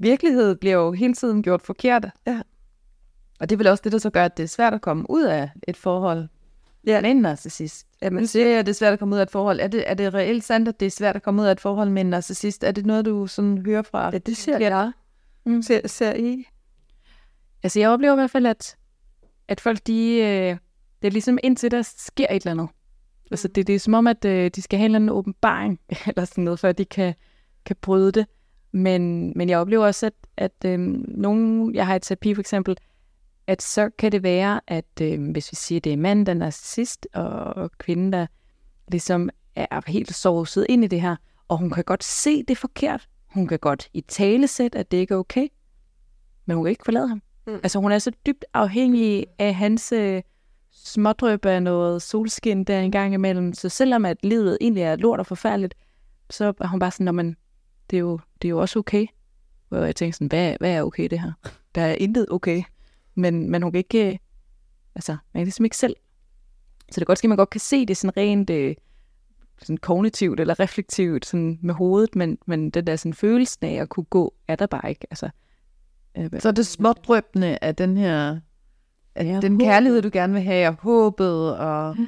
virkelighed 0.00 0.56
bliver 0.56 0.74
jo 0.74 0.92
hele 0.92 1.14
tiden 1.14 1.42
gjort 1.42 1.62
forkert. 1.62 2.06
Ja. 2.26 2.42
Og 3.40 3.48
det 3.50 3.56
er 3.56 3.58
vel 3.58 3.66
også 3.66 3.80
det, 3.84 3.92
der 3.92 3.98
så 3.98 4.10
gør, 4.10 4.24
at 4.24 4.36
det 4.36 4.42
er 4.42 4.46
svært 4.48 4.74
at 4.74 4.80
komme 4.80 5.10
ud 5.10 5.22
af 5.24 5.50
et 5.68 5.76
forhold 5.76 6.28
Ja. 6.86 7.00
med 7.00 7.10
en 7.10 7.16
narcissist. 7.16 7.86
Jamen, 8.02 8.20
Nu 8.22 8.26
siger 8.26 8.46
jeg, 8.48 8.58
at 8.58 8.66
det 8.66 8.72
er 8.72 8.76
svært 8.76 8.92
at 8.92 8.98
komme 8.98 9.14
ud 9.14 9.18
af 9.18 9.22
et 9.22 9.30
forhold. 9.30 9.60
Er 9.60 9.68
det, 9.68 9.84
er 9.90 9.94
det 9.94 10.14
reelt 10.14 10.44
sandt, 10.44 10.68
at 10.68 10.80
det 10.80 10.86
er 10.86 10.90
svært 10.90 11.16
at 11.16 11.22
komme 11.22 11.42
ud 11.42 11.46
af 11.46 11.52
et 11.52 11.60
forhold 11.60 11.90
med 11.90 12.02
en 12.02 12.10
narcissist? 12.10 12.64
Er 12.64 12.72
det 12.72 12.86
noget, 12.86 13.04
du 13.04 13.26
sådan 13.26 13.58
hører 13.66 13.82
fra? 13.82 14.10
ja, 14.12 14.18
det 14.18 14.36
ser 14.36 14.58
jeg. 14.58 14.92
Mm. 15.44 15.62
Ser, 15.62 15.88
ser 15.88 16.14
I? 16.14 16.44
Altså, 17.62 17.80
jeg 17.80 17.90
oplever 17.90 18.12
i 18.12 18.16
hvert 18.16 18.30
fald, 18.30 18.46
at, 18.46 18.76
at 19.48 19.60
folk, 19.60 19.86
de, 19.86 20.14
øh, 20.14 20.56
det 21.02 21.08
er 21.08 21.10
ligesom 21.10 21.38
indtil 21.42 21.70
der 21.70 21.82
sker 21.82 22.26
et 22.30 22.42
eller 22.42 22.50
andet. 22.50 22.68
Altså, 23.30 23.48
det, 23.48 23.66
det 23.66 23.74
er 23.74 23.78
som 23.78 23.94
om, 23.94 24.06
at 24.06 24.24
øh, 24.24 24.50
de 24.54 24.62
skal 24.62 24.78
have 24.78 24.84
en 24.84 24.90
eller 24.90 24.96
anden 24.98 25.10
åbenbaring, 25.10 25.80
eller 26.06 26.24
sådan 26.24 26.44
noget, 26.44 26.60
før 26.60 26.72
de 26.72 26.84
kan, 26.84 27.14
kan 27.66 27.76
bryde 27.82 28.12
det. 28.12 28.26
Men, 28.72 29.32
men 29.36 29.48
jeg 29.48 29.58
oplever 29.58 29.86
også, 29.86 30.06
at, 30.06 30.12
at 30.36 30.64
øh, 30.70 30.78
nogen, 31.08 31.74
jeg 31.74 31.86
har 31.86 31.94
i 31.94 32.00
terapi 32.00 32.34
for 32.34 32.40
eksempel, 32.40 32.76
at 33.46 33.62
så 33.62 33.90
kan 33.98 34.12
det 34.12 34.22
være, 34.22 34.60
at 34.66 35.00
øh, 35.02 35.30
hvis 35.30 35.52
vi 35.52 35.56
siger, 35.56 35.78
at 35.78 35.84
det 35.84 35.92
er 35.92 35.96
manden, 35.96 36.26
der 36.26 36.32
er 36.32 36.36
narcissist, 36.36 37.06
og 37.14 37.70
kvinden, 37.78 38.12
der 38.12 38.26
ligesom 38.88 39.30
er 39.54 39.90
helt 39.90 40.14
sovset 40.14 40.66
ind 40.68 40.84
i 40.84 40.86
det 40.86 41.00
her, 41.00 41.16
og 41.48 41.58
hun 41.58 41.70
kan 41.70 41.84
godt 41.84 42.04
se 42.04 42.38
det 42.38 42.50
er 42.50 42.56
forkert. 42.56 43.08
Hun 43.34 43.46
kan 43.46 43.58
godt 43.58 43.88
i 43.94 44.00
tale 44.00 44.46
sætte, 44.48 44.78
at 44.78 44.90
det 44.90 44.96
ikke 44.96 45.14
er 45.14 45.18
okay, 45.18 45.48
men 46.46 46.56
hun 46.56 46.64
kan 46.64 46.70
ikke 46.70 46.84
forlade 46.84 47.08
ham. 47.08 47.22
Mm. 47.46 47.54
Altså 47.54 47.78
hun 47.78 47.92
er 47.92 47.98
så 47.98 48.12
dybt 48.26 48.44
afhængig 48.54 49.26
af 49.38 49.54
hans 49.54 49.92
øh, 49.92 50.22
smådrøb 50.72 51.46
af 51.46 51.62
noget 51.62 52.02
solskin 52.02 52.64
der 52.64 52.80
en 52.80 52.92
gang 52.92 53.14
imellem. 53.14 53.52
Så 53.52 53.68
selvom 53.68 54.04
at 54.04 54.16
livet 54.22 54.58
egentlig 54.60 54.82
er 54.82 54.96
lort 54.96 55.20
og 55.20 55.26
forfærdeligt, 55.26 55.74
så 56.30 56.52
er 56.60 56.66
hun 56.66 56.80
bare 56.80 56.90
sådan, 56.90 57.04
"Nå, 57.04 57.12
men 57.12 57.36
det 57.90 57.96
er 57.96 58.00
jo, 58.00 58.20
det 58.42 58.48
er 58.48 58.50
jo 58.50 58.60
også 58.60 58.78
okay. 58.78 59.06
Hvor 59.68 59.78
jeg 59.78 59.96
tænker 59.96 60.12
sådan, 60.14 60.26
hvad, 60.26 60.56
hvad 60.60 60.70
er 60.72 60.82
okay 60.82 61.08
det 61.10 61.20
her? 61.20 61.32
Der 61.74 61.82
er 61.82 61.94
intet 61.94 62.26
okay. 62.30 62.62
Men, 63.14 63.50
men 63.50 63.62
hun 63.62 63.72
kan 63.72 63.78
ikke, 63.78 64.10
øh, 64.12 64.18
altså, 64.94 65.12
man 65.12 65.40
kan 65.40 65.44
ligesom 65.44 65.64
ikke 65.64 65.76
selv. 65.76 65.96
Så 66.78 66.94
det 66.94 67.02
er 67.02 67.04
godt 67.06 67.18
ske, 67.18 67.26
at 67.26 67.28
man 67.28 67.36
godt 67.38 67.50
kan 67.50 67.60
se 67.60 67.86
det 67.86 67.96
sådan 67.96 68.16
rent 68.16 68.50
øh, 68.50 68.74
sådan 69.62 69.76
kognitivt 69.76 70.40
eller 70.40 70.60
reflektivt 70.60 71.26
sådan 71.26 71.58
med 71.62 71.74
hovedet, 71.74 72.16
men, 72.16 72.38
men 72.46 72.70
den 72.70 72.86
der 72.86 72.96
sådan 72.96 73.14
følelsen 73.14 73.66
af 73.66 73.72
at 73.82 73.88
kunne 73.88 74.04
gå, 74.04 74.34
er 74.48 74.56
der 74.56 74.66
bare 74.66 74.88
ikke. 74.90 75.06
Altså, 75.10 75.28
øh, 76.18 76.30
Så 76.40 76.48
er 76.48 76.52
det 76.52 76.66
smådrøbende 76.66 77.58
af 77.62 77.76
den 77.76 77.96
her, 77.96 78.40
af 79.14 79.24
Ja, 79.24 79.40
den 79.40 79.52
håbet. 79.52 79.64
kærlighed, 79.66 80.02
du 80.02 80.10
gerne 80.12 80.32
vil 80.32 80.42
have, 80.42 80.68
og 80.68 80.74
håbet, 80.80 81.56
og 81.58 81.96
Ja. 81.98 82.04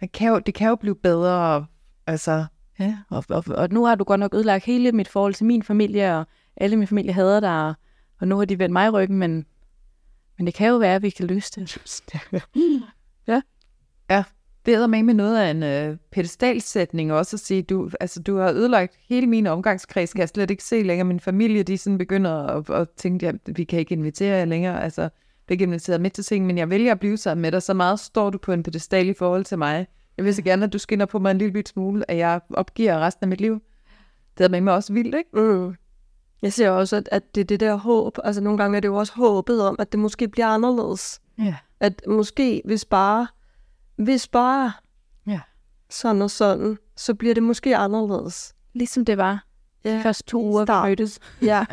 det 0.00 0.12
kan 0.12 0.28
jo, 0.28 0.38
det 0.38 0.54
kan 0.54 0.68
jo 0.68 0.76
blive 0.76 0.94
bedre, 0.96 1.66
altså, 2.06 2.46
Ja, 2.78 2.98
og, 3.10 3.24
og, 3.28 3.44
og 3.48 3.68
nu 3.70 3.84
har 3.84 3.94
du 3.94 4.04
godt 4.04 4.20
nok 4.20 4.34
ødelagt 4.34 4.64
hele 4.64 4.92
mit 4.92 5.08
forhold 5.08 5.34
til 5.34 5.46
min 5.46 5.62
familie, 5.62 6.16
og 6.16 6.26
alle 6.56 6.76
min 6.76 6.86
familie 6.86 7.12
hader 7.12 7.40
dig, 7.40 7.74
og, 8.20 8.28
nu 8.28 8.38
har 8.38 8.44
de 8.44 8.58
vendt 8.58 8.72
mig 8.72 8.92
ryggen, 8.92 9.18
men, 9.18 9.46
men 10.38 10.46
det 10.46 10.54
kan 10.54 10.68
jo 10.68 10.76
være, 10.76 10.94
at 10.94 11.02
vi 11.02 11.10
kan 11.10 11.26
løse 11.26 11.60
det. 11.60 11.78
det 14.66 14.74
er 14.74 14.86
med 14.86 15.02
med 15.02 15.14
noget 15.14 15.38
af 15.38 15.50
en 15.50 15.62
øh, 15.62 15.96
pedestalsætning 16.12 17.12
også 17.12 17.36
at 17.36 17.40
sige, 17.40 17.62
du, 17.62 17.90
altså, 18.00 18.22
du 18.22 18.36
har 18.36 18.50
ødelagt 18.50 18.96
hele 19.08 19.26
min 19.26 19.46
omgangskreds, 19.46 20.12
kan 20.12 20.20
jeg 20.20 20.28
slet 20.28 20.50
ikke 20.50 20.64
se 20.64 20.82
længere. 20.82 21.04
Min 21.04 21.20
familie, 21.20 21.62
de 21.62 21.78
sådan 21.78 21.98
begynder 21.98 22.32
at, 22.32 22.70
at 22.70 22.88
tænke, 22.96 23.28
at 23.28 23.36
vi 23.46 23.64
kan 23.64 23.78
ikke 23.78 23.92
invitere 23.92 24.36
jer 24.36 24.44
længere, 24.44 24.82
altså, 24.84 25.08
vi 25.48 25.52
ikke 25.52 25.62
inviteret 25.62 26.00
med 26.00 26.10
til 26.10 26.24
ting, 26.24 26.46
men 26.46 26.58
jeg 26.58 26.70
vælger 26.70 26.92
at 26.92 27.00
blive 27.00 27.16
sammen 27.16 27.42
med 27.42 27.52
dig, 27.52 27.62
så 27.62 27.74
meget 27.74 28.00
står 28.00 28.30
du 28.30 28.38
på 28.38 28.52
en 28.52 28.62
pedestal 28.62 29.08
i 29.08 29.14
forhold 29.14 29.44
til 29.44 29.58
mig. 29.58 29.86
Jeg 30.18 30.24
vil 30.24 30.34
så 30.34 30.42
gerne, 30.42 30.64
at 30.64 30.72
du 30.72 30.78
skinner 30.78 31.06
på 31.06 31.18
mig 31.18 31.30
en 31.30 31.38
lille 31.38 31.52
bit 31.52 31.68
smule, 31.68 32.10
at 32.10 32.16
jeg 32.16 32.40
opgiver 32.50 32.98
resten 32.98 33.24
af 33.24 33.28
mit 33.28 33.40
liv. 33.40 33.60
Det 34.38 34.44
er 34.44 34.48
med 34.48 34.60
mig 34.60 34.74
også 34.74 34.92
vildt, 34.92 35.14
ikke? 35.14 35.30
Mm. 35.32 35.74
Jeg 36.42 36.52
ser 36.52 36.70
også, 36.70 36.96
at, 36.96 37.08
at 37.12 37.34
det 37.34 37.40
er 37.40 37.44
det 37.44 37.60
der 37.60 37.74
håb. 37.74 38.18
Altså 38.24 38.40
nogle 38.40 38.58
gange 38.58 38.76
er 38.76 38.80
det 38.80 38.88
jo 38.88 38.96
også 38.96 39.12
håbet 39.12 39.62
om, 39.62 39.76
at 39.78 39.92
det 39.92 40.00
måske 40.00 40.28
bliver 40.28 40.46
anderledes. 40.46 41.20
Ja. 41.38 41.56
At 41.80 42.02
måske, 42.08 42.62
hvis 42.64 42.84
bare, 42.84 43.26
hvis 43.96 44.28
bare 44.28 44.72
Ja. 45.26 45.40
sådan 45.90 46.22
og 46.22 46.30
sådan, 46.30 46.78
så 46.96 47.14
bliver 47.14 47.34
det 47.34 47.42
måske 47.42 47.76
anderledes. 47.76 48.54
Ligesom 48.72 49.04
det 49.04 49.18
var 49.18 49.44
de 49.84 49.90
Ja, 49.90 50.00
første 50.04 50.24
to 50.24 50.42
uger, 50.44 50.82
vi 50.84 50.88
mødtes. 50.88 51.18
Ja. 51.42 51.64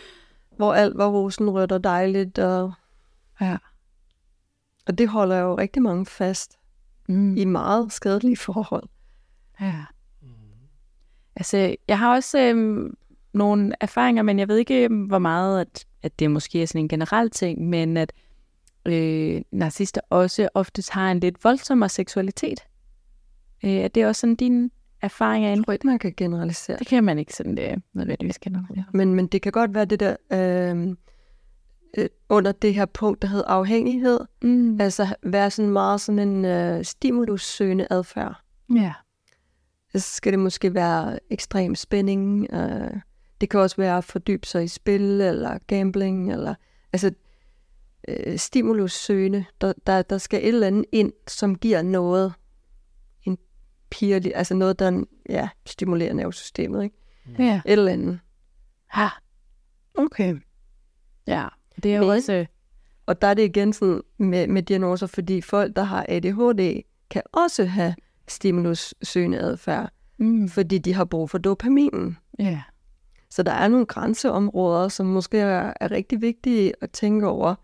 Hvor 0.56 0.74
alt 0.74 0.98
var 0.98 1.06
rosenrødt 1.08 1.72
og 1.72 1.84
dejligt. 1.84 2.38
Og, 2.38 2.72
Ja. 3.40 3.56
og 4.86 4.98
det 4.98 5.08
holder 5.08 5.36
jo 5.38 5.58
rigtig 5.58 5.82
mange 5.82 6.06
fast 6.06 6.57
Mm. 7.08 7.36
i 7.36 7.44
meget 7.44 7.92
skadelige 7.92 8.36
forhold. 8.36 8.88
Ja. 9.60 9.84
Altså, 11.36 11.76
jeg 11.88 11.98
har 11.98 12.14
også 12.14 12.38
øhm, 12.38 12.96
nogle 13.32 13.72
erfaringer, 13.80 14.22
men 14.22 14.38
jeg 14.38 14.48
ved 14.48 14.56
ikke, 14.56 14.84
øhm, 14.84 15.04
hvor 15.04 15.18
meget, 15.18 15.60
at, 15.60 15.86
at 16.02 16.18
det 16.18 16.30
måske 16.30 16.62
er 16.62 16.66
sådan 16.66 16.80
en 16.80 16.88
generel 16.88 17.30
ting, 17.30 17.68
men 17.68 17.96
at 17.96 18.12
øh, 18.86 19.42
narcissister 19.52 20.00
også 20.10 20.48
oftest 20.54 20.90
har 20.90 21.10
en 21.10 21.20
lidt 21.20 21.44
voldsommere 21.44 21.88
seksualitet. 21.88 22.60
Øh, 23.64 23.70
er 23.70 23.88
det 23.88 24.06
også 24.06 24.20
sådan 24.20 24.34
din 24.34 24.70
erfaring 25.02 25.44
af 25.44 25.48
Jeg 25.48 25.56
en? 25.56 25.64
tror 25.64 25.72
ikke, 25.72 25.86
man 25.86 25.98
kan 25.98 26.14
generalisere. 26.16 26.76
Det 26.78 26.86
kan 26.86 27.04
man 27.04 27.18
ikke 27.18 27.34
sådan 27.34 27.58
øh, 27.58 27.76
nødvendigvis 27.92 28.38
generalisere. 28.38 28.84
Men, 28.92 29.14
men 29.14 29.26
det 29.26 29.42
kan 29.42 29.52
godt 29.52 29.74
være 29.74 29.84
det 29.84 30.00
der 30.00 30.16
øh, 30.32 30.96
øh, 31.96 32.08
under 32.28 32.52
det 32.52 32.74
her 32.74 32.86
punkt, 32.86 33.22
der 33.22 33.28
hedder 33.28 33.46
afhængighed. 33.46 34.20
Mm. 34.42 34.80
Altså 34.80 35.14
være 35.22 35.50
sådan 35.50 35.70
meget 35.70 36.00
sådan 36.00 36.28
en 36.28 36.44
øh, 36.44 36.84
stimulussøgende 36.84 37.86
adfærd. 37.90 38.42
Ja. 38.74 38.92
Så 39.94 40.00
skal 40.00 40.32
det 40.32 40.38
måske 40.38 40.74
være 40.74 41.18
ekstrem 41.30 41.74
spænding. 41.74 42.46
Øh, 42.54 43.00
det 43.40 43.50
kan 43.50 43.60
også 43.60 43.76
være 43.76 43.98
at 43.98 44.04
fordybe 44.04 44.46
sig 44.46 44.64
i 44.64 44.68
spil 44.68 45.20
eller 45.20 45.58
gambling. 45.66 46.32
Eller, 46.32 46.54
altså 46.92 47.12
øh, 48.08 48.38
stimulussøgende. 48.38 49.44
Der, 49.60 49.72
der, 49.86 50.02
der 50.02 50.18
skal 50.18 50.40
et 50.42 50.48
eller 50.48 50.66
andet 50.66 50.84
ind, 50.92 51.12
som 51.26 51.58
giver 51.58 51.82
noget. 51.82 52.32
En 53.22 53.38
pirlig, 53.90 54.32
altså 54.34 54.54
noget, 54.54 54.78
der 54.78 55.04
ja, 55.28 55.48
stimulerer 55.66 56.12
nervesystemet. 56.12 56.84
Ikke? 56.84 56.96
Ja. 57.38 57.60
Et 57.66 57.72
eller 57.72 57.92
andet. 57.92 58.20
Ha. 58.86 59.08
Okay. 59.94 60.36
Ja. 61.26 61.48
Det 61.82 61.92
er 61.92 61.96
jo 61.96 62.02
Men- 62.02 62.10
også... 62.10 62.32
øh, 62.32 62.46
Og 63.06 63.22
der 63.22 63.28
er 63.28 63.34
det 63.34 63.42
igen 63.44 63.72
sådan 63.72 64.02
med, 64.18 64.46
med 64.46 64.62
diagnoser, 64.62 65.06
fordi 65.06 65.40
folk, 65.40 65.76
der 65.76 65.82
har 65.82 66.06
ADHD, 66.08 66.82
kan 67.10 67.22
også 67.32 67.64
have 67.64 67.94
stimulussøgende 68.28 69.38
adfærd, 69.38 69.90
Mm. 70.18 70.48
fordi 70.48 70.78
de 70.78 70.94
har 70.94 71.04
brug 71.04 71.30
for 71.30 71.38
dopaminen. 71.38 72.16
Ja. 72.38 72.62
Så 73.30 73.42
der 73.42 73.52
er 73.52 73.68
nogle 73.68 73.86
grænseområder, 73.86 74.88
som 74.88 75.06
måske 75.06 75.38
er, 75.38 75.72
er 75.80 75.90
rigtig 75.90 76.20
vigtige 76.20 76.72
at 76.80 76.90
tænke 76.90 77.26
over. 77.26 77.54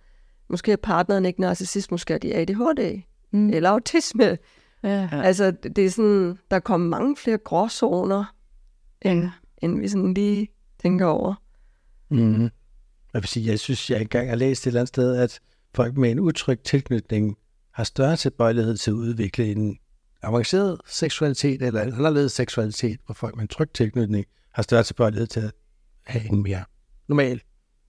Måske 0.48 0.72
er 0.72 0.76
partneren 0.76 1.24
ikke 1.24 1.40
narcissist, 1.40 1.90
måske 1.90 2.14
er 2.14 2.18
de 2.18 2.34
ADHD 2.34 3.02
Mm. 3.30 3.48
eller 3.50 3.70
autisme. 3.70 4.38
Ja. 4.82 5.08
Altså, 5.12 5.50
det 5.50 5.78
er 5.78 5.90
sådan, 5.90 6.38
der 6.50 6.58
kommer 6.58 6.88
mange 6.88 7.16
flere 7.16 7.38
gråzoner, 7.38 8.34
end, 9.02 9.28
end 9.62 9.78
vi 9.80 9.88
sådan 9.88 10.14
lige 10.14 10.48
tænker 10.82 11.06
over. 11.06 11.34
Mm. 12.10 12.50
Jeg 13.14 13.22
vil 13.22 13.28
sige, 13.28 13.50
jeg 13.50 13.58
synes, 13.58 13.90
jeg 13.90 14.00
engang 14.00 14.28
har 14.28 14.36
læst 14.36 14.62
et 14.62 14.66
eller 14.66 14.80
andet 14.80 14.88
sted, 14.88 15.16
at 15.16 15.40
folk 15.74 15.96
med 15.96 16.10
en 16.10 16.18
utryg 16.20 16.60
tilknytning 16.60 17.36
har 17.72 17.84
større 17.84 18.16
tilbøjelighed 18.16 18.76
til 18.76 18.90
at 18.90 18.94
udvikle 18.94 19.52
en 19.52 19.78
avanceret 20.22 20.80
seksualitet 20.86 21.62
eller 21.62 21.82
en 21.82 21.92
anderledes 21.92 22.32
seksualitet, 22.32 23.00
hvor 23.06 23.14
folk 23.14 23.34
med 23.36 23.42
en 23.42 23.48
tryg 23.48 23.70
tilknytning 23.74 24.26
har 24.52 24.62
større 24.62 24.82
tilbøjelighed 24.82 25.26
til 25.26 25.40
at 25.40 25.52
have 26.04 26.32
en 26.32 26.42
mere 26.42 26.64
normal 27.08 27.40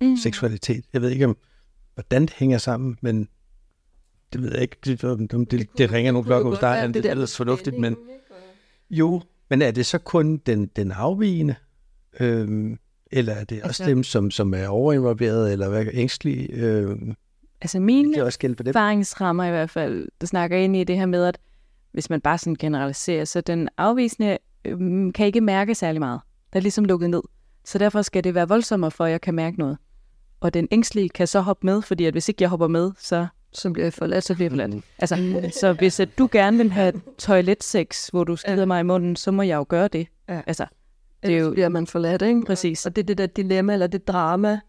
Mm. 0.01 0.17
seksualitet. 0.17 0.85
Jeg 0.93 1.01
ved 1.01 1.09
ikke, 1.09 1.25
om, 1.25 1.37
hvordan 1.93 2.21
det 2.21 2.33
hænger 2.33 2.57
sammen, 2.57 2.97
men 3.01 3.29
det 4.33 4.41
ved 4.41 4.51
jeg 4.51 4.61
ikke, 4.61 4.77
det, 4.85 5.03
om 5.03 5.45
det, 5.45 5.77
det 5.77 5.91
ringer 5.91 6.11
nogle 6.11 6.25
klokker 6.25 6.49
hos 6.49 6.59
dig, 6.59 6.83
det, 6.87 6.93
det 6.93 7.05
er 7.05 7.11
ellers 7.11 7.37
fornuftigt, 7.37 7.79
men 7.79 7.97
jo, 8.89 9.21
men 9.49 9.61
er 9.61 9.71
det 9.71 9.85
så 9.85 9.97
kun 9.97 10.37
den, 10.37 10.65
den 10.65 10.91
afvigende, 10.91 11.55
øhm, 12.19 12.79
eller 13.15 13.33
er 13.33 13.43
det 13.43 13.57
også 13.63 13.67
Altså- 13.83 13.85
dem, 13.85 14.03
som, 14.03 14.31
som 14.31 14.53
er 14.53 14.67
overinvolveret, 14.67 15.51
eller 15.51 15.69
hvad, 15.69 15.85
ængstlige? 15.93 16.51
Øhm, 16.53 17.15
Altså 17.61 17.79
min 17.79 18.13
det 18.13 18.23
også 18.23 18.39
gælde 18.39 18.55
for 18.55 18.63
dem. 18.63 18.69
erfaringsrammer 18.69 19.43
i 19.45 19.49
hvert 19.49 19.69
fald, 19.69 20.07
der 20.21 20.27
snakker 20.27 20.57
ind 20.57 20.75
i 20.75 20.83
det 20.83 20.97
her 20.97 21.05
med, 21.05 21.25
at 21.25 21.37
hvis 21.91 22.09
man 22.09 22.21
bare 22.21 22.37
sådan 22.37 22.55
generaliserer, 22.55 23.25
så 23.25 23.41
den 23.41 23.69
afvisende 23.77 24.37
øhm, 24.65 25.11
kan 25.11 25.25
ikke 25.25 25.41
mærke 25.41 25.75
særlig 25.75 25.99
meget. 25.99 26.21
Der 26.53 26.59
er 26.59 26.61
ligesom 26.61 26.85
lukket 26.85 27.09
ned. 27.09 27.21
Så 27.65 27.77
derfor 27.77 28.01
skal 28.01 28.23
det 28.23 28.35
være 28.35 28.47
voldsommere, 28.47 28.91
for 28.91 29.05
at 29.05 29.11
jeg 29.11 29.21
kan 29.21 29.33
mærke 29.33 29.59
noget. 29.59 29.77
Og 30.39 30.53
den 30.53 30.67
ængstlige 30.71 31.09
kan 31.09 31.27
så 31.27 31.39
hoppe 31.41 31.65
med, 31.67 31.81
fordi 31.81 32.05
at 32.05 32.13
hvis 32.13 32.29
ikke 32.29 32.41
jeg 32.41 32.49
hopper 32.49 32.67
med, 32.67 32.91
så, 32.99 33.27
Så 33.53 33.69
bliver 33.71 33.85
jeg 33.85 33.93
forladt. 33.93 34.23
så 34.23 34.33
bliver 34.35 34.45
jeg 34.45 34.51
forladt. 34.51 34.83
Altså, 34.99 35.49
så 35.59 35.73
hvis 35.73 35.99
at 35.99 36.17
du 36.17 36.29
gerne 36.31 36.57
vil 36.57 36.71
have 36.71 36.93
toiletsex, 37.17 38.07
hvor 38.07 38.23
du 38.23 38.35
skider 38.35 38.65
mig 38.65 38.79
i 38.79 38.83
munden, 38.83 39.15
så 39.15 39.31
må 39.31 39.41
jeg 39.41 39.55
jo 39.57 39.65
gøre 39.69 39.87
det. 39.87 40.07
Ja. 40.29 40.41
Altså, 40.47 40.65
Det 41.23 41.33
er 41.33 41.39
jo, 41.39 41.51
bliver 41.51 41.69
man 41.69 41.87
forladt, 41.87 42.21
ikke? 42.21 42.41
præcis. 42.45 42.85
Og 42.85 42.95
det 42.95 43.01
er 43.01 43.05
det 43.05 43.17
der 43.17 43.25
dilemma, 43.25 43.73
eller 43.73 43.87
det 43.87 44.07
drama, 44.07 44.59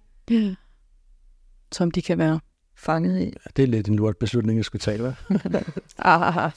Som 1.72 1.90
de 1.90 2.02
kan 2.02 2.18
være. 2.18 2.40
fanget 2.76 3.22
i. 3.22 3.32
Det 3.56 3.62
er 3.62 3.66
lidt 3.66 3.88
en 3.88 3.96
lort 3.96 4.16
beslutning, 4.16 4.56
jeg 4.56 4.64
skulle 4.64 4.80
tage, 4.80 5.08
hva'? 5.08 5.14
Ah, 5.98 6.50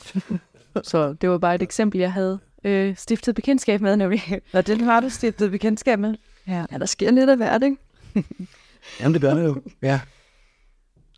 så 0.83 1.13
det 1.13 1.29
var 1.29 1.37
bare 1.37 1.55
et 1.55 1.61
eksempel, 1.61 1.99
jeg 1.99 2.13
havde 2.13 2.39
øh, 2.63 2.95
stiftet 2.95 3.35
bekendtskab 3.35 3.81
med, 3.81 3.95
nemlig. 3.97 4.21
Og 4.53 4.67
den 4.67 4.81
har 4.81 4.99
du 4.99 5.09
stiftet 5.09 5.51
bekendtskab 5.51 5.99
med. 5.99 6.15
Ja. 6.47 6.65
Ja, 6.71 6.77
der 6.77 6.85
sker 6.85 7.11
lidt 7.11 7.29
af 7.29 7.37
hvert, 7.37 7.63
ikke? 7.63 7.77
Jamen, 8.99 9.13
det 9.13 9.21
gør 9.21 9.33
det 9.33 9.43
jo. 9.43 9.61
Ja. 9.81 9.99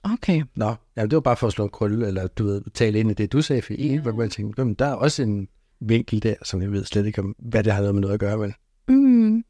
Okay. 0.04 0.44
Nå, 0.56 0.76
jamen, 0.98 1.10
det 1.10 1.16
var 1.16 1.22
bare 1.22 1.38
for 1.38 1.48
at 1.48 1.54
slå 1.54 1.64
en 1.64 1.70
krølle, 1.70 2.08
eller 2.08 2.28
du 2.28 2.44
ved, 2.46 2.62
tale 2.74 3.00
ind 3.00 3.12
i 3.12 3.14
det, 3.14 3.32
du 3.32 3.42
sagde, 3.42 3.62
Fie, 3.62 3.92
yeah. 3.94 4.02
hvor 4.14 4.22
jeg 4.22 4.32
tænkte, 4.32 4.62
jamen, 4.62 4.74
der 4.74 4.86
er 4.86 4.94
også 4.94 5.24
en 5.24 5.48
vinkel 5.82 6.24
der, 6.24 6.36
som 6.44 6.62
jeg 6.62 6.72
ved 6.72 6.86
slet 6.86 7.06
ikke, 7.06 7.22
om, 7.22 7.36
hvad 7.40 7.64
det 7.64 7.74
har 7.74 7.80
noget 7.80 7.96
med 7.96 8.02
noget 8.02 8.14
at 8.14 8.20
gøre, 8.20 8.38
men, 8.38 8.54
Mm. 8.88 9.44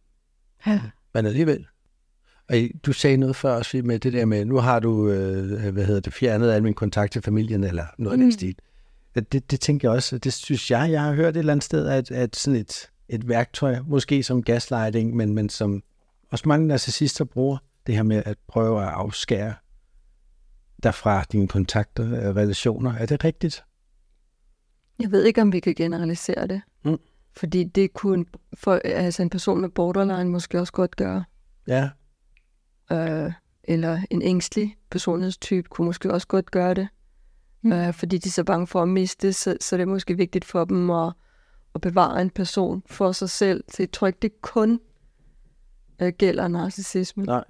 Ja. 0.67 0.81
men 1.13 1.25
alligevel. 1.25 1.65
Og 2.49 2.55
du 2.85 2.93
sagde 2.93 3.17
noget 3.17 3.35
før 3.35 3.55
også 3.55 3.81
med 3.83 3.99
det 3.99 4.13
der 4.13 4.25
med, 4.25 4.45
nu 4.45 4.57
har 4.57 4.79
du, 4.79 5.09
øh, 5.09 5.73
hvad 5.73 5.85
hedder 5.85 6.01
det, 6.01 6.13
fjernet 6.13 6.51
al 6.51 6.63
min 6.63 6.73
kontakt 6.73 7.13
til 7.13 7.21
familien, 7.21 7.63
eller 7.63 7.85
noget 7.97 8.19
mm. 8.19 8.21
af 8.21 8.25
den 8.25 8.31
stil. 8.31 8.55
Det, 9.15 9.51
det 9.51 9.59
tænker 9.59 9.89
jeg 9.89 9.95
også, 9.95 10.17
det 10.17 10.33
synes 10.33 10.71
jeg, 10.71 10.91
jeg 10.91 11.01
har 11.01 11.13
hørt 11.13 11.35
et 11.35 11.39
eller 11.39 11.53
andet 11.53 11.63
sted, 11.63 11.87
at, 11.87 12.11
at 12.11 12.35
sådan 12.35 12.59
et, 12.59 12.89
et 13.09 13.27
værktøj, 13.27 13.79
måske 13.87 14.23
som 14.23 14.43
gaslighting, 14.43 15.15
men, 15.15 15.33
men 15.33 15.49
som 15.49 15.83
også 16.31 16.47
mange 16.47 16.67
narcissister 16.67 17.25
bruger, 17.25 17.57
det 17.87 17.95
her 17.95 18.03
med 18.03 18.23
at 18.25 18.37
prøve 18.47 18.81
at 18.81 18.87
afskære 18.87 19.53
derfra 20.83 21.23
dine 21.31 21.47
kontakter 21.47 22.27
og 22.27 22.35
relationer. 22.35 22.93
Er 22.93 23.05
det 23.05 23.23
rigtigt? 23.23 23.63
Jeg 25.01 25.11
ved 25.11 25.23
ikke, 25.23 25.41
om 25.41 25.53
vi 25.53 25.59
kan 25.59 25.73
generalisere 25.75 26.47
det. 26.47 26.61
Mm. 26.85 26.97
Fordi 27.37 27.63
det 27.63 27.93
kunne 27.93 28.25
for, 28.53 28.81
altså 28.85 29.21
en 29.21 29.29
person 29.29 29.61
med 29.61 29.69
borderline 29.69 30.29
måske 30.29 30.59
også 30.59 30.73
godt 30.73 30.95
gøre. 30.95 31.23
Ja. 31.67 31.89
Øh, 32.91 33.31
eller 33.63 34.01
en 34.09 34.21
ængstelig 34.21 34.77
personlighedstype 34.89 35.69
kunne 35.69 35.85
måske 35.85 36.13
også 36.13 36.27
godt 36.27 36.51
gøre 36.51 36.73
det. 36.73 36.87
Mm. 37.61 37.69
Mm. 37.69 37.75
Øh, 37.75 37.93
fordi 37.93 38.17
de 38.17 38.27
er 38.27 38.31
så 38.31 38.43
bange 38.43 38.67
for 38.67 38.81
at 38.81 38.87
miste, 38.87 39.33
så, 39.33 39.57
så 39.61 39.77
det 39.77 39.81
er 39.81 39.87
måske 39.87 40.17
vigtigt 40.17 40.45
for 40.45 40.65
dem 40.65 40.89
at, 40.89 41.13
at 41.75 41.81
bevare 41.81 42.21
en 42.21 42.29
person 42.29 42.83
for 42.85 43.11
sig 43.11 43.29
selv. 43.29 43.63
Så 43.69 43.75
jeg 43.79 43.91
tror 43.91 44.07
ikke, 44.07 44.19
det 44.21 44.41
kun 44.41 44.79
øh, 46.01 46.13
gælder 46.17 46.47
narcissisme. 46.47 47.23
Nej. 47.23 47.43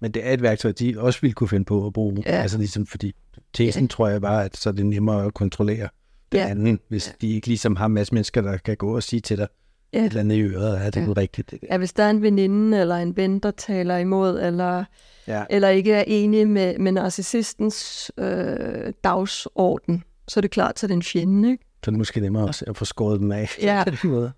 Men 0.00 0.10
det 0.10 0.26
er 0.26 0.32
et 0.32 0.42
værktøj, 0.42 0.72
de 0.72 1.00
også 1.00 1.20
ville 1.20 1.34
kunne 1.34 1.48
finde 1.48 1.64
på 1.64 1.86
at 1.86 1.92
bruge. 1.92 2.22
Ja. 2.26 2.30
Altså 2.30 2.58
ligesom 2.58 2.86
fordi 2.86 3.14
tesen 3.52 3.82
ja. 3.82 3.88
tror 3.88 4.08
jeg 4.08 4.20
bare, 4.20 4.44
at 4.44 4.56
så 4.56 4.68
er 4.68 4.72
det 4.72 4.86
nemmere 4.86 5.24
at 5.24 5.34
kontrollere 5.34 5.88
den 6.34 6.46
Ja. 6.46 6.50
anden, 6.50 6.80
hvis 6.88 7.08
Ja. 7.08 7.12
de 7.20 7.32
ikke 7.34 7.46
ligesom 7.46 7.76
har 7.76 7.86
en 7.86 7.92
masse 7.92 8.14
mennesker, 8.14 8.40
der 8.40 8.56
kan 8.56 8.76
gå 8.76 8.96
og 8.96 9.02
sige 9.02 9.20
til 9.20 9.38
dig 9.38 9.48
Ja. 9.92 9.98
et 9.98 10.04
eller 10.04 10.20
andet 10.20 10.36
i 10.36 10.40
øret. 10.40 10.86
Er 10.86 10.90
det 10.90 11.00
Ja. 11.00 11.06
ja. 11.06 11.12
rigtigt? 11.16 11.50
Det 11.50 11.60
der? 11.60 11.66
Ja, 11.70 11.78
hvis 11.78 11.92
der 11.92 12.02
er 12.04 12.10
en 12.10 12.22
veninde 12.22 12.80
eller 12.80 12.96
en 12.96 13.16
ven, 13.16 13.38
der 13.38 13.50
taler 13.50 13.96
imod, 13.96 14.40
eller, 14.40 14.84
Ja. 15.28 15.44
eller 15.50 15.68
ikke 15.68 15.92
er 15.92 16.04
enig 16.06 16.48
med, 16.48 16.78
med 16.78 16.92
narcissistens 16.92 18.10
øh, 18.18 18.92
dagsorden, 19.04 20.02
så 20.28 20.40
er 20.40 20.42
det 20.42 20.50
klart, 20.50 20.78
så 20.78 20.86
er 20.86 20.88
det 20.88 20.94
en 20.94 21.02
fjende, 21.02 21.50
ikke? 21.50 21.64
Så 21.84 21.88
er 21.88 21.92
det 21.92 21.98
måske 21.98 22.20
nemmere 22.20 22.44
også 22.46 22.64
at 22.68 22.76
få 22.76 22.84
skåret 22.84 23.20
dem 23.20 23.32
af. 23.32 23.48
Ja. 23.62 23.84
på 23.86 23.90
den 23.90 24.10
måde. 24.10 24.32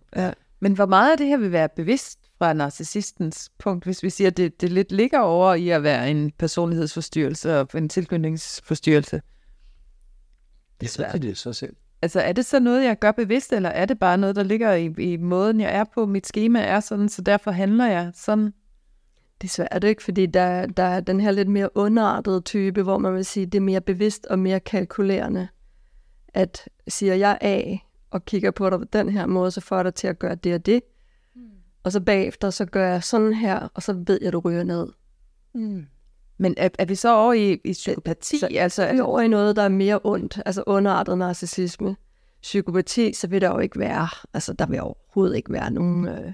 Men 0.60 0.72
hvor 0.72 0.86
meget 0.86 1.12
af 1.12 1.18
det 1.18 1.26
her 1.26 1.36
vil 1.36 1.52
være 1.52 1.68
bevidst 1.76 2.18
fra 2.38 2.52
narcissistens 2.52 3.50
punkt, 3.58 3.84
hvis 3.84 4.02
vi 4.02 4.10
siger, 4.10 4.28
at 4.30 4.36
det, 4.36 4.60
det 4.60 4.72
lidt 4.72 4.92
ligger 4.92 5.18
over 5.18 5.54
i 5.54 5.68
at 5.68 5.82
være 5.82 6.10
en 6.10 6.30
personlighedsforstyrrelse 6.38 7.60
og 7.60 7.68
en 7.74 7.88
tilknytningsforstyrrelse? 7.88 9.20
Det 10.80 10.86
er 10.86 10.90
svært. 10.90 11.22
Det 11.22 11.30
er 11.30 11.34
så 11.34 11.52
selv. 11.52 11.76
Altså 12.02 12.20
er 12.20 12.32
det 12.32 12.46
så 12.46 12.60
noget, 12.60 12.84
jeg 12.84 12.98
gør 12.98 13.12
bevidst, 13.12 13.52
eller 13.52 13.68
er 13.68 13.86
det 13.86 13.98
bare 13.98 14.18
noget, 14.18 14.36
der 14.36 14.42
ligger 14.42 14.72
i, 14.72 14.94
i 14.98 15.16
måden, 15.16 15.60
jeg 15.60 15.74
er 15.74 15.84
på? 15.94 16.06
Mit 16.06 16.26
schema 16.26 16.60
er 16.60 16.80
sådan, 16.80 17.08
så 17.08 17.22
derfor 17.22 17.50
handler 17.50 17.86
jeg 17.86 18.10
sådan. 18.14 18.52
Det 19.40 19.48
er 19.48 19.48
svært, 19.48 19.84
ikke? 19.84 20.02
Fordi 20.02 20.26
der, 20.26 20.66
der 20.66 20.82
er 20.82 21.00
den 21.00 21.20
her 21.20 21.30
lidt 21.30 21.48
mere 21.48 21.76
underartede 21.76 22.40
type, 22.40 22.82
hvor 22.82 22.98
man 22.98 23.14
vil 23.14 23.24
sige, 23.24 23.46
det 23.46 23.54
er 23.54 23.62
mere 23.62 23.80
bevidst 23.80 24.26
og 24.26 24.38
mere 24.38 24.60
kalkulerende. 24.60 25.48
At 26.34 26.68
siger 26.88 27.14
jeg 27.14 27.38
A 27.40 27.76
og 28.10 28.24
kigger 28.24 28.50
på 28.50 28.70
dig 28.70 28.78
på 28.78 28.84
den 28.92 29.08
her 29.08 29.26
måde, 29.26 29.50
så 29.50 29.60
får 29.60 29.76
jeg 29.76 29.84
dig 29.84 29.94
til 29.94 30.06
at 30.06 30.18
gøre 30.18 30.34
det 30.34 30.54
og 30.54 30.66
det. 30.66 30.82
og 31.84 31.92
så 31.92 32.00
bagefter, 32.00 32.50
så 32.50 32.64
gør 32.64 32.88
jeg 32.88 33.02
sådan 33.04 33.32
her, 33.34 33.68
og 33.74 33.82
så 33.82 33.92
ved 34.06 34.18
jeg, 34.22 34.32
du 34.32 34.38
ryger 34.38 34.64
ned. 34.64 34.88
Mm. 35.54 35.86
Men 36.38 36.54
er, 36.56 36.68
er 36.78 36.84
vi 36.84 36.94
så 36.94 37.16
over 37.16 37.32
i, 37.32 37.60
i 37.64 37.72
psykopati? 37.72 38.38
Så, 38.38 38.48
altså, 38.50 38.76
så 38.76 38.82
er 38.82 38.92
vi 38.92 39.00
over 39.00 39.20
i 39.20 39.28
noget, 39.28 39.56
der 39.56 39.62
er 39.62 39.68
mere 39.68 40.00
ondt, 40.04 40.42
altså 40.46 40.62
underartet 40.66 41.18
narcissisme. 41.18 41.96
Psykopati, 42.42 43.12
så 43.12 43.26
vil 43.26 43.40
der 43.40 43.48
jo 43.48 43.58
ikke 43.58 43.78
være, 43.78 44.08
altså 44.34 44.52
der 44.52 44.66
vil 44.66 44.80
overhovedet 44.80 45.36
ikke 45.36 45.52
være 45.52 45.70
nogen... 45.70 46.08
Øh, 46.08 46.32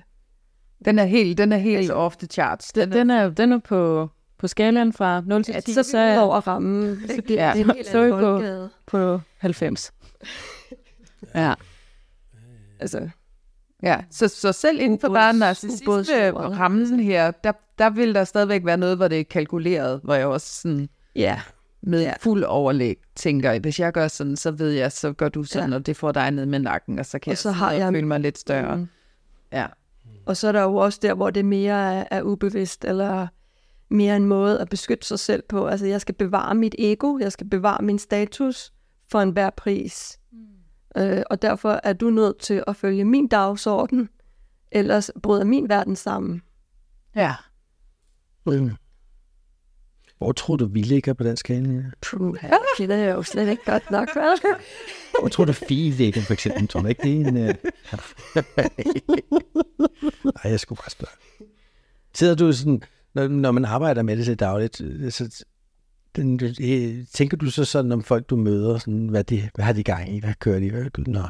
den 0.84 0.98
er 0.98 1.04
helt, 1.04 1.38
den 1.38 1.52
er 1.52 1.56
helt 1.56 1.78
altså, 1.78 1.94
off 1.94 2.16
the 2.16 2.26
charts. 2.26 2.72
Den, 2.72 2.92
den 2.92 3.10
er, 3.10 3.30
den 3.30 3.52
er 3.52 3.58
på, 3.58 4.10
på 4.38 4.48
skalaen 4.48 4.92
fra 4.92 5.22
0 5.26 5.44
til 5.44 5.54
10, 5.54 5.70
ja, 5.70 5.74
så, 5.74 5.90
så 5.90 5.98
er 5.98 6.20
over 6.20 6.40
rammen. 6.40 7.00
Så 7.08 7.16
det, 7.16 7.30
ja, 7.30 7.52
det 7.54 7.60
er 7.60 7.64
en 7.64 7.70
helt 7.70 7.86
så 7.86 7.98
er 7.98 8.20
på, 8.20 8.68
på 8.86 9.20
90. 9.38 9.92
ja. 11.34 11.54
Altså, 12.80 13.08
ja, 13.82 14.00
så, 14.10 14.28
så 14.28 14.52
selv 14.52 14.80
inden 14.80 14.98
for 14.98 15.08
bare 15.08 15.32
narcissisme-rammen 15.32 17.00
her, 17.00 17.30
der, 17.30 17.52
der 17.78 17.90
vil 17.90 18.14
der 18.14 18.24
stadigvæk 18.24 18.64
være 18.64 18.76
noget, 18.76 18.96
hvor 18.96 19.08
det 19.08 19.20
er 19.20 19.24
kalkuleret, 19.24 20.00
hvor 20.04 20.14
jeg 20.14 20.26
også 20.26 20.60
sådan... 20.60 20.88
Ja, 21.16 21.40
med 21.82 22.02
ja. 22.02 22.12
fuld 22.20 22.44
overlæg 22.44 22.96
tænker, 23.14 23.58
hvis 23.58 23.80
jeg 23.80 23.92
gør 23.92 24.08
sådan, 24.08 24.36
så 24.36 24.50
ved 24.50 24.70
jeg, 24.70 24.92
så 24.92 25.12
gør 25.12 25.28
du 25.28 25.44
sådan, 25.44 25.70
ja. 25.70 25.76
og 25.76 25.86
det 25.86 25.96
får 25.96 26.12
dig 26.12 26.30
ned 26.30 26.46
med 26.46 26.58
nakken, 26.58 26.98
og 26.98 27.06
så 27.06 27.18
kan 27.18 27.30
og 27.30 27.38
så 27.38 27.48
jeg, 27.48 27.56
har 27.56 27.72
jeg 27.72 27.92
føle 27.92 28.06
mig 28.06 28.20
lidt 28.20 28.38
større. 28.38 28.76
Mm. 28.76 28.88
Ja. 29.52 29.66
Og 30.26 30.36
så 30.36 30.48
er 30.48 30.52
der 30.52 30.62
jo 30.62 30.76
også 30.76 30.98
der, 31.02 31.14
hvor 31.14 31.30
det 31.30 31.44
mere 31.44 31.94
er, 31.94 32.04
er 32.10 32.22
ubevidst, 32.22 32.84
eller 32.84 33.26
mere 33.88 34.16
en 34.16 34.24
måde 34.24 34.60
at 34.60 34.68
beskytte 34.68 35.06
sig 35.06 35.18
selv 35.18 35.42
på. 35.48 35.66
Altså, 35.66 35.86
jeg 35.86 36.00
skal 36.00 36.14
bevare 36.14 36.54
mit 36.54 36.74
ego, 36.78 37.18
jeg 37.18 37.32
skal 37.32 37.48
bevare 37.48 37.84
min 37.84 37.98
status 37.98 38.72
for 39.10 39.20
enhver 39.20 39.50
pris. 39.50 40.18
Mm. 40.32 40.38
Øh, 40.96 41.22
og 41.30 41.42
derfor 41.42 41.80
er 41.82 41.92
du 41.92 42.10
nødt 42.10 42.38
til 42.38 42.64
at 42.66 42.76
følge 42.76 43.04
min 43.04 43.28
dagsorden, 43.28 44.08
ellers 44.72 45.10
bryder 45.22 45.44
min 45.44 45.68
verden 45.68 45.96
sammen. 45.96 46.42
Ja. 47.16 47.34
Mm. 48.46 48.70
Hvor 50.18 50.32
tror 50.32 50.56
du, 50.56 50.66
vi 50.66 50.82
ligger 50.82 51.12
på 51.12 51.24
den 51.24 51.36
skala? 51.36 51.90
Puh, 52.02 52.36
det 52.78 52.90
er 52.90 53.14
jo 53.14 53.22
slet 53.22 53.48
ikke 53.48 53.64
godt 53.64 53.90
nok, 53.90 54.08
vel? 54.16 54.54
Hvor 55.20 55.28
tror 55.28 55.44
du, 55.44 55.52
Fie 55.52 55.90
ligger, 55.90 56.22
for 56.22 56.32
eksempel? 56.32 56.68
Tror 56.68 56.80
du 56.80 56.86
ikke, 56.86 57.02
det 57.02 57.20
er 57.20 57.28
en... 57.28 57.36
Uh... 57.92 58.64
Nej, 60.24 60.52
jeg 60.52 60.60
skulle 60.60 60.76
bare 60.76 60.90
spørge. 60.90 61.12
Sidder 62.14 62.34
du 62.34 62.52
sådan, 62.52 62.82
når, 63.14 63.28
når 63.28 63.52
man 63.52 63.64
arbejder 63.64 64.02
med 64.02 64.16
det 64.16 64.26
så 64.26 64.34
dagligt, 64.34 64.76
så 65.10 65.44
den, 66.16 66.38
tænker 67.12 67.36
du 67.36 67.50
så 67.50 67.64
sådan 67.64 67.92
om 67.92 68.02
folk, 68.02 68.30
du 68.30 68.36
møder, 68.36 68.78
sådan, 68.78 69.08
hvad, 69.08 69.24
de, 69.24 69.50
hvad 69.54 69.64
har 69.64 69.72
de 69.72 69.82
gang 69.84 70.14
i, 70.14 70.20
hvad 70.20 70.34
kører 70.40 70.58
de? 70.60 70.70
Hvad, 70.70 71.06
nå, 71.06 71.22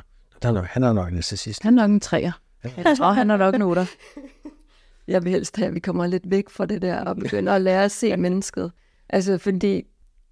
der 0.42 0.48
er 0.48 0.52
nok, 0.52 0.64
han 0.64 0.82
er 0.82 0.92
nok 0.92 1.08
en 1.08 1.14
narcissist. 1.14 1.62
Han 1.62 1.78
er 1.78 1.82
nok 1.82 1.90
en 1.90 2.00
træer. 2.00 2.32
Ja. 2.64 2.70
Jeg 2.76 2.96
tror, 2.98 3.12
han 3.12 3.30
er 3.30 3.36
nok 3.36 3.54
en 3.54 3.62
otter. 3.62 3.86
Jeg 5.08 5.24
vil 5.24 5.32
helst 5.32 5.56
have, 5.56 5.68
at 5.68 5.74
vi 5.74 5.80
kommer 5.80 6.06
lidt 6.06 6.30
væk 6.30 6.50
fra 6.50 6.66
det 6.66 6.82
der 6.82 7.04
og 7.04 7.16
begynder 7.16 7.52
at 7.52 7.62
lære 7.62 7.84
at 7.84 7.90
se 7.90 8.16
mennesket. 8.16 8.72
Altså, 9.08 9.38
fordi 9.38 9.82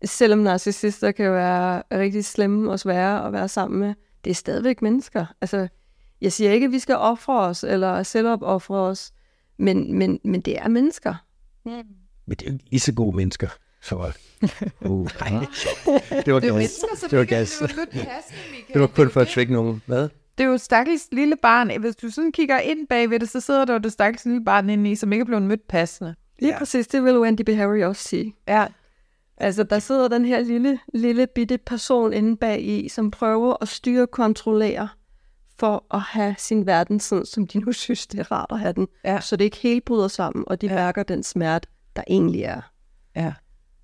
selvom 0.05 0.39
narcissister 0.39 1.13
kan 1.13 1.33
være 1.33 1.83
rigtig 1.93 2.25
slemme 2.25 2.71
og 2.71 2.81
svære 2.81 3.27
at 3.27 3.33
være 3.33 3.49
sammen 3.49 3.81
med, 3.81 3.95
det 4.25 4.31
er 4.31 4.35
stadigvæk 4.35 4.83
mennesker. 4.83 5.27
Altså, 5.41 5.69
jeg 6.21 6.33
siger 6.33 6.53
ikke, 6.53 6.65
at 6.65 6.73
vi 6.73 6.79
skal 6.79 6.97
ofre 6.97 7.41
os, 7.41 7.65
eller 7.65 8.03
selv 8.03 8.29
op 8.29 8.43
ofre 8.43 8.77
os, 8.77 9.13
men, 9.59 9.99
men, 9.99 10.21
men 10.25 10.41
det 10.41 10.59
er 10.59 10.69
mennesker. 10.69 11.15
Mm. 11.65 11.71
Men 12.27 12.37
det 12.37 12.49
er 12.49 12.53
jo 12.53 12.59
lige 12.71 12.81
så 12.81 12.93
gode 12.95 13.17
mennesker. 13.17 13.49
Så 13.83 13.97
uh, 14.81 15.09
nej. 15.21 15.47
Det 16.27 16.35
var 16.35 16.41
gas. 16.41 16.85
Det 17.11 17.19
var 17.19 17.25
gas. 17.25 17.63
Det 18.73 18.81
var 18.81 18.87
kun 18.87 19.11
for 19.11 19.21
at 19.21 19.29
trick 19.29 19.51
nogen. 19.51 19.83
Hvad? 19.87 20.09
Det 20.39 20.45
er 20.45 20.49
jo 20.49 20.55
et 20.55 20.61
stakkels 20.61 21.09
lille 21.13 21.37
barn. 21.37 21.81
Hvis 21.81 21.97
du 21.97 22.11
sådan 22.11 22.33
kigger 22.33 22.59
ind 22.59 22.87
bagved 22.87 23.21
det, 23.21 23.29
så 23.29 23.41
sidder 23.41 23.65
der 23.65 23.73
jo 23.73 23.79
det 23.79 23.93
stakkels 23.93 24.25
lille 24.25 24.45
barn 24.45 24.71
inde 24.71 24.91
i, 24.91 24.95
som 24.95 25.13
ikke 25.13 25.23
er 25.23 25.27
blevet 25.27 25.43
mødt 25.43 25.69
passende. 25.69 26.15
Lige 26.39 26.53
ja. 26.53 26.59
præcis, 26.59 26.87
det 26.87 27.05
vil 27.05 27.19
Wendy 27.19 27.43
Behavior 27.43 27.89
også 27.89 28.09
sige. 28.09 28.35
Ja. 28.49 28.67
Altså, 29.37 29.63
der 29.63 29.79
sidder 29.79 30.09
den 30.09 30.25
her 30.25 30.41
lille, 30.41 30.79
lille 30.95 31.27
bitte 31.27 31.59
person 31.59 32.13
inde 32.13 32.37
bag 32.37 32.63
i, 32.63 32.89
som 32.89 33.11
prøver 33.11 33.57
at 33.61 33.69
styre 33.69 34.03
og 34.03 34.11
kontrollere 34.11 34.89
for 35.59 35.85
at 35.95 36.01
have 36.01 36.35
sin 36.39 36.67
verden 36.67 37.01
sådan, 37.01 37.27
som 37.27 37.47
de 37.47 37.59
nu 37.59 37.73
synes, 37.73 38.07
det 38.07 38.21
er 38.21 38.33
rart 38.33 38.47
at 38.51 38.59
have 38.59 38.73
den. 38.73 38.89
Ja. 39.05 39.21
Så 39.21 39.37
det 39.37 39.45
ikke 39.45 39.57
helt 39.57 39.85
bryder 39.85 40.09
sammen, 40.09 40.45
og 40.47 40.61
de 40.61 40.67
ja. 40.67 40.75
mærker 40.75 41.03
den 41.03 41.23
smerte, 41.23 41.69
der 41.97 42.03
egentlig 42.09 42.43
er. 42.43 42.61
Ja. 43.17 43.33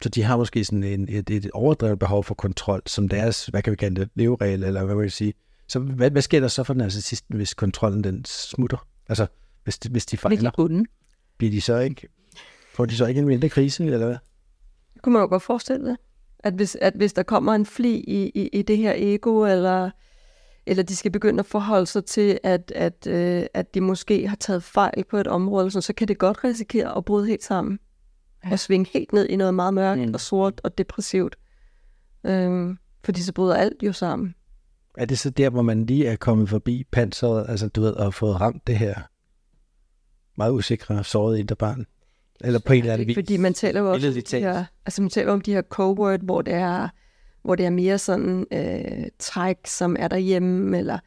Så 0.03 0.09
de 0.09 0.23
har 0.23 0.37
måske 0.37 0.65
sådan 0.65 0.85
en, 0.85 1.09
et, 1.09 1.31
et 1.31 1.51
overdrevet 1.51 1.99
behov 1.99 2.25
for 2.25 2.35
kontrol, 2.35 2.83
som 2.87 3.09
deres, 3.09 3.47
hvad 3.47 3.63
kan 3.63 3.71
vi 3.71 3.77
kalde 3.77 4.01
det, 4.01 4.11
leveregel, 4.15 4.65
eller 4.65 4.85
hvad 4.85 4.95
vil 4.95 5.03
jeg 5.03 5.13
sige. 5.13 5.35
Så 5.69 5.79
hvad, 5.79 6.11
hvad 6.11 6.23
sker 6.23 6.41
der 6.41 6.49
så 6.49 6.65
for 6.65 6.73
den 6.73 6.79
narcissisten, 6.83 7.37
hvis 7.37 7.55
kontrollen 7.55 8.05
den 8.05 8.25
smutter? 8.25 8.87
Altså, 9.09 9.27
hvis, 9.65 9.77
hvis 9.91 10.07
de 10.07 10.17
fejler? 10.17 10.37
Hvis 10.37 10.69
de 10.69 10.85
bliver 11.39 11.51
de 11.51 11.61
så 11.61 11.79
ikke 11.79 12.09
Får 12.77 12.87
de 12.87 12.97
så 12.97 13.07
ikke 13.07 13.19
en 13.21 13.27
mindre 13.27 13.49
krise, 13.49 13.85
eller 13.85 14.07
hvad? 14.07 14.17
Det 14.95 15.03
kunne 15.03 15.13
man 15.13 15.23
jo 15.23 15.29
godt 15.29 15.43
forestille 15.43 15.89
det. 15.89 15.97
At 16.39 16.53
hvis, 16.53 16.77
at 16.81 16.93
hvis 16.97 17.13
der 17.13 17.23
kommer 17.23 17.55
en 17.55 17.67
fli 17.67 17.95
i, 17.95 18.33
i, 18.35 18.49
i 18.53 18.63
det 18.63 18.77
her 18.77 18.93
ego, 18.97 19.45
eller, 19.45 19.91
eller 20.67 20.83
de 20.83 20.97
skal 20.97 21.11
begynde 21.11 21.41
at 21.41 21.47
forholde 21.47 21.87
sig 21.87 22.05
til, 22.05 22.39
at, 22.43 22.73
at, 22.75 23.07
øh, 23.07 23.47
at 23.55 23.75
de 23.75 23.81
måske 23.81 24.29
har 24.29 24.37
taget 24.37 24.63
fejl 24.63 25.05
på 25.11 25.17
et 25.17 25.27
område, 25.27 25.71
så, 25.71 25.81
så 25.81 25.93
kan 25.93 26.09
det 26.09 26.19
godt 26.19 26.45
risikere 26.45 26.97
at 26.97 27.05
bryde 27.05 27.27
helt 27.27 27.45
sammen. 27.45 27.79
Ja. 28.47 28.53
Og 28.53 28.59
svinge 28.59 28.91
helt 28.93 29.13
ned 29.13 29.27
i 29.29 29.37
noget 29.37 29.55
meget 29.55 29.75
mørkt 29.75 30.09
mm. 30.09 30.15
og 30.15 30.21
sort 30.21 30.61
og 30.65 30.79
depressivt. 30.79 31.37
Øhm, 32.25 32.79
fordi 33.05 33.23
så 33.23 33.33
bryder 33.33 33.55
alt 33.55 33.83
jo 33.83 33.93
sammen. 33.93 34.35
Er 34.99 35.05
det 35.05 35.19
så 35.19 35.31
der, 35.31 35.51
hvor 35.51 35.63
man 35.63 35.87
lige 35.87 36.07
er 36.07 36.17
kommet 36.17 36.49
forbi 36.49 36.85
panseret, 36.93 37.47
altså 37.49 37.69
du 37.69 37.81
ved, 37.81 37.93
og 37.93 38.15
fået 38.15 38.41
ramt 38.41 38.67
det 38.67 38.79
her 38.79 38.95
meget 40.37 40.53
usikre, 40.53 41.05
sårede 41.05 41.41
indre 41.41 41.57
barn? 41.57 41.87
Eller 42.41 42.61
på 42.67 42.73
en 42.73 42.81
eller 42.81 42.93
anden 42.93 43.07
vis. 43.07 43.17
Fordi 43.17 43.37
man 43.37 43.55
taler 43.55 43.81
jo 43.81 43.93
også 43.93 44.23
her, 44.33 44.65
altså 44.87 45.03
man 45.03 45.11
taler 45.11 45.33
om 45.33 45.41
de 45.41 45.53
her 45.53 45.63
co-word, 45.63 46.25
hvor 46.25 46.43
det 46.43 46.55
er, 46.55 46.89
hvor 47.43 47.55
det 47.55 47.67
er 47.67 47.71
mere 47.71 47.99
sådan 47.99 48.47
øh, 48.53 49.07
træk, 49.19 49.57
som 49.67 49.97
er 49.99 50.09
derhjemme, 50.09 50.79
eller 50.79 50.99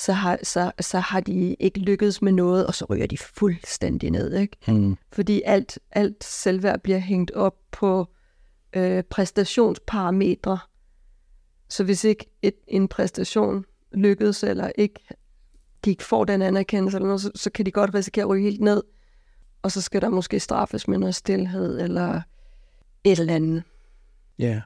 så 0.00 0.12
har, 0.12 0.38
så, 0.42 0.72
så 0.80 0.98
har 0.98 1.20
de 1.20 1.54
ikke 1.54 1.78
lykkedes 1.78 2.22
med 2.22 2.32
noget, 2.32 2.66
og 2.66 2.74
så 2.74 2.84
ryger 2.84 3.06
de 3.06 3.18
fuldstændig 3.18 4.10
ned. 4.10 4.34
Ikke? 4.34 4.56
Hmm. 4.66 4.96
Fordi 5.12 5.42
alt, 5.46 5.78
alt 5.92 6.24
selvværd 6.24 6.80
bliver 6.80 6.98
hængt 6.98 7.30
op 7.30 7.56
på 7.70 8.08
øh, 8.72 9.02
præstationsparametre. 9.02 10.58
Så 11.68 11.84
hvis 11.84 12.04
ikke 12.04 12.26
et, 12.42 12.54
en 12.68 12.88
præstation 12.88 13.64
lykkedes, 13.92 14.42
eller 14.42 14.70
ikke 14.78 15.00
de 15.84 15.90
ikke 15.90 16.04
får 16.04 16.24
den 16.24 16.42
anerkendelse, 16.42 16.96
eller 16.96 17.06
noget, 17.06 17.20
så, 17.20 17.30
så 17.34 17.50
kan 17.50 17.66
de 17.66 17.70
godt 17.70 17.94
risikere 17.94 18.22
at 18.22 18.28
ryge 18.28 18.42
helt 18.42 18.60
ned 18.60 18.82
og 19.62 19.72
så 19.72 19.80
skal 19.80 20.02
der 20.02 20.08
måske 20.08 20.40
straffes 20.40 20.88
med 20.88 20.98
noget 20.98 21.14
stillhed 21.14 21.80
eller 21.80 22.22
et 23.04 23.18
eller 23.18 23.34
andet. 23.34 23.62
Ja. 24.38 24.46
ja. 24.46 24.60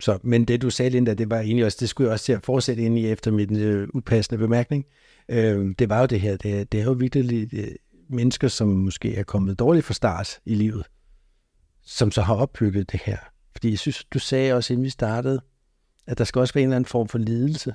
Så, 0.00 0.18
men 0.22 0.44
det 0.44 0.62
du 0.62 0.70
sagde, 0.70 0.90
Linda, 0.90 1.14
det 1.14 1.30
var 1.30 1.40
egentlig 1.40 1.64
også, 1.64 1.78
det 1.80 1.88
skulle 1.88 2.06
jeg 2.08 2.12
også 2.12 2.24
til 2.24 2.32
at 2.32 2.44
fortsætte 2.44 2.82
ind 2.82 2.98
i 2.98 3.06
efter 3.06 3.30
min 3.30 3.56
øh, 3.56 3.88
upassende 3.94 4.38
bemærkning. 4.38 4.86
Øh, 5.28 5.74
det 5.78 5.88
var 5.88 6.00
jo 6.00 6.06
det 6.06 6.20
her, 6.20 6.36
det, 6.36 6.72
det 6.72 6.80
er 6.80 6.84
jo 6.84 6.92
virkelig 6.92 7.54
øh, 7.54 7.68
mennesker, 8.08 8.48
som 8.48 8.68
måske 8.68 9.14
er 9.16 9.22
kommet 9.22 9.58
dårligt 9.58 9.86
fra 9.86 9.94
start 9.94 10.38
i 10.44 10.54
livet, 10.54 10.84
som 11.82 12.10
så 12.10 12.22
har 12.22 12.34
opbygget 12.34 12.92
det 12.92 13.00
her. 13.04 13.18
Fordi 13.52 13.70
jeg 13.70 13.78
synes, 13.78 14.04
du 14.04 14.18
sagde 14.18 14.52
også, 14.54 14.72
inden 14.72 14.84
vi 14.84 14.90
startede, 14.90 15.40
at 16.06 16.18
der 16.18 16.24
skal 16.24 16.40
også 16.40 16.54
være 16.54 16.62
en 16.62 16.68
eller 16.68 16.76
anden 16.76 16.88
form 16.88 17.08
for 17.08 17.18
lidelse 17.18 17.74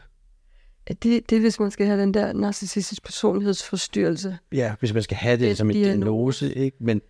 det, 0.88 1.30
det 1.30 1.36
er, 1.36 1.40
hvis 1.40 1.60
man 1.60 1.72
skal 1.72 1.86
have 1.86 2.02
den 2.02 2.14
der 2.14 2.34
narcissistisk 2.34 3.04
personlighedsforstyrrelse. 3.04 4.38
Ja, 4.52 4.74
hvis 4.80 4.94
man 4.94 5.04
skal 5.04 5.18
have 5.18 5.38
det 5.38 5.58
som 5.58 5.70
en 5.70 5.76
diagnose, 5.76 6.56
ikke? 6.56 6.78
Men 6.80 7.02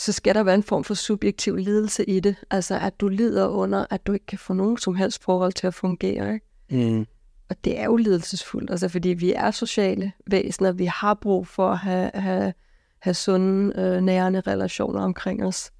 så 0.00 0.12
skal 0.12 0.34
der 0.34 0.42
være 0.42 0.54
en 0.54 0.62
form 0.62 0.84
for 0.84 0.94
subjektiv 0.94 1.56
lidelse 1.56 2.04
i 2.04 2.20
det. 2.20 2.36
Altså, 2.50 2.78
at 2.78 3.00
du 3.00 3.08
lider 3.08 3.48
under, 3.48 3.86
at 3.90 4.06
du 4.06 4.12
ikke 4.12 4.26
kan 4.26 4.38
få 4.38 4.52
nogen 4.52 4.78
som 4.78 4.94
helst 4.94 5.22
forhold 5.22 5.52
til 5.52 5.66
at 5.66 5.74
fungere. 5.74 6.34
Ikke? 6.34 6.90
Mm. 6.94 7.06
Og 7.48 7.56
det 7.64 7.78
er 7.78 7.84
jo 7.84 7.96
lidelsesfuldt, 7.96 8.70
altså, 8.70 8.88
fordi 8.88 9.08
vi 9.08 9.32
er 9.32 9.50
sociale 9.50 10.12
væsener. 10.26 10.72
Vi 10.72 10.84
har 10.84 11.14
brug 11.14 11.46
for 11.46 11.68
at 11.68 11.78
have, 11.78 12.10
have, 12.14 12.52
have 12.98 13.14
sunde, 13.14 13.80
øh, 13.80 14.00
nærende 14.00 14.40
relationer 14.40 15.00
omkring 15.00 15.44
os. 15.44 15.70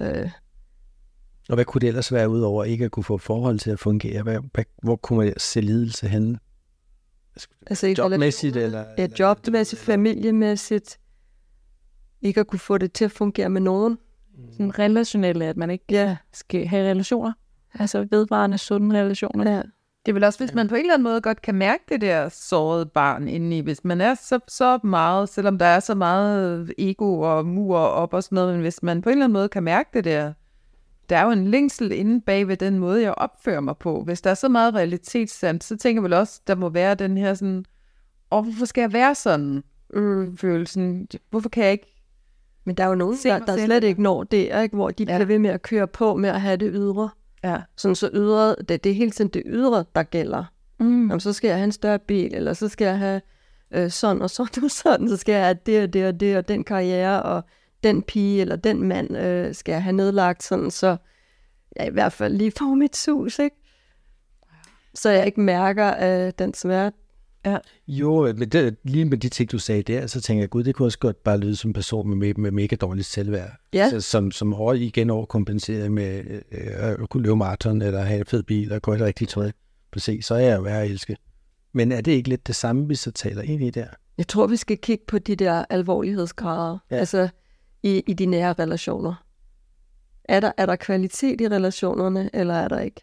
Øh. 0.00 0.30
Og 1.48 1.54
hvad 1.54 1.64
kunne 1.64 1.80
det 1.80 1.88
ellers 1.88 2.12
være, 2.12 2.28
udover 2.28 2.64
ikke 2.64 2.84
at 2.84 2.90
kunne 2.90 3.04
få 3.04 3.18
forhold 3.18 3.58
til 3.58 3.70
at 3.70 3.78
fungere? 3.78 4.22
Hvad, 4.22 4.38
hvad, 4.54 4.64
hvor 4.82 4.96
kunne 4.96 5.18
man 5.18 5.34
se 5.38 5.60
lidelse 5.60 6.08
henne? 6.08 6.38
Altså 7.66 7.94
jobmæssigt? 7.98 8.56
Eller, 8.56 8.84
ja, 8.98 9.08
jobmæssigt, 9.18 9.82
familiemæssigt. 9.82 10.98
Ikke 12.26 12.40
at 12.40 12.46
kunne 12.46 12.58
få 12.58 12.78
det 12.78 12.92
til 12.92 13.04
at 13.04 13.12
fungere 13.12 13.48
med 13.48 13.60
nogen. 13.60 13.98
Sådan 14.52 14.78
relationelle, 14.78 15.44
at 15.44 15.56
man 15.56 15.70
ikke 15.70 15.84
ja. 15.90 16.16
skal 16.32 16.66
have 16.66 16.90
relationer. 16.90 17.32
Altså 17.74 18.06
vedvarende, 18.10 18.58
sunde 18.58 19.00
relationer. 19.00 19.50
Ja. 19.50 19.62
Det 20.06 20.12
er 20.12 20.12
vel 20.12 20.24
også, 20.24 20.38
hvis 20.38 20.54
man 20.54 20.68
på 20.68 20.74
en 20.74 20.80
eller 20.80 20.94
anden 20.94 21.02
måde 21.02 21.20
godt 21.20 21.42
kan 21.42 21.54
mærke 21.54 21.82
det 21.88 22.00
der 22.00 22.28
sårede 22.28 22.86
barn 22.86 23.28
indeni, 23.28 23.60
hvis 23.60 23.84
man 23.84 24.00
er 24.00 24.14
så, 24.14 24.38
så 24.48 24.78
meget, 24.84 25.28
selvom 25.28 25.58
der 25.58 25.66
er 25.66 25.80
så 25.80 25.94
meget 25.94 26.72
ego 26.78 27.20
og 27.20 27.46
mur 27.46 27.78
op 27.78 28.14
og 28.14 28.22
sådan 28.22 28.36
noget, 28.36 28.52
men 28.54 28.60
hvis 28.60 28.82
man 28.82 29.02
på 29.02 29.08
en 29.08 29.12
eller 29.12 29.24
anden 29.24 29.32
måde 29.32 29.48
kan 29.48 29.62
mærke 29.62 29.90
det 29.94 30.04
der, 30.04 30.32
der 31.08 31.16
er 31.16 31.24
jo 31.24 31.30
en 31.30 31.46
længsel 31.46 31.92
inde 31.92 32.20
bag 32.20 32.48
ved 32.48 32.56
den 32.56 32.78
måde, 32.78 33.02
jeg 33.02 33.14
opfører 33.16 33.60
mig 33.60 33.76
på. 33.76 34.02
Hvis 34.04 34.20
der 34.20 34.30
er 34.30 34.34
så 34.34 34.48
meget 34.48 34.74
realitetssand, 34.74 35.60
så 35.60 35.76
tænker 35.76 36.00
jeg 36.00 36.04
vel 36.04 36.12
også, 36.12 36.40
der 36.46 36.54
må 36.54 36.68
være 36.68 36.94
den 36.94 37.18
her 37.18 37.34
sådan, 37.34 37.64
og 38.30 38.42
hvorfor 38.42 38.64
skal 38.64 38.80
jeg 38.80 38.92
være 38.92 39.14
sådan? 39.14 39.62
Mm. 39.94 40.36
følelsen. 40.36 41.08
Hvorfor 41.30 41.48
kan 41.48 41.64
jeg 41.64 41.72
ikke? 41.72 41.95
Men 42.66 42.74
der 42.76 42.84
er 42.84 42.88
jo 42.88 42.94
nogen, 42.94 43.16
Se 43.16 43.28
der, 43.28 43.38
der 43.38 43.64
slet 43.64 43.84
ikke 43.84 44.02
når 44.02 44.24
det, 44.24 44.62
ikke? 44.62 44.76
hvor 44.76 44.90
de 44.90 45.04
Ja. 45.04 45.16
bliver 45.16 45.24
ved 45.26 45.38
med 45.38 45.50
at 45.50 45.62
køre 45.62 45.86
på 45.86 46.14
med 46.16 46.28
at 46.30 46.40
have 46.40 46.56
det 46.56 46.70
ydre. 46.74 47.10
Ja. 47.44 47.56
Sådan 47.76 47.94
så 47.94 48.10
ydre, 48.12 48.56
det, 48.68 48.84
det 48.84 48.90
er 48.90 48.94
hele 48.94 49.10
tiden 49.10 49.30
det 49.30 49.42
ydre, 49.46 49.84
der 49.94 50.02
gælder. 50.02 50.44
Mm. 50.80 51.06
Jamen, 51.06 51.20
så 51.20 51.32
skal 51.32 51.48
jeg 51.48 51.56
have 51.56 51.64
en 51.64 51.72
større 51.72 51.98
bil, 51.98 52.34
eller 52.34 52.52
så 52.52 52.68
skal 52.68 52.84
jeg 52.84 52.98
have 52.98 53.20
øh, 53.70 53.90
sådan 53.90 54.22
og 54.22 54.30
sådan 54.30 54.64
og 54.64 54.70
sådan, 54.70 55.08
så 55.08 55.16
skal 55.16 55.32
jeg 55.32 55.44
have 55.44 55.58
det 55.66 55.82
og 55.82 55.92
det 55.92 56.06
og 56.06 56.20
det, 56.20 56.36
og 56.36 56.48
den 56.48 56.64
karriere, 56.64 57.22
og 57.22 57.42
den 57.84 58.02
pige 58.02 58.40
eller 58.40 58.56
den 58.56 58.82
mand 58.82 59.16
øh, 59.16 59.54
skal 59.54 59.72
jeg 59.72 59.82
have 59.82 59.92
nedlagt, 59.96 60.42
sådan 60.42 60.70
så 60.70 60.96
jeg 61.76 61.86
i 61.86 61.90
hvert 61.90 62.12
fald 62.12 62.34
lige 62.34 62.52
får 62.58 62.74
mit 62.74 62.96
sus, 62.96 63.38
ikke? 63.38 63.56
Så 64.94 65.10
jeg 65.10 65.26
ikke 65.26 65.40
mærker 65.40 65.94
øh, 66.26 66.32
den 66.38 66.54
smerte. 66.54 66.96
Jo, 67.88 68.32
men 68.32 68.48
det, 68.48 68.76
lige 68.84 69.04
med 69.04 69.18
de 69.18 69.28
ting, 69.28 69.52
du 69.52 69.58
sagde 69.58 69.82
der, 69.82 70.06
så 70.06 70.20
tænker 70.20 70.42
jeg, 70.42 70.50
gud, 70.50 70.64
det 70.64 70.74
kunne 70.74 70.86
også 70.86 70.98
godt 70.98 71.24
bare 71.24 71.38
lyde 71.38 71.56
som 71.56 71.68
en 71.70 71.74
person 71.74 72.08
med, 72.08 72.16
med, 72.16 72.34
med 72.34 72.50
mega 72.50 72.76
dårligt 72.76 73.06
selvværd. 73.06 73.50
Ja. 73.72 73.90
Så, 73.90 74.00
som, 74.00 74.30
som 74.30 74.54
over, 74.54 74.72
igen 74.74 75.10
overkompenserer 75.10 75.88
med 75.88 76.24
øh, 76.52 77.00
at 77.02 77.08
kunne 77.10 77.22
løbe 77.22 77.36
maraton, 77.36 77.82
eller 77.82 78.00
have 78.02 78.20
en 78.20 78.26
fed 78.26 78.42
bil, 78.42 78.72
og 78.72 78.82
gå 78.82 78.94
i 78.94 78.98
det 78.98 79.06
rigtige 79.06 79.28
tøj. 79.28 79.52
Præcis, 79.92 80.24
så 80.24 80.34
er 80.34 80.38
jeg 80.38 80.56
jo 80.56 80.62
værd 80.62 80.82
at 80.84 80.90
elske. 80.90 81.16
Men 81.72 81.92
er 81.92 82.00
det 82.00 82.12
ikke 82.12 82.28
lidt 82.28 82.46
det 82.46 82.54
samme, 82.56 82.88
vi 82.88 82.94
så 82.94 83.10
taler 83.10 83.42
ind 83.42 83.62
i 83.62 83.70
der? 83.70 83.86
Jeg 84.18 84.28
tror, 84.28 84.46
vi 84.46 84.56
skal 84.56 84.78
kigge 84.78 85.04
på 85.08 85.18
de 85.18 85.36
der 85.36 85.64
alvorlighedsgrader, 85.70 86.78
Ja. 86.90 86.94
ja. 86.94 87.00
altså 87.00 87.28
i, 87.82 88.02
i 88.06 88.12
de 88.12 88.26
nære 88.26 88.52
relationer. 88.52 89.14
Er 90.24 90.40
der, 90.40 90.52
er 90.56 90.66
der 90.66 90.76
kvalitet 90.76 91.40
i 91.40 91.48
relationerne, 91.48 92.30
eller 92.32 92.54
er 92.54 92.68
der 92.68 92.80
ikke? 92.80 93.00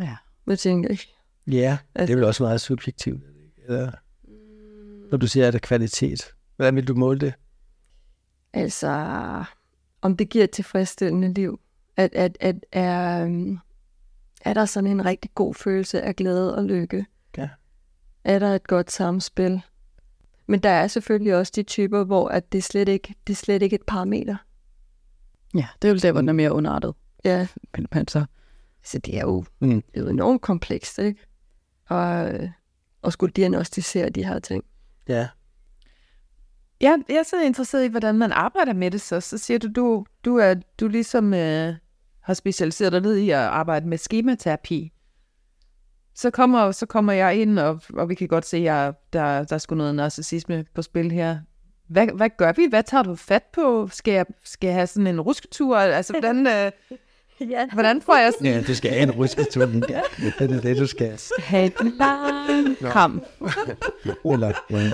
Ja. 0.00 0.16
Jeg 0.46 0.58
tænker 0.58 0.88
ikke. 0.88 1.14
Ja, 1.46 1.78
det 1.96 2.10
er 2.10 2.14
vel 2.14 2.24
også 2.24 2.42
meget 2.42 2.60
subjektivt. 2.60 3.22
er? 3.24 3.62
Eller, 3.72 3.92
når 5.10 5.18
du 5.18 5.26
siger, 5.26 5.46
at 5.46 5.52
der 5.52 5.58
er 5.58 5.60
kvalitet, 5.60 6.34
hvordan 6.56 6.76
vil 6.76 6.88
du 6.88 6.94
måle 6.94 7.18
det? 7.18 7.34
Altså, 8.52 8.88
om 10.02 10.16
det 10.16 10.28
giver 10.28 10.44
et 10.44 10.50
tilfredsstillende 10.50 11.32
liv. 11.32 11.60
At, 11.96 12.14
at, 12.14 12.36
at 12.40 12.56
er, 12.72 13.24
øhm, 13.24 13.58
er 14.44 14.54
der 14.54 14.64
sådan 14.64 14.90
en 14.90 15.04
rigtig 15.04 15.30
god 15.34 15.54
følelse 15.54 16.02
af 16.02 16.16
glæde 16.16 16.56
og 16.56 16.64
lykke? 16.64 17.06
Ja. 17.36 17.48
Er 18.24 18.38
der 18.38 18.54
et 18.54 18.66
godt 18.66 18.90
samspil? 18.92 19.60
Men 20.46 20.60
der 20.60 20.70
er 20.70 20.86
selvfølgelig 20.86 21.36
også 21.36 21.52
de 21.56 21.62
typer, 21.62 22.04
hvor 22.04 22.28
at 22.28 22.52
det, 22.52 22.64
slet 22.64 22.88
ikke, 22.88 23.14
det 23.26 23.32
er 23.32 23.36
slet 23.36 23.62
ikke 23.62 23.74
et 23.74 23.82
parameter. 23.86 24.36
Ja, 25.54 25.66
det 25.82 25.88
er 25.88 25.92
jo 25.92 25.98
der, 25.98 26.12
hvor 26.12 26.20
den 26.20 26.28
er 26.28 26.32
mere 26.32 26.52
underartet. 26.52 26.94
Ja, 27.24 27.46
Men, 27.76 27.86
men 27.92 28.08
så, 28.08 28.24
så 28.84 28.98
det 28.98 29.16
er 29.16 29.20
jo, 29.20 29.44
Mm. 29.60 29.68
det 29.82 29.84
er 29.94 30.00
jo 30.00 30.08
enormt 30.08 30.42
komplekst, 30.42 30.98
ikke? 30.98 31.20
Og, 31.90 32.32
øh, 32.32 32.48
og 33.02 33.12
skulle 33.12 33.32
diagnostisere 33.32 34.08
de 34.10 34.24
her 34.24 34.38
ting. 34.38 34.64
Ja, 35.08 35.28
Ja, 36.80 36.96
jeg 37.08 37.16
er 37.16 37.22
så 37.22 37.42
interesseret 37.42 37.84
i, 37.84 37.88
hvordan 37.88 38.18
man 38.18 38.32
arbejder 38.32 38.72
med 38.72 38.90
det 38.90 39.00
så. 39.00 39.20
Så 39.20 39.38
siger 39.38 39.58
du, 39.58 39.68
du, 39.76 40.04
du 40.24 40.36
er 40.36 40.54
du 40.80 40.88
ligesom 40.88 41.34
øh, 41.34 41.74
har 42.20 42.34
specialiseret 42.34 42.92
dig 42.92 43.00
ned 43.00 43.16
i 43.16 43.30
at 43.30 43.38
arbejde 43.38 43.88
med 43.88 43.98
skematerapi. 43.98 44.92
Så 46.14 46.30
kommer, 46.30 46.72
så 46.72 46.86
kommer 46.86 47.12
jeg 47.12 47.36
ind, 47.36 47.58
og, 47.58 47.80
og 47.94 48.08
vi 48.08 48.14
kan 48.14 48.28
godt 48.28 48.46
se, 48.46 48.56
at 48.56 48.62
jeg, 48.62 48.92
der, 49.12 49.44
der 49.44 49.54
er 49.54 49.58
sgu 49.58 49.74
noget 49.74 49.94
narcissisme 49.94 50.64
på 50.74 50.82
spil 50.82 51.10
her. 51.10 51.38
Hvad, 51.88 52.06
hvad 52.16 52.30
gør 52.36 52.52
vi? 52.52 52.66
Hvad 52.70 52.82
tager 52.82 53.02
du 53.02 53.14
fat 53.14 53.44
på? 53.52 53.88
Skal 53.92 54.14
jeg, 54.14 54.26
skal 54.44 54.66
jeg 54.66 54.76
have 54.76 54.86
sådan 54.86 55.06
en 55.06 55.20
rusketur? 55.20 55.76
Altså, 55.76 56.12
hvordan, 56.12 56.46
øh, 56.46 56.72
Ja. 57.48 57.66
hvordan 57.72 58.02
får 58.02 58.16
jeg 58.16 58.32
sådan... 58.32 58.46
ja 58.46 58.62
du 58.62 58.74
skal 58.74 58.90
have 58.90 59.02
en 59.02 59.10
rusketur. 59.10 59.60
ja. 59.88 60.02
Det 60.38 60.50
er 60.50 60.60
det, 60.60 60.78
du 60.78 60.86
skal. 60.86 61.20
have 61.38 61.66
et 61.66 61.74
langt 61.98 62.78
kram. 62.78 63.22
Eller, 64.32 64.52
ja. 64.70 64.90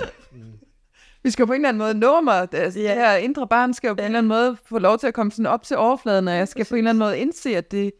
Vi 1.23 1.31
skal 1.31 1.43
jo 1.43 1.45
på 1.45 1.53
en 1.53 1.55
eller 1.65 1.69
anden 1.69 1.77
måde 1.77 1.93
nå 1.93 2.21
mig. 2.21 2.47
Altså. 2.53 2.79
Det 2.79 2.89
her 2.89 3.15
indre 3.15 3.47
barn 3.47 3.73
skal 3.73 3.87
jo 3.87 3.93
på 3.93 3.99
en 4.01 4.05
eller 4.05 4.17
anden 4.17 4.27
måde 4.27 4.57
få 4.65 4.79
lov 4.79 4.97
til 4.97 5.07
at 5.07 5.13
komme 5.13 5.31
sådan 5.31 5.45
op 5.45 5.63
til 5.63 5.77
overfladen, 5.77 6.27
og 6.27 6.35
jeg 6.35 6.47
skal 6.47 6.65
på 6.65 6.75
en 6.75 6.77
eller 6.77 6.89
anden 6.89 6.99
måde 6.99 7.19
indse, 7.19 7.57
at, 7.57 7.71
det, 7.71 7.91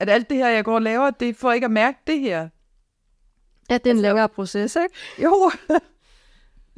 at 0.00 0.10
alt 0.10 0.30
det 0.30 0.36
her, 0.36 0.48
jeg 0.48 0.64
går 0.64 0.74
og 0.74 0.82
laver, 0.82 1.10
det 1.10 1.36
får 1.36 1.52
ikke 1.52 1.64
at 1.64 1.70
mærke 1.70 1.98
det 2.06 2.20
her. 2.20 2.48
Ja, 3.70 3.74
det 3.74 3.86
er 3.86 3.94
en 3.94 4.00
længere 4.00 4.28
proces, 4.28 4.76
ikke? 4.76 5.22
Jo. 5.22 5.50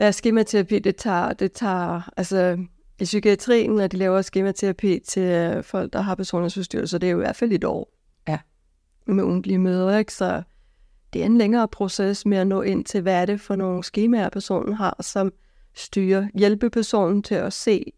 Ja, 0.00 0.10
skematerapi, 0.10 0.78
det 0.78 0.96
tager, 0.96 1.32
det 1.32 1.52
tager, 1.52 2.10
altså 2.16 2.58
i 3.00 3.04
psykiatrien, 3.04 3.70
når 3.70 3.86
de 3.86 3.96
laver 3.96 4.22
skematerapi 4.22 4.98
til 5.08 5.22
øh, 5.22 5.64
folk, 5.64 5.92
der 5.92 6.00
har 6.00 6.14
personlighedsforstyrrelser, 6.14 6.98
det 6.98 7.06
er 7.06 7.10
jo 7.10 7.18
i 7.18 7.20
hvert 7.20 7.36
fald 7.36 7.52
et 7.52 7.64
år. 7.64 7.92
Ja. 8.28 8.38
Med 9.06 9.24
ugentlige 9.24 9.58
møder, 9.58 9.98
ikke? 9.98 10.14
Så 10.14 10.42
det 11.12 11.22
er 11.22 11.26
en 11.26 11.38
længere 11.38 11.68
proces 11.68 12.26
med 12.26 12.38
at 12.38 12.46
nå 12.46 12.62
ind 12.62 12.84
til, 12.84 13.00
hvad 13.00 13.14
er 13.14 13.26
det 13.26 13.40
for 13.40 13.56
nogle 13.56 13.84
skemaer, 13.84 14.28
personen 14.28 14.74
har, 14.74 14.96
som 15.00 15.32
styrer, 15.74 16.28
hjælpe 16.34 16.70
personen 16.70 17.22
til 17.22 17.34
at 17.34 17.52
se, 17.52 17.92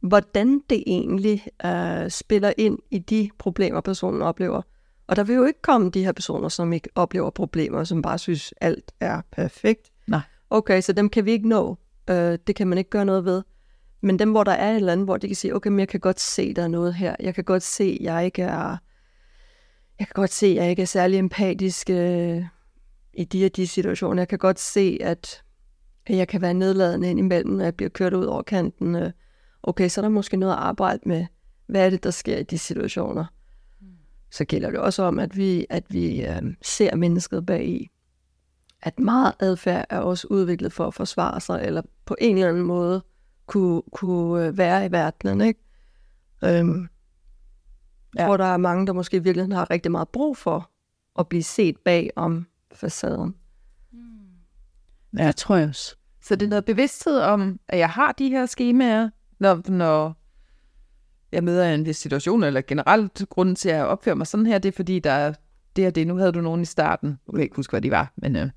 hvordan 0.00 0.62
det 0.70 0.82
egentlig 0.86 1.46
øh, 1.66 2.10
spiller 2.10 2.52
ind 2.58 2.78
i 2.90 2.98
de 2.98 3.30
problemer, 3.38 3.80
personen 3.80 4.22
oplever. 4.22 4.62
Og 5.06 5.16
der 5.16 5.24
vil 5.24 5.36
jo 5.36 5.44
ikke 5.44 5.62
komme 5.62 5.90
de 5.90 6.04
her 6.04 6.12
personer, 6.12 6.48
som 6.48 6.72
ikke 6.72 6.88
oplever 6.94 7.30
problemer, 7.30 7.84
som 7.84 8.02
bare 8.02 8.18
synes, 8.18 8.54
alt 8.60 8.92
er 9.00 9.20
perfekt. 9.32 9.90
Nej. 10.06 10.20
Okay, 10.50 10.80
så 10.80 10.92
dem 10.92 11.08
kan 11.08 11.24
vi 11.24 11.30
ikke 11.30 11.48
nå. 11.48 11.78
Øh, 12.10 12.38
det 12.46 12.56
kan 12.56 12.68
man 12.68 12.78
ikke 12.78 12.90
gøre 12.90 13.04
noget 13.04 13.24
ved. 13.24 13.42
Men 14.02 14.18
dem, 14.18 14.30
hvor 14.30 14.44
der 14.44 14.52
er 14.52 14.70
et 14.70 14.76
eller 14.76 14.92
andet, 14.92 15.06
hvor 15.06 15.16
de 15.16 15.26
kan 15.26 15.36
sige, 15.36 15.56
okay, 15.56 15.70
men 15.70 15.78
jeg 15.78 15.88
kan 15.88 16.00
godt 16.00 16.20
se, 16.20 16.54
der 16.54 16.62
er 16.62 16.68
noget 16.68 16.94
her. 16.94 17.16
Jeg 17.20 17.34
kan 17.34 17.44
godt 17.44 17.62
se, 17.62 17.98
jeg 18.00 18.24
ikke 18.24 18.42
er... 18.42 18.76
Jeg 19.98 20.06
kan 20.06 20.14
godt 20.14 20.32
se, 20.32 20.52
jeg 20.56 20.70
ikke 20.70 20.82
er 20.82 20.86
særlig 20.86 21.18
empatisk 21.18 21.90
øh, 21.90 22.44
i 23.14 23.24
de 23.24 23.44
og 23.44 23.56
de 23.56 23.66
situationer. 23.66 24.20
Jeg 24.20 24.28
kan 24.28 24.38
godt 24.38 24.60
se, 24.60 24.98
at 25.00 25.42
at 26.06 26.16
jeg 26.16 26.28
kan 26.28 26.40
være 26.40 26.54
nedladende 26.54 27.10
indimellem, 27.10 27.52
når 27.52 27.64
jeg 27.64 27.74
bliver 27.74 27.88
kørt 27.88 28.14
ud 28.14 28.24
over 28.24 28.42
kanten. 28.42 28.94
Øh, 28.96 29.10
Okay, 29.62 29.88
så 29.88 30.00
er 30.00 30.02
der 30.02 30.08
måske 30.08 30.36
noget 30.36 30.52
at 30.52 30.58
arbejde 30.58 31.00
med. 31.06 31.26
Hvad 31.66 31.86
er 31.86 31.90
det, 31.90 32.04
der 32.04 32.10
sker 32.10 32.38
i 32.38 32.42
de 32.42 32.58
situationer? 32.58 33.24
Så 34.30 34.44
gælder 34.44 34.70
det 34.70 34.80
også 34.80 35.02
om, 35.02 35.18
at 35.18 35.36
vi, 35.36 35.66
at 35.70 35.84
vi 35.88 36.24
øh, 36.26 36.42
ser 36.62 36.96
mennesket 36.96 37.46
bag 37.46 37.68
i. 37.68 37.90
At 38.82 38.98
meget 38.98 39.34
adfærd 39.40 39.86
er 39.90 39.98
også 39.98 40.26
udviklet 40.30 40.72
for 40.72 40.86
at 40.86 40.94
forsvare 40.94 41.40
sig, 41.40 41.62
eller 41.64 41.82
på 42.04 42.16
en 42.20 42.36
eller 42.36 42.48
anden 42.48 42.64
måde 42.64 43.02
kunne, 43.46 43.82
kunne 43.92 44.46
øh, 44.46 44.58
være 44.58 44.86
i 44.86 44.92
verdenen. 44.92 45.40
Ikke? 45.40 45.60
Øhm, 46.44 46.88
Ja. 48.18 48.26
Hvor 48.26 48.36
der 48.36 48.44
er 48.44 48.56
mange, 48.56 48.86
der 48.86 48.92
måske 48.92 49.16
i 49.16 49.20
virkeligheden 49.20 49.52
har 49.52 49.70
rigtig 49.70 49.92
meget 49.92 50.08
brug 50.08 50.36
for 50.36 50.70
at 51.18 51.28
blive 51.28 51.42
set 51.42 51.76
bag 51.84 52.10
om 52.16 52.46
facaden. 52.74 53.34
Ja, 55.18 55.24
jeg 55.24 55.36
tror 55.36 55.56
jeg 55.56 55.68
også. 55.68 55.96
Så 56.22 56.36
det 56.36 56.46
er 56.46 56.50
noget 56.50 56.64
bevidsthed 56.64 57.18
om, 57.18 57.60
at 57.68 57.78
jeg 57.78 57.90
har 57.90 58.12
de 58.12 58.28
her 58.28 58.46
skemaer, 58.46 59.10
når, 59.38 59.70
når 59.70 60.16
jeg 61.32 61.44
møder 61.44 61.74
en 61.74 61.86
vis 61.86 61.96
situation, 61.96 62.42
eller 62.42 62.60
generelt 62.60 63.24
grunden 63.28 63.54
til, 63.54 63.68
at 63.68 63.76
jeg 63.76 63.86
opfører 63.86 64.16
mig 64.16 64.26
sådan 64.26 64.46
her, 64.46 64.58
det 64.58 64.68
er 64.68 64.76
fordi, 64.76 64.98
der 64.98 65.10
er 65.12 65.34
det 65.76 65.86
og 65.86 65.94
det. 65.94 66.06
Nu 66.06 66.16
havde 66.16 66.32
du 66.32 66.40
nogen 66.40 66.62
i 66.62 66.64
starten. 66.64 67.08
Jeg 67.26 67.34
kan 67.34 67.42
ikke 67.42 67.56
huske, 67.56 67.72
hvad 67.72 67.80
de 67.80 67.90
var, 67.90 68.12
men 68.16 68.36
øh, 68.36 68.50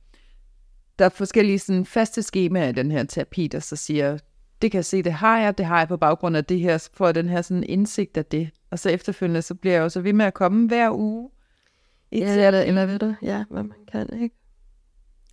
der 1.00 1.06
er 1.06 1.10
forskellige 1.10 1.60
sådan, 1.60 1.86
faste 1.86 2.24
skemaer 2.24 2.68
i 2.68 2.72
den 2.72 2.92
her 2.92 3.04
terapi, 3.04 3.48
der 3.48 3.60
så 3.60 3.76
siger, 3.76 4.18
det 4.62 4.72
kan 4.72 4.78
jeg 4.78 4.86
se, 4.86 5.03
det 5.03 5.14
har 5.14 5.39
jeg, 5.39 5.58
det 5.58 5.66
har 5.66 5.80
jeg 5.80 5.88
på 5.88 5.97
baggrund 5.97 6.38
af 6.38 6.45
det 6.45 6.60
her, 6.60 6.89
får 6.93 7.06
jeg 7.06 7.16
den 7.16 7.30
her 7.30 7.41
sådan 7.41 7.64
indsigt 7.64 8.18
af 8.18 8.26
det. 8.26 8.49
Og 8.72 8.80
så 8.80 8.89
efterfølgende, 8.89 9.41
så 9.41 9.56
bliver 9.56 9.76
jeg 9.76 9.82
jo 9.82 9.89
så 9.89 10.01
ved 10.01 10.14
med 10.14 10.26
at 10.26 10.34
komme 10.34 10.68
hver 10.68 10.91
uge. 10.91 11.30
i 12.12 12.20
Ja, 12.20 12.38
er 12.38 12.51
det, 12.51 12.68
eller 12.68 12.86
ved 12.86 12.99
du, 12.99 13.16
ja, 13.22 13.43
hvad 13.49 13.64
man 13.64 13.78
kan, 13.91 14.22
ikke? 14.22 14.36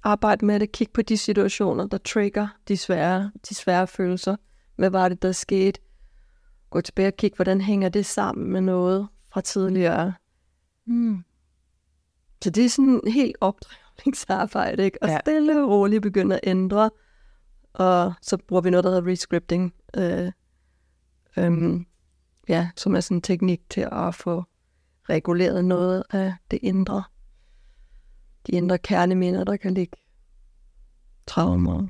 Arbejde 0.02 0.46
med 0.46 0.60
det, 0.60 0.72
kig 0.72 0.90
på 0.90 1.02
de 1.02 1.16
situationer, 1.16 1.86
der 1.86 1.98
trigger 1.98 2.48
de 2.68 2.76
svære, 2.76 3.30
de 3.48 3.54
svære 3.54 3.86
følelser. 3.86 4.36
Hvad 4.76 4.90
var 4.90 5.08
det, 5.08 5.22
der 5.22 5.32
skete? 5.32 5.80
Gå 6.70 6.80
tilbage 6.80 7.08
og 7.08 7.16
kig, 7.16 7.32
hvordan 7.36 7.60
hænger 7.60 7.88
det 7.88 8.06
sammen 8.06 8.52
med 8.52 8.60
noget 8.60 9.08
fra 9.32 9.40
tidligere. 9.40 10.12
Mm. 10.86 11.24
Så 12.42 12.50
det 12.50 12.64
er 12.64 12.68
sådan 12.68 13.00
helt 13.06 13.36
opdrivningsarbejde, 13.40 14.84
ikke? 14.84 15.02
Og 15.02 15.08
ja. 15.08 15.18
stille 15.20 15.62
og 15.62 15.70
roligt 15.70 16.02
begynde 16.02 16.34
at 16.34 16.40
ændre. 16.42 16.90
Og 17.72 18.12
så 18.22 18.36
bruger 18.36 18.62
vi 18.62 18.70
noget, 18.70 18.84
der 18.84 18.90
hedder 18.90 19.10
rescripting. 19.10 19.74
Øh, 19.96 20.32
øhm, 21.36 21.86
ja, 22.48 22.70
som 22.76 22.96
er 22.96 23.00
sådan 23.00 23.16
en 23.16 23.22
teknik 23.22 23.60
til 23.70 23.88
at 23.92 24.14
få 24.14 24.44
reguleret 25.08 25.64
noget 25.64 26.02
af 26.10 26.34
det 26.50 26.58
indre. 26.62 27.02
De 28.46 28.52
indre 28.52 28.78
kerneminder, 28.78 29.44
der 29.44 29.56
kan 29.56 29.74
ligge 29.74 29.96
traumer, 31.26 31.86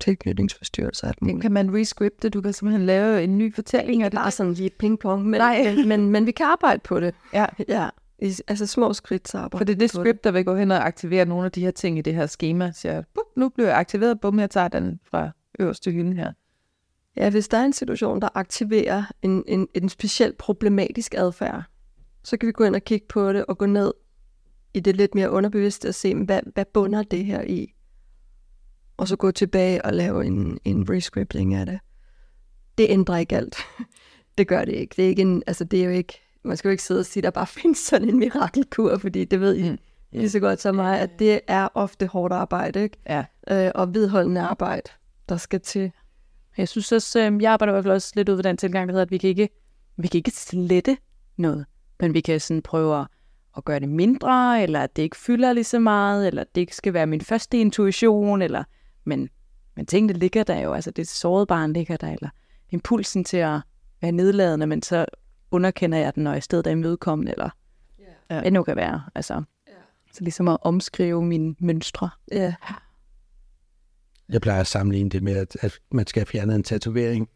tilknytningsforstyrrelser. 0.00 1.08
alt 1.08 1.22
muligt. 1.22 1.42
Kan 1.42 1.52
man 1.52 1.74
rescripte? 1.74 2.28
Du 2.28 2.40
kan 2.40 2.52
simpelthen 2.52 2.86
lave 2.86 3.24
en 3.24 3.38
ny 3.38 3.54
fortælling 3.54 4.02
af 4.02 4.10
det. 4.10 4.18
Bare 4.18 4.30
sådan 4.30 4.52
lige 4.52 4.70
ping-pong, 4.82 5.22
men, 5.22 5.40
Nej. 5.40 5.74
men, 5.74 5.88
men, 5.88 6.10
men 6.10 6.26
vi 6.26 6.30
kan 6.30 6.46
arbejde 6.46 6.80
på 6.84 7.00
det. 7.00 7.14
Ja. 7.32 7.46
Ja, 7.68 7.88
i, 8.18 8.34
altså 8.48 8.66
små 8.66 8.92
skridt 8.92 9.28
så 9.28 9.48
For 9.52 9.64
det 9.64 9.72
er 9.72 9.78
det 9.78 9.90
script, 9.90 10.24
der 10.24 10.30
vil 10.30 10.44
gå 10.44 10.56
hen 10.56 10.70
og 10.70 10.86
aktivere 10.86 11.24
nogle 11.24 11.44
af 11.44 11.52
de 11.52 11.60
her 11.60 11.70
ting 11.70 11.98
i 11.98 12.02
det 12.02 12.14
her 12.14 12.26
schema. 12.26 12.72
Så 12.72 12.88
jeg, 12.88 13.04
bup, 13.14 13.24
nu 13.36 13.48
bliver 13.48 13.68
jeg 13.68 13.78
aktiveret, 13.78 14.20
bum, 14.20 14.38
jeg 14.40 14.50
tager 14.50 14.68
den 14.68 15.00
fra 15.04 15.30
øverste 15.58 15.90
hylde 15.90 16.14
her. 16.14 16.32
Ja, 17.16 17.30
hvis 17.30 17.48
der 17.48 17.58
er 17.58 17.64
en 17.64 17.72
situation, 17.72 18.20
der 18.20 18.28
aktiverer 18.34 19.04
en, 19.22 19.44
en, 19.46 19.68
en 19.74 19.88
specielt 19.88 20.38
problematisk 20.38 21.14
adfærd, 21.14 21.62
så 22.24 22.36
kan 22.36 22.46
vi 22.46 22.52
gå 22.52 22.64
ind 22.64 22.74
og 22.74 22.82
kigge 22.82 23.06
på 23.08 23.32
det 23.32 23.46
og 23.46 23.58
gå 23.58 23.66
ned 23.66 23.92
i 24.74 24.80
det 24.80 24.96
lidt 24.96 25.14
mere 25.14 25.30
underbevidste 25.30 25.88
og 25.88 25.94
se, 25.94 26.14
hvad, 26.14 26.40
hvad 26.54 26.64
bunder 26.64 27.02
det 27.02 27.24
her 27.24 27.42
i? 27.42 27.74
og 28.98 29.08
så 29.08 29.16
gå 29.16 29.30
tilbage 29.30 29.84
og 29.84 29.92
lave 29.92 30.26
en, 30.26 30.58
en 30.64 30.90
rescripting 30.90 31.54
af 31.54 31.66
det. 31.66 31.78
Det 32.78 32.86
ændrer 32.90 33.16
ikke 33.16 33.36
alt. 33.36 33.56
det 34.38 34.48
gør 34.48 34.64
det 34.64 34.72
ikke. 34.72 34.94
Det 34.96 35.04
er, 35.04 35.08
ikke 35.08 35.22
en, 35.22 35.42
altså 35.46 35.64
det 35.64 35.80
er 35.80 35.84
jo 35.84 35.90
ikke, 35.90 36.20
man 36.44 36.56
skal 36.56 36.68
jo 36.68 36.70
ikke 36.72 36.82
sidde 36.82 37.00
og 37.00 37.06
sige, 37.06 37.20
at 37.20 37.24
der 37.24 37.30
bare 37.30 37.46
findes 37.60 37.78
sådan 37.78 38.08
en 38.08 38.18
mirakelkur, 38.18 38.98
fordi 38.98 39.24
det 39.24 39.40
ved 39.40 39.56
I 39.56 39.70
mm. 39.70 39.78
lige 40.12 40.30
så 40.30 40.40
godt 40.40 40.60
som 40.60 40.74
mig, 40.74 41.00
at 41.00 41.18
det 41.18 41.40
er 41.46 41.68
ofte 41.74 42.06
hårdt 42.06 42.34
arbejde, 42.34 42.82
ikke? 42.82 42.96
Ja. 43.08 43.24
Øh, 43.50 43.72
og 43.74 43.94
vedholdende 43.94 44.40
arbejde, 44.40 44.90
der 45.28 45.36
skal 45.36 45.60
til. 45.60 45.92
Jeg 46.56 46.68
synes 46.68 46.92
også, 46.92 47.20
øh, 47.20 47.42
jeg 47.42 47.52
arbejder 47.52 47.72
i 47.72 47.74
hvert 47.74 47.84
fald 47.84 47.94
også 47.94 48.12
lidt 48.16 48.28
ud 48.28 48.34
ved 48.34 48.42
den 48.42 48.56
tilgang, 48.56 48.88
der 48.88 48.92
hedder, 48.92 49.04
at 49.04 49.10
vi 49.10 49.18
kan 49.18 49.30
ikke, 49.30 49.48
vi 49.96 50.08
kan 50.08 50.18
ikke 50.18 50.30
slette 50.30 50.96
noget, 51.36 51.66
men 52.00 52.14
vi 52.14 52.20
kan 52.20 52.40
sådan 52.40 52.62
prøve 52.62 53.00
at, 53.00 53.06
at 53.56 53.64
gøre 53.64 53.80
det 53.80 53.88
mindre, 53.88 54.62
eller 54.62 54.80
at 54.80 54.96
det 54.96 55.02
ikke 55.02 55.16
fylder 55.16 55.52
lige 55.52 55.64
så 55.64 55.78
meget, 55.78 56.26
eller 56.26 56.42
at 56.42 56.54
det 56.54 56.60
ikke 56.60 56.76
skal 56.76 56.94
være 56.94 57.06
min 57.06 57.20
første 57.20 57.58
intuition, 57.58 58.42
eller, 58.42 58.64
men, 59.04 59.28
men 59.76 59.86
tingene 59.86 60.12
ligger 60.12 60.44
der 60.44 60.60
jo, 60.60 60.72
altså 60.72 60.90
det 60.90 61.08
sårede 61.08 61.46
barn 61.46 61.72
ligger 61.72 61.96
der, 61.96 62.12
eller 62.12 62.28
impulsen 62.70 63.24
til 63.24 63.36
at 63.36 63.60
være 64.00 64.12
nedladende, 64.12 64.66
men 64.66 64.82
så 64.82 65.06
underkender 65.50 65.98
jeg 65.98 66.14
den, 66.14 66.22
når 66.24 66.30
jeg 66.30 66.38
i 66.38 66.40
stedet 66.40 66.66
er 66.66 66.70
imødekommende, 66.70 67.32
eller 67.32 67.50
Yeah. 68.00 68.10
ja. 68.30 68.34
hvad 68.34 68.44
det 68.44 68.52
nu 68.52 68.62
kan 68.62 68.76
være. 68.76 69.02
Altså, 69.14 69.34
Ja. 69.34 69.72
Så 70.12 70.24
ligesom 70.24 70.48
at 70.48 70.56
omskrive 70.62 71.22
mine 71.24 71.54
mønstre. 71.60 72.10
Ja. 72.32 72.54
Jeg 74.28 74.40
plejer 74.40 74.60
at 74.60 74.66
sammenligne 74.66 75.10
det 75.10 75.22
med, 75.22 75.36
at, 75.36 75.56
at 75.60 75.78
man 75.92 76.06
skal 76.06 76.26
fjerne 76.26 76.54
en 76.54 76.62
tatovering. 76.62 77.28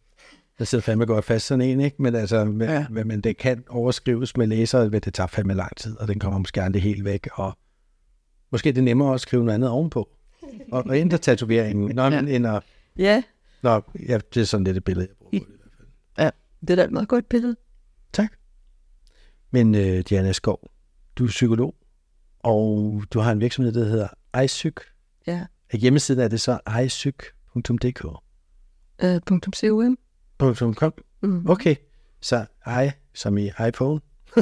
Der 0.58 0.64
sidder 0.64 0.82
fandme 0.82 1.06
godt 1.06 1.24
fast 1.24 1.46
sådan 1.46 1.62
en, 1.62 1.80
ikke? 1.80 2.02
Men, 2.02 2.14
altså, 2.14 2.44
men, 2.44 2.68
Ja. 2.68 2.86
ja. 2.96 3.04
men 3.04 3.20
det 3.20 3.36
kan 3.36 3.64
overskrives 3.68 4.36
med 4.36 4.46
læser, 4.46 4.90
men 4.90 5.00
det 5.00 5.14
tager 5.14 5.26
fandme 5.26 5.54
lang 5.54 5.76
tid, 5.76 5.96
og 5.98 6.08
den 6.08 6.18
kommer 6.18 6.38
måske 6.38 6.62
aldrig 6.62 6.82
helt 6.82 7.04
væk. 7.04 7.28
Og 7.32 7.58
måske 8.52 8.68
er 8.68 8.72
det 8.72 8.84
nemmere 8.84 9.14
at 9.14 9.20
skrive 9.20 9.44
noget 9.44 9.54
andet 9.54 9.70
ovenpå. 9.70 10.08
Og, 10.72 10.84
og 10.86 10.96
ændre 10.98 11.18
tatoveringen, 11.18 11.94
når 11.96 12.10
man 12.10 12.28
ja. 12.28 12.34
ender... 12.36 12.60
Ja, 12.96 13.22
Nå, 13.62 13.80
ja, 14.08 14.18
det 14.34 14.40
er 14.40 14.44
sådan 14.44 14.64
lidt 14.64 14.76
et 14.76 14.84
billede, 14.84 15.06
jeg 15.08 15.16
bruger. 15.16 15.44
på 15.44 15.52
det. 16.18 16.30
det 16.60 16.70
er 16.70 16.76
da 16.76 16.84
et 16.84 16.90
meget 16.92 17.08
godt 17.08 17.28
billede. 17.28 17.56
Men 19.52 19.74
uh, 19.74 19.80
Diana 19.80 20.32
Skov, 20.32 20.70
du 21.18 21.24
er 21.24 21.28
psykolog, 21.28 21.74
og 22.38 23.02
du 23.12 23.18
har 23.18 23.32
en 23.32 23.40
virksomhed, 23.40 23.72
der 23.72 23.84
hedder 23.84 24.08
iPsyk. 24.42 24.80
Ja. 25.26 25.46
Og 25.72 25.78
hjemmesiden 25.78 26.20
er 26.20 26.28
det 26.28 26.40
så. 26.40 26.58
Uh, 29.04 29.20
punktum 29.26 29.58
.com. 30.38 30.74
.com. 30.74 30.92
Mm. 31.20 31.50
Okay, 31.50 31.76
så 32.20 32.46
i 32.66 32.90
som 33.14 33.38
i 33.38 33.50
iPhone. 33.68 34.00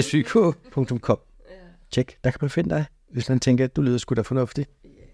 psyk.com. 0.00 1.18
Tjek, 1.90 2.18
der 2.24 2.30
kan 2.30 2.38
man 2.40 2.50
finde 2.50 2.70
dig, 2.70 2.84
hvis 3.10 3.28
man 3.28 3.40
tænker, 3.40 3.64
at 3.64 3.76
du 3.76 3.82
lyder 3.82 3.98
sgu 3.98 4.14
da 4.14 4.20
fornuftigt. 4.20 4.70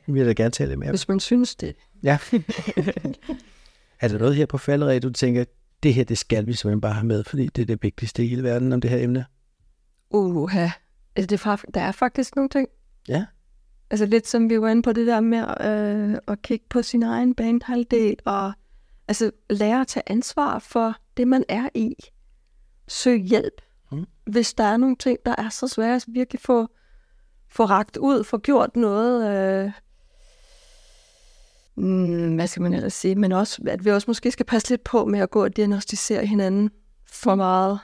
Vi 0.06 0.12
vil 0.12 0.26
da 0.26 0.32
gerne 0.32 0.50
tale 0.50 0.76
mere. 0.76 0.90
Hvis 0.90 1.08
man 1.08 1.20
synes 1.20 1.56
det. 1.56 1.76
Ja. 2.02 2.18
er 4.00 4.08
der 4.08 4.18
noget 4.18 4.36
her 4.36 4.46
på 4.46 4.58
falderæd, 4.58 5.00
du 5.00 5.10
tænker, 5.10 5.44
det 5.84 5.94
her, 5.94 6.04
det 6.04 6.18
skal 6.18 6.46
vi 6.46 6.52
simpelthen 6.52 6.80
bare 6.80 6.92
have 6.92 7.06
med, 7.06 7.24
fordi 7.24 7.46
det 7.46 7.62
er 7.62 7.66
det 7.66 7.82
vigtigste 7.82 8.24
i 8.24 8.28
hele 8.28 8.42
verden 8.42 8.72
om 8.72 8.80
det 8.80 8.90
her 8.90 8.98
emne? 8.98 9.24
Uha. 10.10 10.68
Altså, 11.16 11.26
det 11.26 11.46
er, 11.46 11.56
der 11.74 11.80
er 11.80 11.92
faktisk 11.92 12.36
nogle 12.36 12.48
ting. 12.48 12.68
Ja. 13.08 13.24
Altså 13.90 14.06
lidt 14.06 14.28
som 14.28 14.50
vi 14.50 14.60
var 14.60 14.68
inde 14.68 14.82
på 14.82 14.92
det 14.92 15.06
der 15.06 15.20
med 15.20 15.38
øh, 15.40 16.18
at 16.28 16.42
kigge 16.42 16.66
på 16.70 16.82
sin 16.82 17.02
egen 17.02 17.34
banehalvdel, 17.34 18.16
og 18.24 18.52
altså 19.08 19.30
lære 19.50 19.80
at 19.80 19.86
tage 19.86 20.10
ansvar 20.10 20.58
for 20.58 20.96
det, 21.16 21.28
man 21.28 21.44
er 21.48 21.68
i. 21.74 21.94
Søg 22.88 23.20
hjælp. 23.20 23.62
Mm. 23.92 24.06
Hvis 24.26 24.54
der 24.54 24.64
er 24.64 24.76
nogle 24.76 24.96
ting, 24.96 25.18
der 25.26 25.34
er 25.38 25.48
så 25.48 25.68
svære, 25.68 26.00
så 26.00 26.06
virkelig 26.08 26.40
få, 26.40 26.68
få 27.48 27.64
ragt 27.64 27.96
ud, 27.96 28.24
få 28.24 28.38
gjort 28.38 28.76
noget. 28.76 29.36
Øh, 29.36 29.72
mm, 31.76 32.34
hvad 32.34 32.46
skal 32.46 32.62
man 32.62 32.74
ellers 32.74 32.94
sige? 32.94 33.14
Men 33.14 33.32
også, 33.32 33.62
at 33.66 33.84
vi 33.84 33.90
også 33.90 34.04
måske 34.06 34.30
skal 34.30 34.46
passe 34.46 34.70
lidt 34.70 34.84
på 34.84 35.04
med 35.04 35.20
at 35.20 35.30
gå 35.30 35.44
og 35.44 35.56
diagnostisere 35.56 36.26
hinanden 36.26 36.70
for 37.12 37.34
meget. 37.34 37.78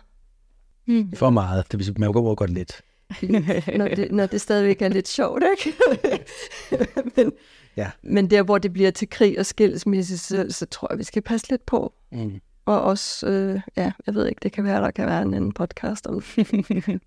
Mm. 0.87 1.13
For 1.17 1.31
meget, 1.31 1.65
det 1.71 1.79
vil 1.79 1.85
sige, 1.85 1.95
man 1.99 2.13
går 2.13 2.35
godt 2.35 2.51
lidt. 2.51 2.81
når, 3.79 3.89
det, 3.89 4.13
når 4.13 4.27
det 4.27 4.41
stadigvæk 4.41 4.83
er 4.83 4.89
lidt 4.89 5.09
sjovt, 5.09 5.43
ikke? 5.59 5.79
men, 7.17 7.33
Ja. 7.77 7.91
men 8.03 8.31
der, 8.31 8.43
hvor 8.43 8.59
det 8.59 8.73
bliver 8.73 8.91
til 8.91 9.11
krig 9.11 9.39
og 9.39 9.47
skilsmisse, 9.47 10.19
så, 10.19 10.47
så 10.51 10.67
tror 10.67 10.89
jeg, 10.91 10.99
vi 10.99 11.05
skal 11.05 11.23
passe 11.23 11.51
lidt 11.51 11.67
på. 11.67 11.93
Mm. 12.13 12.41
Og 12.65 12.83
også, 12.83 13.27
øh, 13.27 13.61
ja, 13.77 13.93
jeg 14.07 14.15
ved 14.15 14.27
ikke, 14.27 14.41
det 14.43 14.53
kan 14.53 14.65
være, 14.65 14.83
der 14.83 14.91
kan 14.91 15.07
være 15.07 15.23
en 15.23 15.35
anden 15.35 15.53
podcast 15.53 16.07
om 16.07 16.15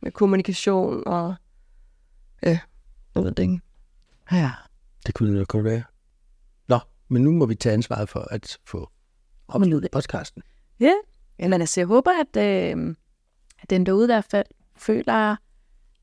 med 0.01 0.11
kommunikation 0.11 1.03
og, 1.05 1.35
ja, 2.43 2.59
jeg 3.15 3.23
ved 3.23 3.31
det 3.31 3.43
ikke. 3.43 3.61
ja. 4.31 4.51
Det 5.05 5.13
kunne 5.15 5.39
det 5.39 5.47
godt 5.47 5.63
være. 5.63 5.83
Men 7.13 7.23
nu 7.23 7.31
må 7.31 7.45
vi 7.45 7.55
tage 7.55 7.73
ansvaret 7.73 8.09
for 8.09 8.19
at 8.19 8.57
få 8.65 8.89
opsluttet 9.47 9.91
podcasten. 9.91 10.43
Ja, 10.79 10.93
men 11.39 11.53
altså, 11.53 11.79
jeg 11.79 11.87
håber, 11.87 12.11
at, 12.11 12.37
øh, 12.37 12.95
at 13.61 13.69
den 13.69 13.85
derude 13.85 14.05
i 14.05 14.07
hvert 14.07 14.25
fald 14.25 14.45
føler, 14.75 15.35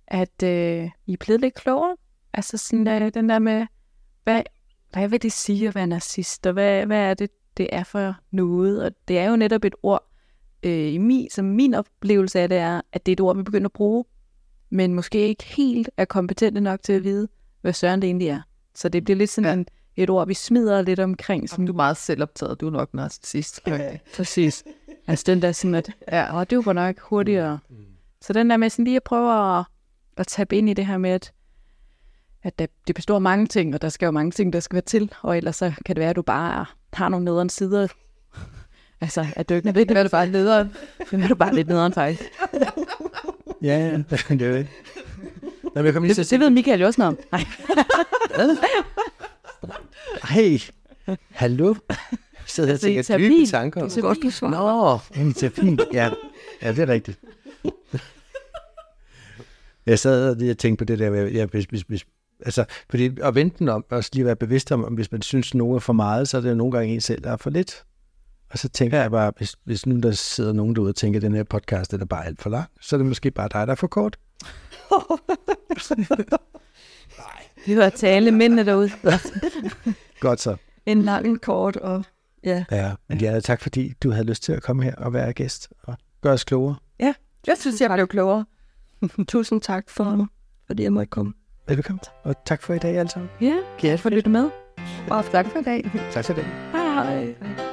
at 0.07 0.43
øh, 0.43 0.91
I 1.07 1.13
er 1.13 1.17
blevet 1.21 1.41
lidt 1.41 1.55
klogere. 1.55 1.97
Altså 2.33 2.59
sådan 2.59 3.03
øh, 3.03 3.15
den 3.15 3.29
der 3.29 3.39
med, 3.39 3.67
hvad, 4.25 4.43
hvad 4.93 5.09
vil 5.09 5.23
det 5.23 5.33
sige 5.33 5.69
at 5.69 5.75
være 5.75 5.87
narcissist, 5.87 6.47
og 6.47 6.53
hvad, 6.53 6.87
hvad 6.87 6.99
er 6.99 7.15
det, 7.15 7.31
det 7.57 7.69
er 7.73 7.85
for 7.85 8.15
noget? 8.31 8.85
Og 8.85 8.93
det 9.09 9.19
er 9.19 9.31
jo 9.31 9.37
netop 9.37 9.65
et 9.65 9.75
ord, 9.83 10.11
øh, 10.63 10.93
i 10.93 10.99
min, 10.99 11.31
som 11.31 11.45
min 11.45 11.75
oplevelse 11.75 12.41
af 12.41 12.49
det 12.49 12.59
er, 12.59 12.81
at 12.93 13.07
det 13.07 13.13
er 13.13 13.17
et 13.17 13.21
ord, 13.21 13.37
vi 13.37 13.43
begynder 13.43 13.69
at 13.69 13.73
bruge, 13.73 14.05
men 14.71 14.95
måske 14.95 15.29
ikke 15.29 15.45
helt 15.45 15.91
er 15.97 16.05
kompetente 16.05 16.61
nok 16.61 16.83
til 16.83 16.93
at 16.93 17.05
vide, 17.05 17.29
hvad 17.61 17.73
søren 17.73 18.03
det 18.03 18.09
egentlig 18.09 18.29
er. 18.29 18.41
Så 18.75 18.89
det 18.89 19.05
bliver 19.05 19.17
lidt 19.17 19.31
sådan 19.31 19.49
ja. 19.49 19.53
en, 19.53 19.67
et 20.03 20.11
ord, 20.11 20.27
vi 20.27 20.35
smider 20.35 20.83
lidt 20.83 21.01
omkring. 21.01 21.49
Som 21.51 21.67
du 21.67 21.73
er 21.73 21.77
meget 21.77 21.97
selvoptaget. 21.97 22.61
Du 22.61 22.67
er 22.67 22.71
nok 22.71 22.95
narcissist. 22.95 23.61
Ja, 23.67 23.97
præcis. 24.17 24.65
Altså 25.07 25.25
den 25.27 25.43
der 25.43 25.53
sådan, 25.53 25.75
at 25.75 25.91
Ja. 26.13 26.39
åh, 26.39 26.45
det 26.51 26.67
var 26.67 26.73
nok 26.73 27.01
hurtigere. 27.01 27.59
Mm. 27.71 27.77
Så 28.21 28.33
den 28.33 28.51
der 28.51 28.57
med 28.57 28.71
sådan 28.71 28.85
lige 28.85 28.97
at 28.97 29.03
prøve 29.03 29.59
at, 29.59 29.65
at 30.17 30.27
tabe 30.27 30.57
ind 30.57 30.71
i 30.71 30.75
det 30.75 30.87
her 30.87 30.99
med, 30.99 31.11
at, 31.11 31.33
at 32.43 32.59
det, 32.59 32.71
det 32.87 32.95
består 32.95 33.15
af 33.15 33.21
mange 33.21 33.47
ting, 33.47 33.75
og 33.75 33.83
der 33.83 33.89
skal 33.89 34.07
jo 34.07 34.11
mange 34.13 34.31
ting, 34.31 34.53
der 34.53 34.61
skal 34.61 34.75
være 34.75 34.83
til, 34.83 35.13
og 35.23 35.37
ellers 35.37 35.57
så 35.57 35.73
kan 35.87 35.97
det 35.97 36.01
være, 36.01 36.11
at 36.11 36.17
du 36.17 36.23
bare 36.23 36.61
er, 36.61 36.75
har 36.93 37.09
nogle 37.09 37.25
nederen 37.25 37.49
sider. 37.49 37.89
altså, 39.01 39.27
at 39.37 39.49
du 39.49 39.55
ikke 39.55 39.81
ikke, 39.81 39.93
hvad 39.93 40.05
det 40.05 40.11
bare 40.11 40.27
er 40.27 40.31
lederen. 40.31 40.75
så 41.11 41.17
er 41.17 41.29
du 41.29 41.35
bare 41.35 41.55
lidt 41.55 41.69
nederen 41.69 41.93
faktisk. 41.93 42.23
Ja, 43.63 43.79
ja, 43.79 43.97
det 43.97 44.43
er 44.43 44.53
det. 44.53 44.67
Nå, 45.75 45.83
jeg 45.83 45.93
kommer 45.93 46.07
lige 46.07 46.15
til 46.15 46.21
at 46.21 46.25
Det, 46.25 46.31
det 46.31 46.41
ved 46.41 46.51
Michael 46.51 46.81
jo 46.81 46.87
også 46.87 47.01
noget 47.01 47.19
om. 47.19 47.25
Nej. 47.33 47.45
Hey, 50.25 50.59
hallo? 51.31 51.75
Jeg 52.59 52.65
her 52.65 52.65
og 52.65 52.71
Altså, 52.71 52.87
tænker 52.87 53.03
dybe 53.03 53.07
terapien. 53.07 53.47
tanker. 53.47 53.83
Det 53.83 53.97
er 53.97 54.01
Godt 54.01 54.19
besvar. 54.21 54.51
Nå, 54.51 55.21
en 55.23 55.35
terapien. 55.35 55.81
Ja, 55.93 56.11
ja, 56.63 56.73
det 56.73 56.79
er 56.79 56.89
rigtigt. 56.89 57.21
Jeg 59.87 59.99
sad 59.99 60.31
og 60.31 60.37
lige 60.37 60.51
og 60.51 60.59
tænkte 60.59 60.85
på 60.85 60.85
det 60.85 60.99
der, 60.99 61.27
ja, 61.27 61.47
hvis, 61.47 61.65
hvis, 61.65 61.83
hvis, 61.83 62.07
altså, 62.45 62.65
fordi 62.91 63.11
at 63.23 63.35
vente 63.35 63.59
den 63.59 63.69
om, 63.69 63.85
og 63.91 63.97
også 63.97 64.11
lige 64.13 64.25
være 64.25 64.37
bevidst 64.37 64.73
om, 64.73 64.85
om, 64.85 64.95
hvis 64.95 65.13
man 65.13 65.23
synes, 65.23 65.55
nogen 65.55 65.75
er 65.75 65.79
for 65.81 65.93
meget, 65.93 66.29
så 66.29 66.37
er 66.37 66.41
det 66.41 66.51
jo 66.51 66.55
nogle 66.55 66.73
gange 66.73 66.95
en 66.95 67.01
selv, 67.01 67.23
der 67.25 67.33
er 67.33 67.37
for 67.37 67.51
lidt. 67.51 67.85
Og 68.51 68.59
så 68.59 68.69
tænker 68.69 69.01
jeg 69.01 69.11
bare, 69.11 69.33
hvis, 69.37 69.57
hvis 69.65 69.87
nu 69.87 70.01
der 70.01 70.13
sidder 70.13 70.53
nogen 70.53 70.75
derude 70.77 70.89
og 70.89 70.97
tænker, 70.97 71.19
at 71.19 71.23
den 71.23 71.35
her 71.35 71.43
podcast 71.45 71.91
den 71.91 72.01
er 72.01 72.05
bare 72.05 72.27
alt 72.27 72.43
for 72.43 72.51
lang, 72.51 72.69
så 72.81 72.97
er 72.97 72.99
det 72.99 73.07
måske 73.07 73.31
bare 73.31 73.49
dig, 73.53 73.67
der 73.67 73.73
er 73.73 73.77
for 73.77 73.87
kort. 73.87 74.19
Vi 75.71 77.50
var 77.67 77.83
at 77.85 77.93
tale 77.93 78.31
mændene 78.31 78.65
derude. 78.65 78.91
Godt 80.21 80.41
så. 80.41 80.57
En 80.87 81.03
lang, 81.03 81.27
en 81.27 81.39
kort, 81.39 81.77
og 81.77 82.05
ja, 82.45 82.65
Ja, 82.71 82.93
men 83.09 83.19
Diana, 83.19 83.41
tak 83.41 83.61
fordi 83.61 83.93
du 84.03 84.11
havde 84.11 84.25
lyst 84.27 84.43
til 84.43 84.53
at 84.53 84.63
komme 84.63 84.83
her 84.83 84.95
og 84.95 85.13
være 85.13 85.33
gæst 85.33 85.69
og 85.83 85.95
gøre 86.21 86.33
os 86.33 86.45
klogere. 86.45 86.77
Jeg 87.47 87.57
synes, 87.59 87.81
jeg 87.81 87.91
blev 87.91 88.07
klogere. 88.07 88.45
tusind 89.29 89.61
tak 89.61 89.91
for, 89.91 90.29
fordi 90.67 90.83
jeg 90.83 90.93
måtte 90.93 91.11
komme. 91.11 91.33
Velkommen. 91.69 92.01
Og 92.23 92.35
tak 92.47 92.63
for 92.63 92.75
i 92.75 92.79
dag 92.79 92.97
alle 92.99 93.11
sammen. 93.11 93.31
Ja, 93.41 93.57
Ja, 93.83 93.95
for 93.95 94.09
at 94.09 94.13
lytte 94.15 94.31
med. 94.31 94.51
Og 95.11 95.25
tak 95.25 95.47
for 95.47 95.59
i 95.59 95.63
dag. 95.63 95.91
Tak 96.13 96.25
for 96.25 96.33
i 96.33 96.37
dag. 96.37 96.45
Hej. 96.73 97.25
Hej. 97.25 97.70